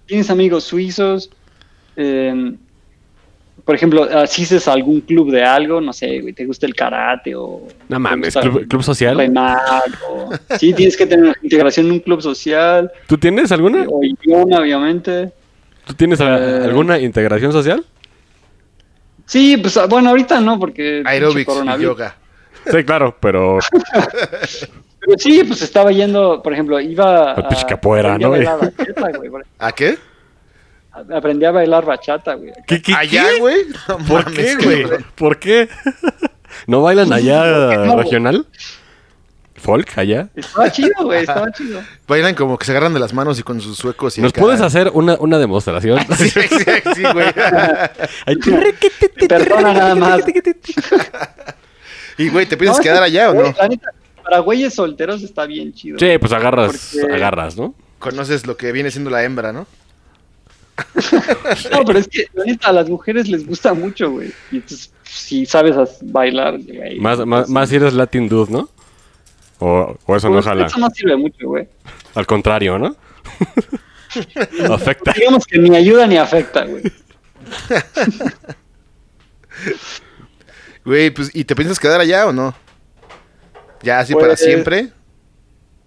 [0.05, 1.29] Tienes amigos suizos.
[1.97, 2.55] Eh,
[3.65, 7.33] por ejemplo, asistes a algún club de algo, no sé, güey, te gusta el karate
[7.35, 7.67] o...
[7.89, 9.17] No mames, club, social.
[10.59, 12.91] sí, tienes que tener integración en un club social.
[13.07, 13.83] ¿Tú tienes alguna?
[13.89, 15.31] O idioma, obviamente.
[15.83, 17.83] ¿Tú tienes eh, alguna integración social?
[19.25, 21.01] Sí, pues bueno, ahorita no, porque...
[21.03, 22.15] Aerobics y yoga.
[22.69, 23.57] Sí, claro, pero...
[24.99, 27.31] pero sí, pues estaba yendo, por ejemplo, iba...
[27.31, 28.31] A, capoeira, ¿no?
[29.57, 29.97] ¿A qué?
[31.13, 32.53] Aprendí a bailar bachata, güey.
[32.65, 33.65] ¿Qué, qué, ¿Allá, güey?
[34.07, 34.85] ¿Por qué, güey?
[35.15, 35.67] ¿Por qué?
[36.67, 38.45] ¿No bailan allá regional?
[39.65, 40.29] ¿Folk allá?
[40.35, 41.81] Estaba chido, güey, estaba chido.
[42.07, 44.17] Bailan como que se agarran de las manos y con sus suecos.
[44.17, 45.99] Y ¿Nos puedes hacer una, una demostración?
[46.17, 46.47] sí, sí,
[46.95, 47.33] sí, güey.
[49.27, 50.21] Perdona nada más.
[52.17, 53.53] y, güey, ¿te piensas quedar allá o no?
[54.23, 55.99] para güeyes solteros está bien chido.
[55.99, 57.75] Sí, pues agarras, agarras, ¿no?
[57.99, 59.67] Conoces lo que viene siendo la hembra, ¿no?
[61.71, 62.27] No, pero es que
[62.63, 64.31] a las mujeres les gusta mucho, güey.
[64.51, 66.99] Y entonces, si sabes bailar, güey.
[66.99, 68.69] Más, más, más si eres Latin dude, ¿no?
[69.59, 70.65] O, o eso no pues, jala.
[70.65, 71.67] Eso no sirve mucho, güey.
[72.13, 72.95] Al contrario, ¿no?
[74.73, 75.13] afecta.
[75.13, 76.83] Digamos que ni ayuda ni afecta, güey.
[80.85, 82.53] Güey, pues, ¿y te piensas quedar allá o no?
[83.81, 84.89] ¿Ya así para pues, siempre?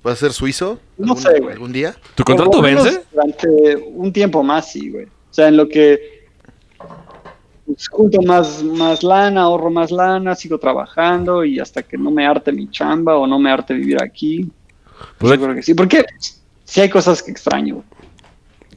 [0.03, 0.81] ¿Vas a ser suizo?
[0.99, 1.53] No sé, güey.
[1.53, 1.95] ¿Algún día?
[2.15, 3.05] ¿Tu contrato vence?
[3.13, 5.05] Durante un tiempo más, sí, güey.
[5.05, 6.19] O sea, en lo que
[7.69, 12.27] pues, junto más, más lana, ahorro más lana, sigo trabajando y hasta que no me
[12.27, 14.51] arte mi chamba o no me arte vivir aquí.
[15.19, 15.75] Pues yo creo que sí.
[15.75, 16.05] Porque
[16.65, 17.85] sí hay cosas que extraño.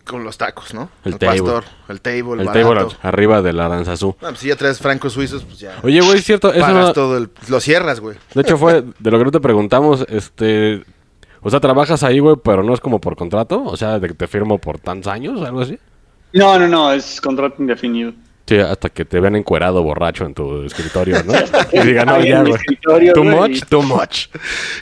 [0.06, 0.89] Con los tacos, ¿no?
[1.06, 1.41] El, table.
[1.41, 4.15] pastor, el table, el table arriba de la danza azul.
[4.19, 5.80] pues si ya traes francos suizos, pues ya.
[5.84, 6.52] Oye, güey, es cierto.
[6.52, 8.18] Eso todo lo cierras, güey.
[8.34, 10.84] De hecho, fue de lo que no te preguntamos, este
[11.41, 13.63] o sea, trabajas ahí, güey, pero no es como por contrato.
[13.63, 15.77] O sea, de que te firmo por tantos años, algo así.
[16.34, 18.13] No, no, no, es contrato indefinido.
[18.47, 21.34] Sí, hasta que te vean encuerado borracho en tu escritorio, ¿no?
[21.73, 23.13] y digan, no, ya, güey.
[23.13, 24.27] Too much, too much.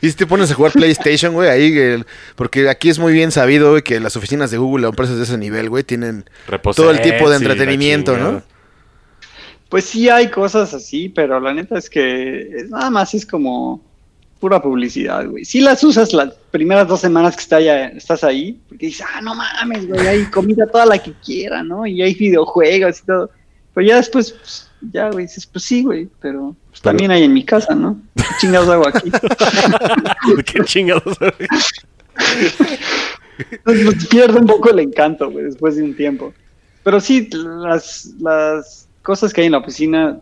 [0.02, 2.04] Y si te pones a jugar PlayStation, güey, ahí,
[2.36, 5.24] porque aquí es muy bien sabido, güey, que las oficinas de Google, las empresas de
[5.24, 6.26] ese nivel, güey, tienen
[6.76, 8.42] todo el tipo de entretenimiento, ¿no?
[9.70, 13.84] Pues sí hay cosas así, pero la neta es que nada más es como
[14.40, 15.46] pura publicidad, güey.
[15.46, 19.22] Si las usas las primeras dos semanas que está ya, estás ahí, porque dices, ah,
[19.22, 21.86] no mames, güey, hay comida toda la que quiera, ¿no?
[21.86, 23.30] Y hay videojuegos y todo.
[23.74, 27.34] Pero ya después, pues, ya, güey, dices, pues sí, güey, pero pues, también hay en
[27.34, 28.00] mi casa, ¿no?
[28.16, 29.12] ¿Qué chingados hago aquí?
[30.46, 31.36] ¿Qué chingados hago
[33.52, 36.34] Entonces, pues, pierde un poco el encanto, güey, después de un tiempo.
[36.84, 40.20] Pero sí, las, las cosas que hay en la oficina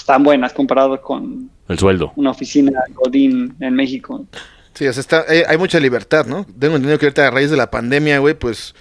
[0.00, 2.12] están buenas comparado con el sueldo.
[2.16, 4.26] Una oficina Godín en México.
[4.74, 6.44] Sí, o sea, está, eh, hay mucha libertad, ¿no?
[6.58, 8.74] Tengo entendido que ahorita a raíz de la pandemia, güey, pues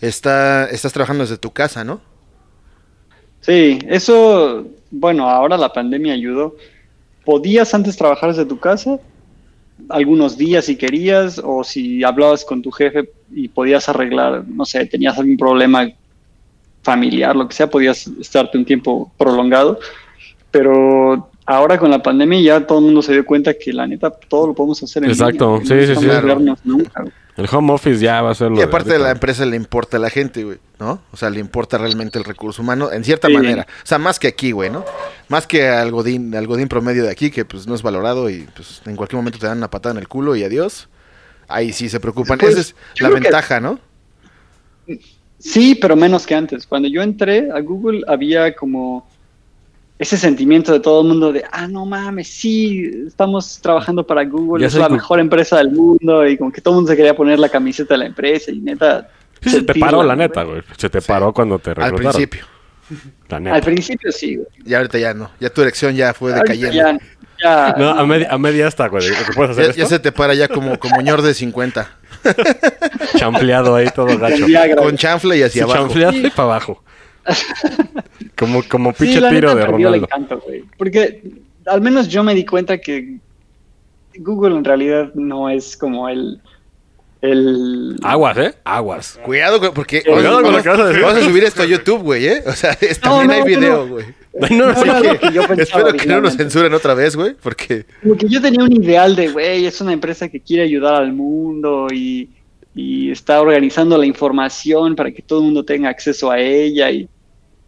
[0.00, 2.00] está, estás trabajando desde tu casa, ¿no?
[3.40, 6.56] Sí, eso, bueno, ahora la pandemia ayudó.
[7.24, 8.98] Podías antes trabajar desde tu casa,
[9.88, 14.84] algunos días si querías, o si hablabas con tu jefe y podías arreglar, no sé,
[14.86, 15.88] tenías algún problema
[16.82, 19.78] familiar, lo que sea, podías estarte un tiempo prolongado.
[20.54, 24.08] Pero ahora con la pandemia ya todo el mundo se dio cuenta que la neta
[24.08, 26.06] todo lo podemos hacer en Exacto, sí, sí, sí.
[27.36, 29.96] el home office ya va a ser lo Y aparte de la empresa le importa
[29.96, 31.00] a la gente, güey, ¿no?
[31.10, 33.66] O sea, le importa realmente el recurso humano en cierta manera.
[33.82, 34.84] O sea, más que aquí, güey, ¿no?
[35.28, 38.46] Más que al godín, al godín promedio de aquí que pues no es valorado y
[38.54, 40.88] pues en cualquier momento te dan una patada en el culo y adiós.
[41.48, 42.38] Ahí sí se preocupan.
[42.38, 43.80] Pues, Esa es la ventaja, ¿no?
[45.40, 46.64] Sí, pero menos que antes.
[46.64, 49.08] Cuando yo entré a Google había como
[50.04, 54.66] ese sentimiento de todo el mundo de, ah, no mames, sí, estamos trabajando para Google,
[54.66, 57.38] es la mejor empresa del mundo y como que todo el mundo se quería poner
[57.38, 59.08] la camiseta de la empresa y neta...
[59.40, 60.62] Sí, se te paró la neta, güey.
[60.76, 62.06] Se te paró cuando te reclutaron.
[62.06, 62.46] Al principio.
[63.30, 64.48] Al principio sí, güey.
[64.64, 65.30] Y ahorita ya no.
[65.40, 66.72] Ya tu elección ya fue decayendo.
[66.72, 66.98] Ya,
[67.42, 69.06] ya, no, a media, a media está, güey.
[69.34, 71.90] puedes hacer ya, ya, se te para ya como, como ñor de 50.
[73.16, 74.46] Champleado ahí todo gacho.
[74.76, 75.88] Con chanfle y hacia abajo.
[75.88, 76.82] Champleado y para abajo.
[78.36, 80.06] como como pinche tiro de Ronaldo.
[80.06, 80.42] Encanto,
[80.76, 81.22] Porque
[81.66, 83.18] al menos yo me di cuenta que
[84.16, 86.40] Google en realidad no es como el
[87.24, 87.96] el...
[88.02, 88.54] Aguas, ¿eh?
[88.64, 89.18] Aguas.
[89.24, 90.02] Cuidado, güey, porque...
[90.02, 91.02] Cuidado con lo que vas a decir.
[91.02, 92.42] Vas a subir esto a YouTube, güey, ¿eh?
[92.46, 94.04] O sea, también hay video, güey.
[94.50, 97.86] No, no, que espero que no nos censuren otra vez, güey, porque...
[98.06, 101.86] Porque yo tenía un ideal de, güey, es una empresa que quiere ayudar al mundo
[101.90, 102.28] y,
[102.74, 107.08] y está organizando la información para que todo el mundo tenga acceso a ella y...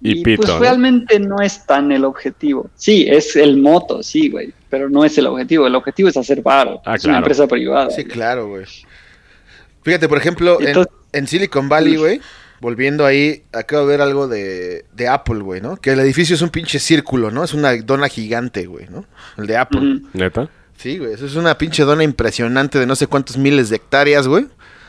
[0.01, 2.71] Y, pues realmente no es tan el objetivo.
[2.77, 5.67] Sí, es el moto, sí, güey, pero no es el objetivo.
[5.67, 6.83] El objetivo es hacer paro.
[6.85, 7.91] Ah, es una empresa privada.
[7.91, 8.65] Sí, claro, güey.
[9.83, 10.59] Fíjate, por ejemplo,
[11.13, 12.21] en, Silicon Valley, güey,
[12.61, 15.77] volviendo ahí, acabo de ver algo de, Apple, güey, ¿no?
[15.77, 17.45] Que el edificio es un pinche círculo, ¿no?
[17.45, 19.07] Es una dona gigante, güey, ¿no?
[19.39, 20.03] El de Apple.
[20.13, 20.49] ¿Neta?
[20.77, 24.29] Sí, güey, eso es una pinche dona impresionante de no sé cuántos miles de hectáreas,
[24.29, 24.47] güey.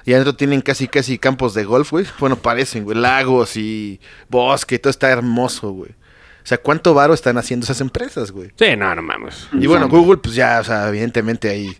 [0.08, 2.06] Y adentro tienen casi, casi campos de golf, güey.
[2.18, 5.92] Bueno, parecen, güey, lagos y bosque, todo está hermoso, güey.
[5.92, 8.52] O sea, ¿cuánto varo están haciendo esas empresas, güey?
[8.56, 9.50] Sí, no, no mames.
[9.52, 11.76] Y bueno, Google, pues ya, o sea, evidentemente ahí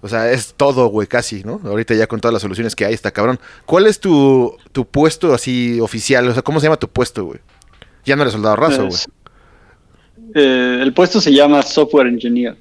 [0.00, 1.60] o sea, es todo, güey, casi, ¿no?
[1.62, 3.38] Ahorita ya con todas las soluciones que hay, está cabrón.
[3.66, 6.26] ¿Cuál es tu, tu puesto así oficial?
[6.26, 7.40] O sea, ¿cómo se llama tu puesto, güey?
[8.06, 8.98] Ya no eres soldado raso, güey.
[10.34, 12.56] Eh, el puesto se llama Software Engineer.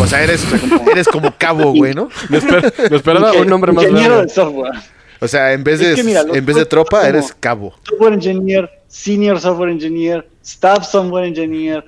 [0.00, 0.44] O sea, eres,
[0.90, 2.08] eres como cabo, güey, ¿no?
[2.28, 4.74] Me, esperaba un nombre más Ingeniero de software.
[5.20, 5.92] O sea, en vez de,
[6.34, 7.74] en vez de tropa, eres cabo.
[7.88, 11.84] Software Engineer, Senior Software Engineer, Staff Software Engineer,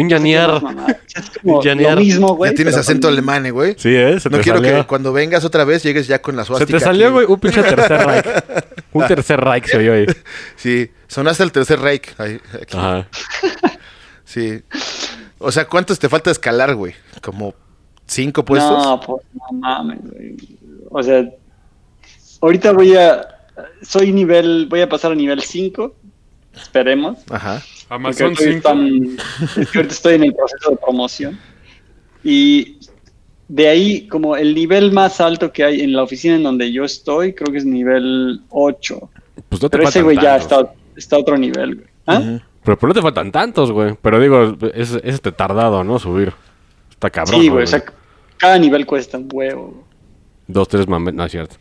[0.00, 0.50] Ingenier.
[1.14, 2.50] Es como lo mismo, güey.
[2.50, 3.74] Ya tienes acento alemán, güey.
[3.78, 4.18] Sí, ¿eh?
[4.30, 6.78] no quiero que cuando vengas otra vez llegues ya con la suástica.
[6.78, 8.26] Se te salió, güey, un pinche tercer Reich.
[8.92, 10.06] Un tercer Reich se oyó ahí.
[10.56, 12.14] Sí, sonaste el tercer Reich.
[12.72, 13.08] Ajá.
[14.24, 14.62] Sí.
[15.38, 16.94] O sea, ¿cuántos te falta escalar, güey?
[17.20, 17.54] ¿Como
[18.06, 18.84] cinco puestos?
[18.84, 20.36] No, pues no mames, güey.
[20.90, 21.28] O sea,
[22.40, 23.26] ahorita voy a...
[23.82, 24.66] Soy nivel...
[24.66, 25.94] Voy a pasar a nivel 5.
[26.54, 27.18] Esperemos.
[27.30, 27.62] Ajá.
[27.88, 28.68] Amazon 5.
[28.68, 31.38] ahorita estoy en el proceso de promoción.
[32.24, 32.78] Y
[33.48, 36.84] de ahí, como el nivel más alto que hay en la oficina en donde yo
[36.84, 39.10] estoy, creo que es nivel 8.
[39.48, 41.88] Pues no te Pero ese güey ya está, está a otro nivel, güey.
[42.06, 42.40] ¿Ah?
[42.66, 43.96] Pero, no te faltan tantos, güey.
[44.02, 46.00] Pero digo, es, es este tardado, ¿no?
[46.00, 46.32] Subir.
[46.90, 47.40] Está cabrón.
[47.40, 47.62] Sí, güey.
[47.62, 47.84] O sea,
[48.36, 49.84] cada nivel cuesta un huevo.
[50.48, 51.56] Dos, tres mames, no es cierto.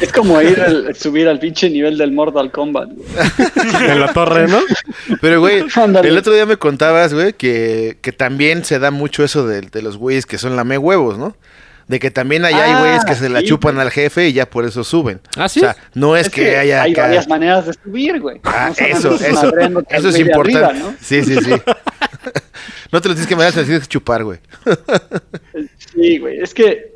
[0.00, 4.58] Es como ir al, subir al pinche nivel del Mortal Kombat, en la torre, ¿no?
[5.20, 5.64] Pero, güey,
[6.04, 9.82] el otro día me contabas, güey, que, que también se da mucho eso de, de
[9.82, 11.36] los güeyes que son lame huevos, ¿no?
[11.86, 14.64] De que también hay ah, güeyes que se la chupan al jefe y ya por
[14.64, 15.20] eso suben.
[15.36, 15.60] Ah, sí.
[15.60, 16.82] O sea, no es, que, haya.
[16.82, 18.40] Hay varias maneras de subir, güey.
[18.44, 19.52] Ah, eso, eso.
[19.90, 20.80] Eso es importante.
[21.00, 21.50] Sí, sí, sí.
[22.92, 24.38] no te lo tienes que mandar, te lo tienes que chupar, güey.
[25.94, 26.40] sí, güey.
[26.40, 26.94] Es que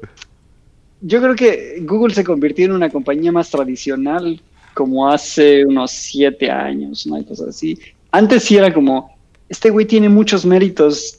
[1.00, 4.40] yo creo que Google se convirtió en una compañía más tradicional
[4.74, 7.78] como hace unos siete años, una cosa así.
[8.10, 9.16] Antes sí era como,
[9.48, 11.17] este güey tiene muchos méritos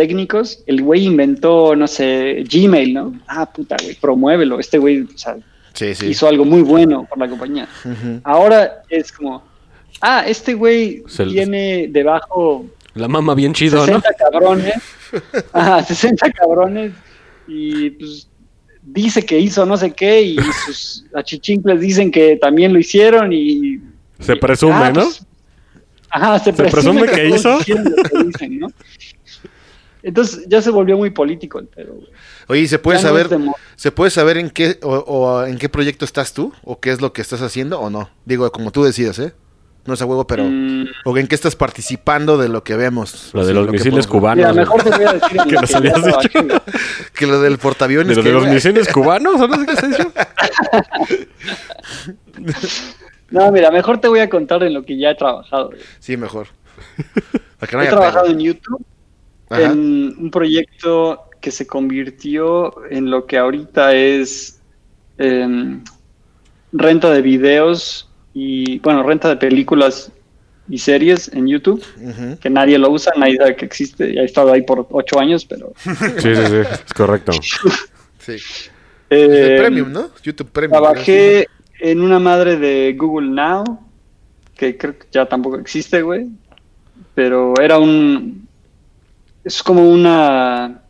[0.00, 3.20] técnicos, el güey inventó, no sé, Gmail, ¿no?
[3.28, 5.36] Ah, puta, güey, promuévelo, este güey, o sea,
[5.84, 7.68] hizo algo muy bueno por la compañía.
[8.24, 9.44] Ahora es como,
[10.00, 12.64] ah, este güey tiene debajo...
[12.94, 14.74] La mama bien chido, 60 cabrones,
[15.52, 16.92] ajá, 60 cabrones
[17.46, 18.26] y pues
[18.80, 23.80] dice que hizo no sé qué y sus achichincles dicen que también lo hicieron y...
[24.18, 25.02] Se presume, ah, ¿no?
[25.02, 25.26] Pues,
[26.08, 27.58] ajá, se, presume, que, hizo.
[30.02, 31.94] Entonces ya se volvió muy político pero
[32.48, 33.28] Oye, ¿se puede saber
[33.76, 37.12] se puede saber en qué o, en qué proyecto estás tú o qué es lo
[37.12, 38.10] que estás haciendo o no?
[38.24, 39.32] Digo, como tú decidas, ¿eh?
[39.86, 40.86] No es a huevo, pero mm.
[41.06, 43.30] o en qué estás participando de lo que vemos.
[43.32, 44.54] Lo de los misiles cubanos.
[44.54, 46.28] mejor te voy a decir que, nos habías dicho.
[47.14, 48.16] que lo del portaaviones.
[48.16, 49.40] ¿De, lo de los misiles cubanos?
[49.40, 50.12] ¿O no sé qué has dicho?
[53.30, 55.70] no, mira, mejor te voy a contar en lo que ya he trabajado.
[55.98, 56.48] Sí, mejor.
[57.62, 58.84] he trabajado en YouTube
[59.50, 64.60] en un proyecto que se convirtió en lo que ahorita es
[65.18, 65.82] em,
[66.72, 70.12] renta de videos y, bueno, renta de películas
[70.68, 71.82] y series en YouTube,
[72.40, 75.44] que nadie lo usa, nadie sabe que existe, ya he estado ahí por ocho años,
[75.44, 75.72] pero...
[75.84, 77.32] Sí, sí, sí, es correcto.
[78.18, 78.36] sí.
[79.10, 80.10] Eh, premium, ¿no?
[80.22, 80.80] YouTube Premium.
[80.80, 81.48] Trabajé
[81.80, 83.64] en una madre de Google Now,
[84.56, 86.28] que creo que ya tampoco existe, güey.
[87.14, 88.39] Pero era un.
[89.44, 90.82] Es como una.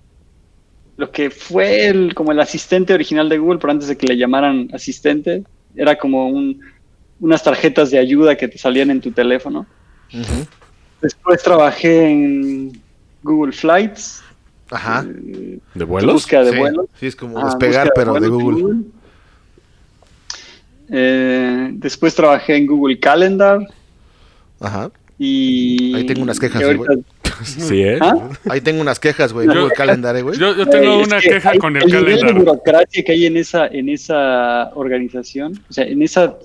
[0.96, 4.16] Lo que fue el, como el asistente original de Google, pero antes de que le
[4.18, 5.44] llamaran asistente,
[5.74, 6.60] era como un,
[7.20, 9.66] unas tarjetas de ayuda que te salían en tu teléfono.
[11.00, 12.72] Después trabajé en
[13.22, 14.22] Google Flights.
[14.70, 15.06] Ajá.
[15.08, 16.12] eh, ¿De vuelos?
[16.14, 16.86] Búsqueda de sí, vuelos.
[16.98, 18.84] sí, es como Ah, despegar, pero de Google.
[20.90, 23.60] Eh, después trabajé en Google Calendar
[24.58, 24.90] Ajá.
[25.18, 25.94] y...
[25.94, 27.04] Ahí tengo unas quejas, y ahorita- güey.
[27.68, 27.98] Sí, ¿eh?
[28.00, 28.28] ¿Ah?
[28.48, 29.46] Ahí tengo unas quejas, güey.
[29.46, 30.38] Yo- Google Calendar, eh, güey.
[30.38, 32.34] Yo, yo tengo es una que queja hay- con el, nivel de calendar.
[32.34, 36.36] burocracia que hay en esa, en esa organización, o sea, en esa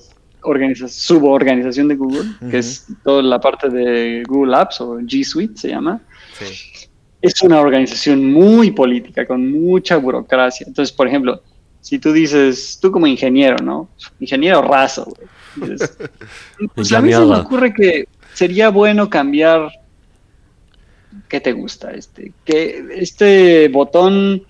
[0.42, 5.58] organización, suborganización de Google, que es toda la parte de Google Apps o G Suite
[5.58, 6.02] se llama,
[6.38, 6.88] Sí.
[7.22, 10.66] es una organización muy política, con mucha burocracia.
[10.68, 11.42] Entonces, por ejemplo,
[11.82, 13.90] si tú dices, tú como ingeniero, ¿no?
[14.20, 15.72] Ingeniero raso, güey.
[15.72, 15.98] Dices,
[16.76, 19.70] pues a mí se me ocurre que sería bueno cambiar.
[21.28, 21.92] ¿Qué te gusta?
[21.92, 24.44] Este, que este botón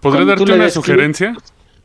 [0.00, 1.36] ¿Podré cuando tú darte una des sugerencia?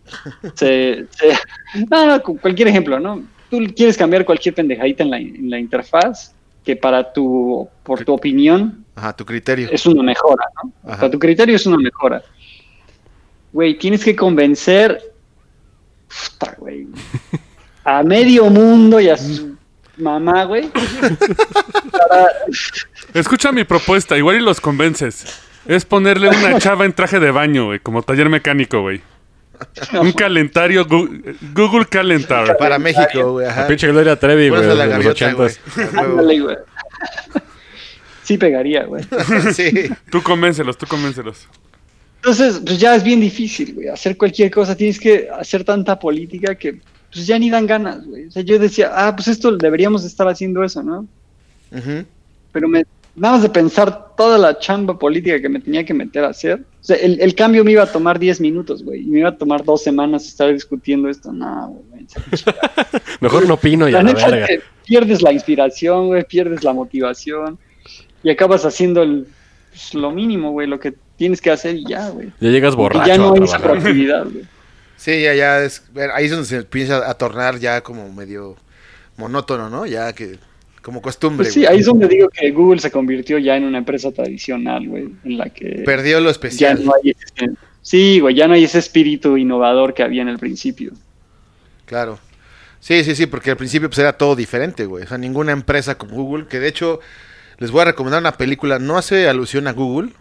[0.55, 3.23] se, se- no, no, cu- cualquier ejemplo, ¿no?
[3.49, 6.33] Tú quieres cambiar cualquier pendejadita en la, en la interfaz
[6.63, 9.69] que para tu, por tu opinión, Ajá, tu criterio.
[9.71, 10.71] es una mejora, ¿no?
[10.83, 11.01] Ajá.
[11.01, 12.23] Para tu criterio es una mejora.
[13.53, 14.99] Güey, tienes que convencer
[16.07, 16.87] puta, güey,
[17.83, 19.54] a medio mundo y a su
[19.97, 20.69] mamá, güey.
[21.91, 22.29] para-
[23.13, 25.25] Escucha mi propuesta, igual y los convences.
[25.65, 29.01] Es ponerle una chava en traje de baño, güey, como taller mecánico, güey.
[29.93, 32.57] Un calendario, Gu- Google Calendar.
[32.57, 33.47] Para México, güey.
[33.47, 35.59] La pinche Gloria Trevi, güey, de los ochentas.
[35.97, 36.57] Ándale, güey.
[38.23, 39.03] Sí pegaría, güey.
[39.53, 39.89] Sí.
[40.11, 41.47] Tú convéncelos, tú convéncelos.
[42.17, 43.87] Entonces, pues ya es bien difícil, güey.
[43.87, 46.79] Hacer cualquier cosa, tienes que hacer tanta política que
[47.15, 48.27] pues ya ni dan ganas, güey.
[48.27, 51.07] O sea, yo decía, ah, pues esto deberíamos estar haciendo eso, ¿no?
[51.71, 52.03] Ujú.
[52.51, 52.83] Pero me,
[53.15, 56.59] nada más de pensar toda la chamba política que me tenía que meter a hacer.
[56.59, 59.01] O sea, el, el cambio me iba a tomar 10 minutos, güey.
[59.01, 61.31] Y me iba a tomar dos semanas estar discutiendo esto.
[61.31, 62.05] No, güey.
[63.21, 64.45] Mejor no opino y a La la neta verga.
[64.45, 66.25] es que pierdes la inspiración, güey.
[66.25, 67.57] Pierdes la motivación.
[68.23, 69.25] Y acabas haciendo el,
[69.71, 70.67] pues, lo mínimo, güey.
[70.67, 72.33] Lo que tienes que hacer y ya, güey.
[72.41, 74.43] Ya llegas Y borracho ya no hay proactividad, güey.
[74.97, 75.83] Sí, ya, ya es.
[76.13, 78.55] Ahí es donde se empieza a tornar ya como medio
[79.17, 79.85] monótono, ¿no?
[79.85, 80.37] Ya que.
[80.81, 81.45] Como costumbre.
[81.45, 84.87] Pues sí, ahí es donde digo que Google se convirtió ya en una empresa tradicional,
[84.87, 86.85] güey, en la que Perdió lo ya especial.
[86.85, 87.51] no hay ese,
[87.81, 90.91] sí, güey, ya no hay ese espíritu innovador que había en el principio.
[91.85, 92.19] Claro.
[92.79, 95.05] Sí, sí, sí, porque al principio pues era todo diferente, güey.
[95.05, 96.99] O sea, ninguna empresa como Google, que de hecho
[97.57, 100.11] les voy a recomendar una película, no hace alusión a Google,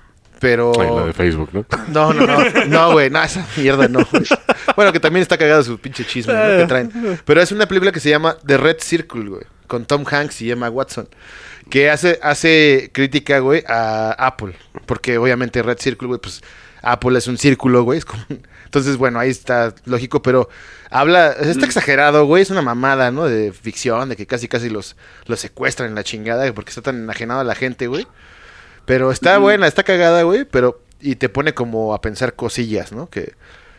[0.45, 0.73] pero...
[0.79, 1.65] Ay, la de Facebook, ¿no?
[1.89, 4.05] No, no, no, no, güey, no, esa mierda no.
[4.13, 4.25] güey.
[4.77, 6.59] Bueno, que también está cagado su pinche chisme ¿no?
[6.59, 7.19] que traen.
[7.25, 10.51] Pero es una película que se llama The Red Circle, güey, con Tom Hanks y
[10.51, 11.09] Emma Watson,
[11.71, 14.55] que hace, hace crítica, güey, a Apple,
[14.85, 16.43] porque obviamente Red Circle, güey, pues
[16.83, 18.03] Apple es un círculo, güey.
[18.03, 18.23] como-
[18.67, 20.49] Entonces, bueno, ahí está lógico, pero
[20.91, 23.25] habla, está exagerado, güey, es una mamada, ¿no?
[23.25, 24.97] De ficción, de que casi casi los,
[25.27, 28.07] los secuestran en la chingada, porque está tan enajenado a la gente, güey.
[28.87, 33.09] Pero está buena, está cagada, güey, pero y te pone como a pensar cosillas, ¿no?
[33.09, 33.35] Que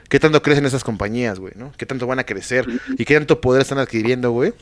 [0.10, 1.72] qué tanto crecen esas compañías, güey, ¿no?
[1.78, 2.66] Qué tanto van a crecer
[2.98, 4.54] y qué tanto poder están adquiriendo, güey,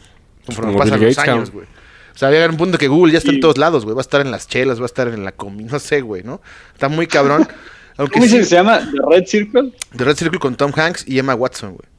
[0.45, 1.65] conforme Como pasan los años, güey.
[2.13, 3.95] O sea, llega un punto que Google ya está en todos lados, güey.
[3.95, 6.23] Va a estar en las chelas, va a estar en la comida, no sé, güey,
[6.23, 6.41] ¿no?
[6.73, 7.47] Está muy cabrón.
[7.97, 8.79] Aunque ¿Cómo sí, que se llama?
[8.79, 9.73] ¿The Red Circle?
[9.95, 11.92] The Red Circle con Tom Hanks y Emma Watson, güey.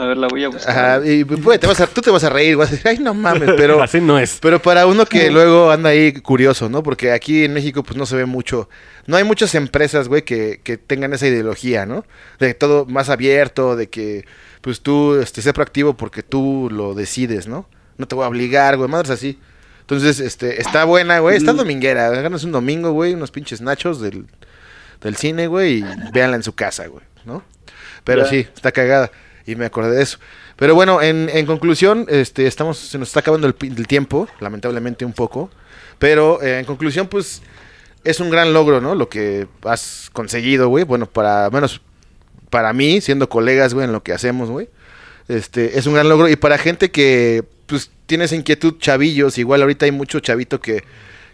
[0.00, 0.96] A ver, la voy a buscar.
[0.96, 2.98] Ajá, y güey, te vas a, tú te vas a reír, vas a decir, ay,
[3.00, 3.82] no mames, pero...
[3.82, 4.38] Así no es.
[4.40, 6.82] Pero para uno que luego anda ahí curioso, ¿no?
[6.82, 8.70] Porque aquí en México pues no se ve mucho,
[9.06, 12.06] no hay muchas empresas, güey, que, que tengan esa ideología, ¿no?
[12.38, 14.24] De todo más abierto, de que
[14.62, 17.68] pues tú este, sé proactivo porque tú lo decides, ¿no?
[17.98, 19.38] No te voy a obligar, güey, madres así.
[19.82, 24.24] Entonces, este, está buena, güey, está dominguera, ganas un domingo, güey, unos pinches nachos del,
[25.02, 27.42] del cine, güey, y véanla en su casa, güey, ¿no?
[28.04, 29.10] Pero sí, está cagada.
[29.46, 30.18] Y me acordé de eso.
[30.56, 35.12] Pero bueno, en, en conclusión, este, estamos, se nos está acabando el, tiempo, lamentablemente un
[35.12, 35.50] poco.
[35.98, 37.42] Pero eh, en conclusión, pues,
[38.04, 38.94] es un gran logro, ¿no?
[38.94, 40.84] Lo que has conseguido, güey.
[40.84, 41.80] Bueno, para, menos
[42.50, 44.68] para mí, siendo colegas, güey, en lo que hacemos, güey.
[45.28, 46.28] Este, es un gran logro.
[46.28, 50.82] Y para gente que, pues, tiene esa inquietud, chavillos, igual ahorita hay mucho chavito que,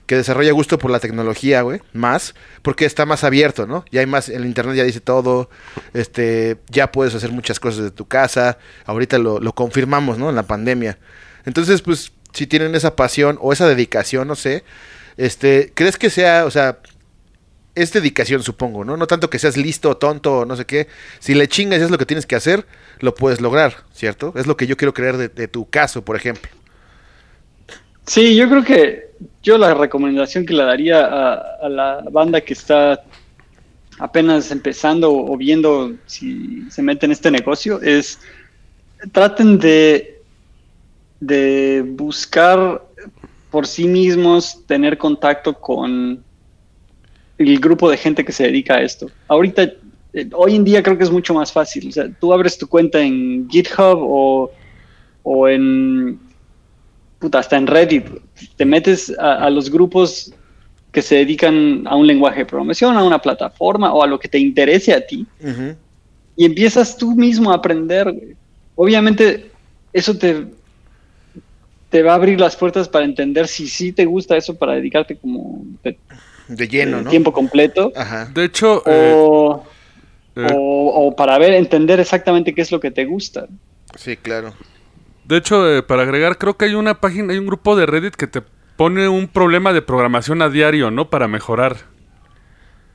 [0.07, 3.85] que desarrolla gusto por la tecnología, güey, más, porque está más abierto, ¿no?
[3.91, 5.51] Ya hay más, el internet ya dice todo,
[5.95, 10.31] este, ya puedes hacer muchas cosas de tu casa, ahorita lo, lo confirmamos, ¿no?
[10.31, 10.99] En la pandemia.
[11.45, 14.65] Entonces, pues, si tienen esa pasión o esa dedicación, no sé,
[15.17, 16.79] este, ¿crees que sea, o sea,
[17.77, 18.97] es dedicación, supongo, ¿no?
[18.97, 20.89] No tanto que seas listo, tonto, no sé qué.
[21.21, 22.67] Si le chingas y es lo que tienes que hacer,
[23.01, 24.33] lo puedes lograr, ¿cierto?
[24.37, 26.51] Es lo que yo quiero creer de, tu caso, por ejemplo.
[28.07, 29.11] Sí, yo creo que
[29.43, 33.03] yo la recomendación que le daría a, la banda que está
[33.99, 38.21] apenas empezando o viendo si se mete en este negocio es
[39.13, 40.21] traten de,
[41.21, 42.83] de buscar
[43.51, 46.23] por sí mismos tener contacto con
[47.39, 49.11] el grupo de gente que se dedica a esto.
[49.29, 49.63] Ahorita,
[50.13, 51.89] eh, hoy en día creo que es mucho más fácil.
[51.89, 54.51] O sea, tú abres tu cuenta en GitHub o,
[55.23, 56.19] o en,
[57.19, 58.07] puta, hasta en Reddit.
[58.57, 60.33] Te metes a, los grupos
[60.93, 64.29] que se dedican a un lenguaje de programación, a una plataforma o a lo que
[64.29, 65.27] te interese a ti.
[66.37, 68.13] Y empiezas tú mismo a aprender.
[68.75, 69.51] Obviamente,
[69.93, 70.47] eso te,
[71.91, 75.17] te va a abrir las puertas para entender si sí te gusta eso para dedicarte
[75.17, 75.65] como
[76.49, 77.11] de lleno, ¿no?
[77.11, 77.93] Tiempo completo.
[77.97, 78.27] Ajá.
[78.33, 78.83] De hecho...
[78.87, 79.15] Eh,
[80.37, 83.47] eh, o, para ver, entender exactamente qué es lo que te gusta.
[83.97, 84.53] Sí, claro.
[85.27, 88.15] De hecho, eh, para agregar, creo que hay una página, hay un grupo de Reddit
[88.15, 88.43] que te
[88.77, 91.11] pone un problema de programación a diario, ¿no?
[91.11, 91.96] Para mejorar.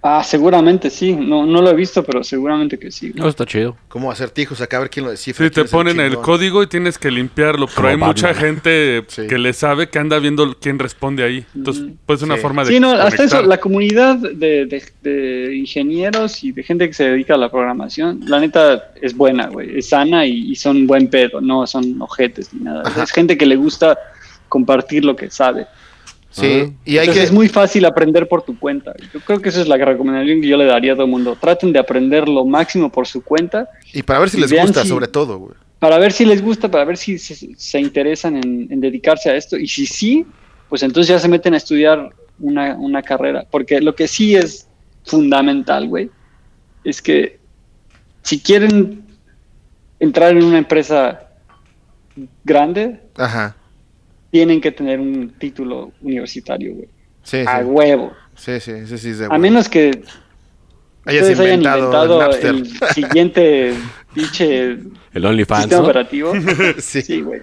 [0.04, 1.14] Ah, seguramente sí.
[1.14, 3.12] No, no lo he visto, pero seguramente que sí.
[3.14, 3.78] No, está chido.
[3.88, 5.46] Como acertijos, acá a ver quién lo descifra.
[5.46, 9.54] Sí, te ponen el, código y tienes que limpiarlo, pero hay mucha gente que le
[9.54, 11.46] sabe que anda viendo quién responde ahí.
[11.56, 12.70] Entonces, pues es una forma de.
[12.70, 17.36] Sí, no, hasta eso, la comunidad de, de, ingenieros y de gente que se dedica
[17.36, 19.78] a la programación, la neta es buena, güey.
[19.78, 22.84] Es sana y, son buen pedo, no son ojetes ni nada.
[23.04, 23.98] Es gente que le gusta
[24.50, 25.68] compartir lo que sabe.
[26.32, 27.22] Sí, y hay que...
[27.22, 28.94] es muy fácil aprender por tu cuenta.
[29.14, 31.38] Yo creo que esa es la recomendación que yo le daría a todo el mundo.
[31.40, 33.70] Traten de aprender lo máximo por su cuenta.
[33.94, 35.54] Y para ver si les gusta, sobre todo, güey.
[35.80, 39.58] Para ver si les gusta, para ver si se, interesan en, dedicarse a esto.
[39.58, 40.26] Y si sí,
[40.70, 42.10] pues entonces ya se meten a estudiar
[42.40, 43.46] una, una carrera.
[43.50, 44.68] Porque lo que sí es
[45.04, 46.10] fundamental, güey,
[46.86, 47.40] es que
[48.22, 49.04] si quieren
[50.00, 51.28] entrar en una empresa
[52.46, 53.56] grande, Ajá
[54.32, 56.88] tienen que tener un título universitario, güey.
[57.24, 58.14] Sí, a huevo.
[58.36, 60.02] Sí, sí, sí, sí, A menos que
[61.06, 63.74] hayas inventado, hayan inventado el, siguiente
[64.14, 64.78] pinche
[65.14, 66.34] el OnlyFans, sistema operativo.
[66.80, 67.42] sí, güey.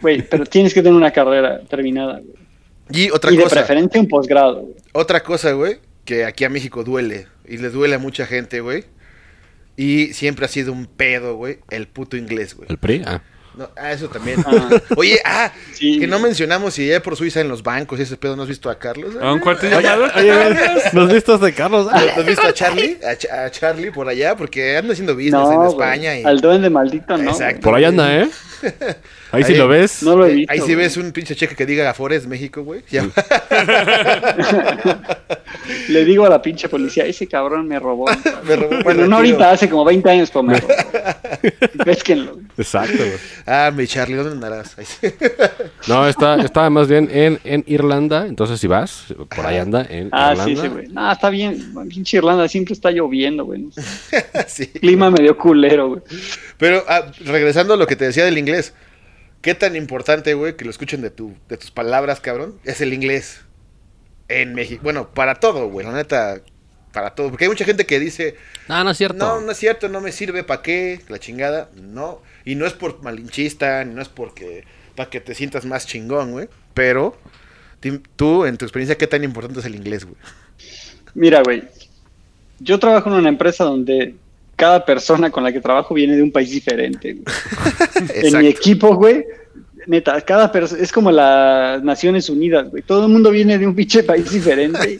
[0.00, 2.46] Güey, pero tienes que tener una carrera terminada, güey.
[2.90, 3.48] Y otra y cosa.
[3.48, 4.74] de preferencia un posgrado, güey.
[4.92, 7.26] Otra cosa, güey, que aquí a México duele.
[7.48, 8.84] Y le duele a mucha gente, güey.
[9.76, 12.68] Y siempre ha sido un pedo, güey, el puto inglés, güey.
[12.70, 13.22] El PRI, ah.
[13.56, 14.44] No, ah, eso también.
[14.46, 14.68] Ah.
[14.96, 18.36] Oye, ah, que no mencionamos si ya por Suiza en los bancos y ese pedo,
[18.36, 19.14] ¿no has visto a Carlos?
[19.18, 19.80] ¿A un cuartillo
[20.92, 21.86] ¿No has visto a Carlos?
[21.86, 22.98] ¿No has visto a Charlie?
[23.30, 26.18] A, Charlie por allá, porque anda haciendo business en España.
[26.18, 26.24] Y...
[26.24, 27.30] Al duende maldito, ¿no?
[27.30, 27.62] Exacto.
[27.62, 28.28] Por allá anda, ¿eh?
[29.32, 30.02] Ahí, sí lo ves.
[30.02, 32.82] No lo he visto, Ahí sí ves un pinche cheque que diga Afores México, güey.
[35.88, 38.06] Le digo a la pinche policía, ese cabrón me robó.
[38.46, 40.72] me robó bueno, no ahorita, hace como 20 años, pero me robó.
[42.58, 43.12] Exacto, güey.
[43.46, 44.76] Ah, mi Charlie, ¿dónde andarás?
[45.88, 50.08] no, está, está más bien en, en Irlanda, entonces si vas, por ahí anda, en
[50.12, 50.44] ah, Irlanda.
[50.44, 50.88] sí, sí, güey.
[50.88, 53.66] No, está bien, pinche Irlanda siempre está lloviendo, güey.
[54.46, 54.66] sí.
[54.66, 56.02] Clima medio culero, güey.
[56.58, 58.72] Pero ah, regresando a lo que te decía del inglés,
[59.40, 62.58] ¿qué tan importante, güey, que lo escuchen de, tu, de tus palabras, cabrón?
[62.64, 63.40] Es el inglés
[64.28, 64.82] en México.
[64.82, 66.40] Bueno, para todo, güey, la neta,
[66.92, 67.30] para todo.
[67.30, 68.36] Porque hay mucha gente que dice...
[68.68, 69.18] No, no es cierto.
[69.18, 71.00] No, no es cierto, no me sirve, ¿para qué?
[71.08, 72.22] La chingada, no.
[72.44, 74.64] Y no es por malinchista, no es porque...
[74.94, 76.48] Para que te sientas más chingón, güey.
[76.72, 77.18] Pero,
[78.16, 80.16] tú, en tu experiencia, ¿qué tan importante es el inglés, güey?
[81.14, 81.64] Mira, güey.
[82.60, 84.14] Yo trabajo en una empresa donde
[84.56, 87.18] cada persona con la que trabajo viene de un país diferente.
[88.14, 89.24] en mi equipo, güey,
[89.86, 92.82] neta, cada persona es como las Naciones Unidas, güey.
[92.82, 94.98] Todo el mundo viene de un pinche país diferente.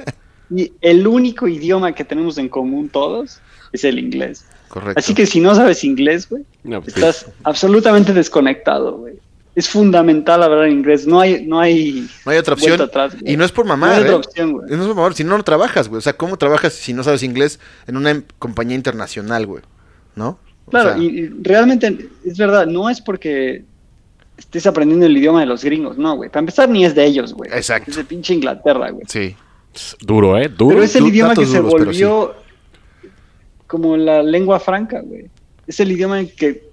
[0.54, 3.40] y el único idioma que tenemos en común todos
[3.72, 4.44] es el inglés.
[4.68, 4.98] Correcto.
[4.98, 9.14] Así que si no sabes inglés, güey, pues estás absolutamente desconectado, güey
[9.58, 11.04] es fundamental hablar inglés.
[11.04, 12.88] No hay, no hay, no hay otra opción.
[13.24, 13.90] y no es por mamar.
[13.90, 14.16] No hay otra ¿eh?
[14.18, 14.68] opción, güey.
[14.70, 15.14] No es por mamar.
[15.14, 15.98] Si no, no trabajas, güey.
[15.98, 17.58] O sea, ¿cómo trabajas si no sabes inglés
[17.88, 19.64] en una em, compañía internacional, güey?
[20.14, 20.38] ¿No?
[20.70, 23.64] claro, y, realmente es verdad, no es porque
[24.36, 26.30] estés aprendiendo el idioma de los gringos, no, güey.
[26.30, 27.50] Para empezar, ni es de ellos, güey.
[27.52, 27.90] Exacto.
[27.90, 29.06] Es de pinche Inglaterra, güey.
[29.08, 29.34] Sí.
[30.00, 30.48] Duro, ¿eh?
[30.48, 30.76] Duro.
[30.76, 32.36] Pero es el idioma que se volvió
[33.66, 35.28] como la lengua franca, güey.
[35.66, 36.67] Es el idioma que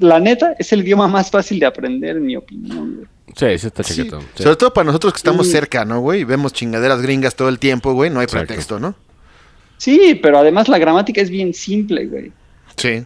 [0.00, 3.82] la neta es el idioma más fácil de aprender, en mi opinión, Sí, sí está
[3.82, 4.20] chiquito.
[4.34, 6.24] Sobre todo para nosotros que estamos cerca, ¿no, güey?
[6.24, 8.10] Vemos chingaderas gringas todo el tiempo, güey.
[8.10, 8.94] No hay pretexto, ¿no?
[9.76, 12.32] Sí, pero además la gramática es bien simple, güey.
[12.76, 13.04] Sí.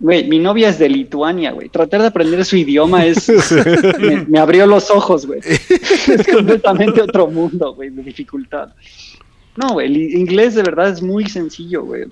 [0.00, 1.70] Güey, mi novia es de Lituania, güey.
[1.70, 3.30] Tratar de aprender su idioma es.
[4.28, 5.40] me, abrió los ojos, güey.
[5.44, 8.74] es completamente otro mundo, güey, de dificultad.
[9.56, 12.04] No, güey, el inglés de verdad es muy sencillo, güey.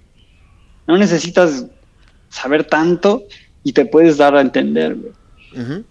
[0.86, 1.66] No necesitas
[2.31, 3.24] saber tanto
[3.64, 5.84] y te puedes dar a entender, güey.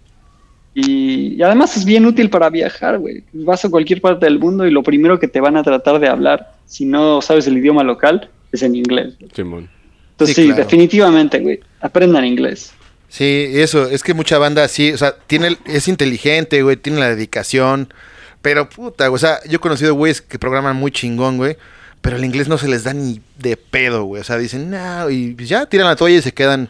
[0.74, 3.24] y, y, además es bien útil para viajar, güey.
[3.34, 6.08] Vas a cualquier parte del mundo y lo primero que te van a tratar de
[6.08, 9.16] hablar, si no sabes el idioma local, es en inglés.
[9.34, 9.70] Simón.
[10.12, 12.74] Entonces sí, definitivamente, güey, aprendan inglés.
[13.10, 17.10] Sí, eso, es que mucha banda sí, o sea, tiene, es inteligente, güey, tiene la
[17.10, 17.94] dedicación,
[18.42, 21.58] pero puta, o sea, yo he conocido güeyes que programan muy chingón, güey,
[22.02, 25.10] pero el inglés no se les da ni de pedo, güey, o sea, dicen, no,
[25.10, 26.70] y ya tiran la toalla y se quedan,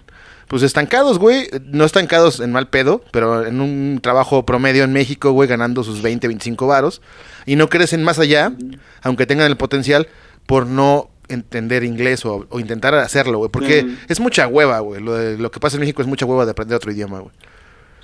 [0.51, 5.31] pues estancados, güey, no estancados en mal pedo, pero en un trabajo promedio en México,
[5.31, 7.01] güey, ganando sus 20, 25 varos,
[7.45, 8.51] y no crecen más allá,
[9.01, 10.09] aunque tengan el potencial,
[10.45, 13.49] por no entender inglés o, intentar hacerlo, güey.
[13.49, 15.01] Porque es mucha hueva, güey.
[15.01, 17.33] Lo, lo que pasa en México es mucha hueva de aprender otro idioma, güey.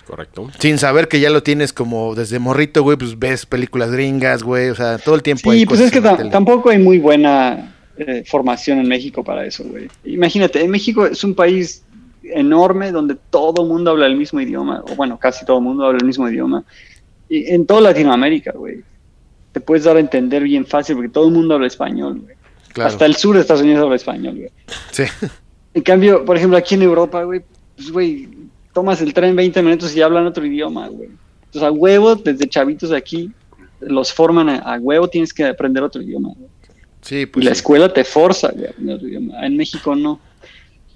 [0.05, 0.49] Correcto.
[0.57, 4.69] Sin saber que ya lo tienes como desde morrito, güey, pues ves películas gringas, güey.
[4.69, 5.51] O sea, todo el tiempo.
[5.51, 9.89] Sí, pues es que tampoco hay muy buena eh, formación en México para eso, güey.
[10.05, 11.83] Imagínate, en México es un país
[12.33, 15.85] enorme donde todo el mundo habla el mismo idioma, o bueno, casi todo el mundo
[15.85, 16.63] habla el mismo idioma.
[17.29, 18.83] Y en toda Latinoamérica, güey.
[19.51, 22.35] Te puedes dar a entender bien fácil porque todo el mundo habla español, güey.
[22.85, 24.49] Hasta el sur de Estados Unidos habla español, güey.
[24.91, 25.03] Sí.
[25.73, 27.41] En cambio, por ejemplo, aquí en Europa, güey,
[27.75, 28.29] pues, güey,
[28.73, 31.09] tomas el tren 20 minutos y hablan otro idioma, güey.
[31.45, 33.31] Entonces, a huevo, desde chavitos de aquí,
[33.79, 36.29] los forman a, huevo, tienes que aprender otro idioma.
[36.35, 36.49] Güey.
[37.01, 37.43] Sí, pues.
[37.43, 39.45] Y la escuela te forza güey, a aprender otro idioma.
[39.45, 40.19] En México no.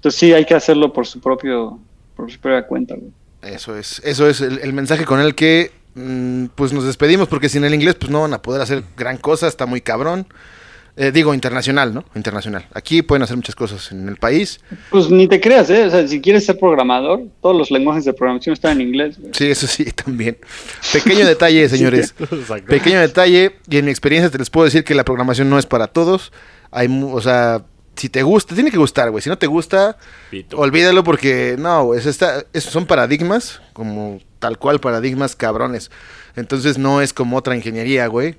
[0.02, 1.78] Entonces, sí, hay que hacerlo por su propio,
[2.16, 3.12] por su propia cuenta, güey.
[3.40, 7.62] Eso es, eso es el, mensaje con el que mm, pues nos despedimos, porque sin
[7.62, 10.26] el inglés, pues no van a poder hacer gran cosa, está muy cabrón.
[10.96, 12.04] Eh, digo, internacional, ¿no?
[12.16, 12.66] Internacional.
[12.74, 14.58] Aquí pueden hacer muchas cosas en el país.
[14.90, 15.84] Pues ni te creas, ¿eh?
[15.84, 19.20] O sea, si quieres ser programador, todos los lenguajes de programación están en inglés.
[19.30, 20.36] Sí, eso sí, también.
[20.92, 22.12] Pequeño detalle, señores.
[22.66, 25.66] Pequeño detalle, y en mi experiencia te les puedo decir que la programación no es
[25.66, 26.32] para todos.
[26.72, 27.62] Hay, o sea,
[27.96, 29.22] si te gusta, tiene que gustar, güey.
[29.22, 29.96] Si no te gusta,
[30.54, 32.00] olvídalo porque, no, güey,
[32.54, 35.90] son paradigmas, como tal cual paradigmas cabrones.
[36.36, 38.36] Entonces no es como otra ingeniería, güey.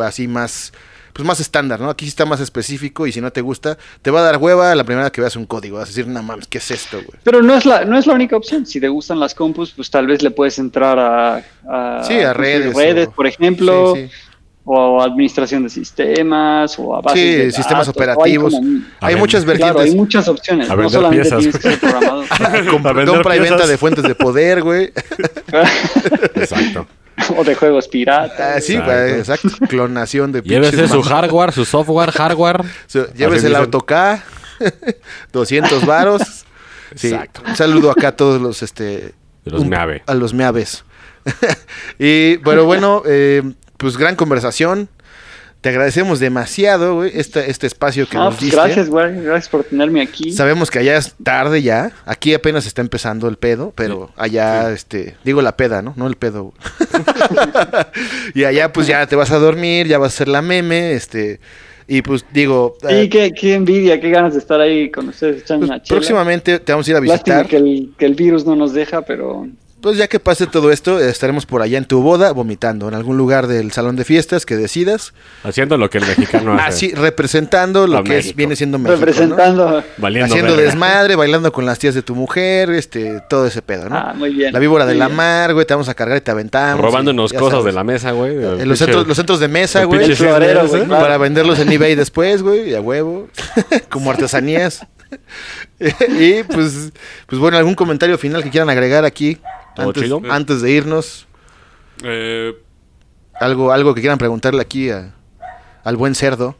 [0.00, 0.72] Así más
[1.12, 1.90] pues más estándar, ¿no?
[1.90, 4.74] Aquí sí está más específico y si no te gusta, te va a dar hueva
[4.74, 5.76] la primera vez que veas un código.
[5.76, 7.18] Vas a decir, no mames, ¿qué es esto, güey?
[7.22, 8.64] Pero no es la, no es la única opción.
[8.64, 12.32] Si te gustan las compus, pues tal vez le puedes entrar a, a, sí, a
[12.32, 13.94] redes, redes por ejemplo.
[14.64, 18.54] O administración de sistemas, o a sí, sistemas operativos.
[19.00, 19.74] Hay, muchas vertientes.
[19.74, 20.68] Claro, hay muchas opciones.
[20.68, 22.26] no solamente tienes que ser programador.
[23.06, 24.92] compra y venta de fuentes de poder, güey.
[26.36, 26.86] Exacto.
[27.36, 28.56] o de juegos piratas.
[28.56, 29.48] Ah, sí, exacto.
[29.68, 32.62] Clonación de Llévese su hardware, su software, hardware.
[33.16, 33.92] llévese el AutoK,
[35.32, 36.44] 200 varos.
[36.90, 37.42] Exacto.
[37.46, 39.14] Un saludo acá a todos los este
[39.44, 40.02] los meave.
[40.06, 40.84] A los meaves.
[41.98, 43.42] y bueno, bueno, eh,
[43.82, 44.88] pues gran conversación.
[45.60, 48.56] Te agradecemos demasiado, güey, este, este espacio que nos pues diste.
[48.56, 49.22] Gracias, güey.
[49.22, 50.32] Gracias por tenerme aquí.
[50.32, 51.92] Sabemos que allá es tarde ya.
[52.04, 55.94] Aquí apenas está empezando el pedo, pero allá, este, digo la peda, ¿no?
[55.96, 56.52] No el pedo.
[58.34, 61.38] y allá, pues ya te vas a dormir, ya vas a hacer la meme, este.
[61.86, 62.76] Y pues digo.
[62.80, 65.82] Sí, eh, qué, qué, envidia, qué ganas de estar ahí con ustedes echando pues, una
[65.82, 65.98] chela.
[65.98, 67.36] Próximamente te vamos a ir a visitar.
[67.38, 69.46] Lástima que el, que el virus no nos deja, pero
[69.82, 73.16] pues ya que pase todo esto, estaremos por allá en tu boda vomitando, en algún
[73.16, 75.12] lugar del salón de fiestas que decidas.
[75.42, 76.62] Haciendo lo que el mexicano hace.
[76.62, 79.00] Así, representando lo que es, viene siendo México.
[79.00, 79.82] Representando.
[80.22, 83.96] Haciendo desmadre, bailando con las tías de tu mujer, este, todo ese pedo, ¿no?
[83.96, 84.52] Ah, muy bien.
[84.52, 86.80] La víbora de la mar, güey, te vamos a cargar y te aventamos.
[86.80, 88.36] Robándonos cosas de la mesa, güey.
[88.36, 90.14] En los centros, los centros de mesa, güey.
[90.88, 93.28] Para venderlos en eBay después, güey, a huevo.
[93.90, 94.86] Como artesanías.
[96.18, 96.92] y pues,
[97.26, 99.38] pues bueno, algún comentario final que quieran agregar aquí
[100.30, 101.26] antes, de irnos.
[102.04, 102.54] Eh,
[103.34, 106.56] algo, algo que quieran preguntarle aquí al buen cerdo.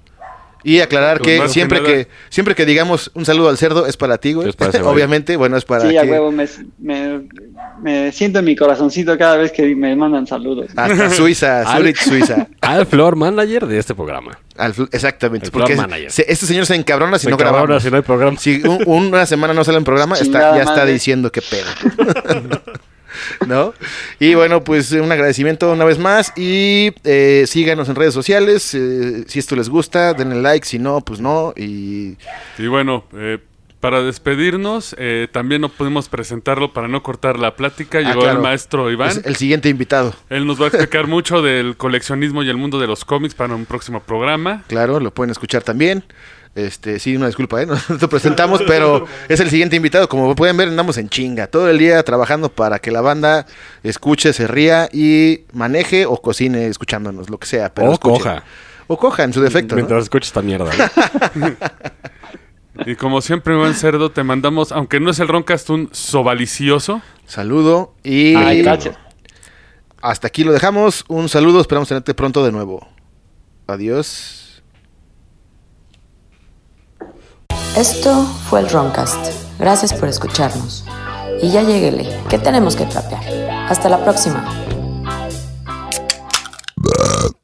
[0.64, 4.32] Y aclarar que siempre que, siempre que digamos un saludo al cerdo es para ti,
[4.32, 4.52] güey.
[4.84, 6.46] Obviamente, bueno, es para Sí, a huevo, me,
[7.82, 10.70] me, siento en mi corazoncito cada vez que me mandan saludos.
[10.76, 12.46] Hasta Suiza, Zurich, Suiza.
[12.60, 14.38] Al floor manager de este programa.
[14.92, 15.50] exactamente.
[15.50, 15.76] porque
[16.06, 17.82] este señor se encabrona si no grabamos.
[17.82, 18.38] Si no hay programa.
[18.38, 21.66] Si una semana no sale un programa, está, ya está diciendo qué pedo.
[23.46, 23.74] ¿no?
[24.18, 28.74] Y bueno, pues un agradecimiento una vez más y eh, síganos en redes sociales.
[28.74, 31.52] Eh, si esto les gusta, denle like, si no, pues no.
[31.56, 32.16] Y,
[32.58, 33.38] y bueno, eh,
[33.80, 34.94] para despedirnos,
[35.32, 37.98] también no pudimos presentarlo para no cortar la plática.
[37.98, 39.20] Ah, Llegó el maestro Iván.
[39.24, 40.14] el siguiente invitado.
[40.30, 43.56] Él nos va a explicar mucho del coleccionismo y el mundo de los cómics para
[43.56, 44.62] un próximo programa.
[44.68, 46.04] Claro, lo pueden escuchar también.
[46.54, 47.66] Este, sí, una disculpa, ¿eh?
[47.88, 50.08] No te presentamos, pero es el siguiente invitado.
[50.08, 51.46] Como pueden ver, andamos en chinga.
[51.46, 53.46] Todo el día trabajando para que la banda
[53.82, 57.72] escuche, se ría y maneje o cocine escuchándonos, lo que sea.
[57.72, 58.44] Pero o coja.
[58.86, 59.74] O coja, en su defecto.
[59.74, 60.70] Mientras escuches esta mierda.
[62.86, 67.00] y como siempre, buen cerdo, te mandamos, aunque no es el Roncast, un sobalicioso.
[67.26, 68.34] Saludo y...
[68.62, 68.98] gracias.
[70.02, 71.04] Hasta aquí lo dejamos.
[71.08, 72.88] Un saludo, esperamos tenerte pronto de nuevo.
[73.68, 74.41] Adiós.
[77.76, 79.32] Esto fue el Roncast.
[79.58, 80.84] Gracias por escucharnos.
[81.40, 83.24] Y ya lleguele, que tenemos que trapear.
[83.70, 84.44] Hasta la próxima.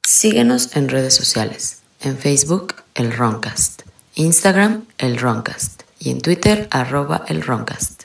[0.02, 1.78] Síguenos en redes sociales.
[2.02, 3.84] En Facebook, el Roncast.
[4.16, 5.84] Instagram, el Roncast.
[5.98, 7.97] Y en Twitter, arroba el Roncast.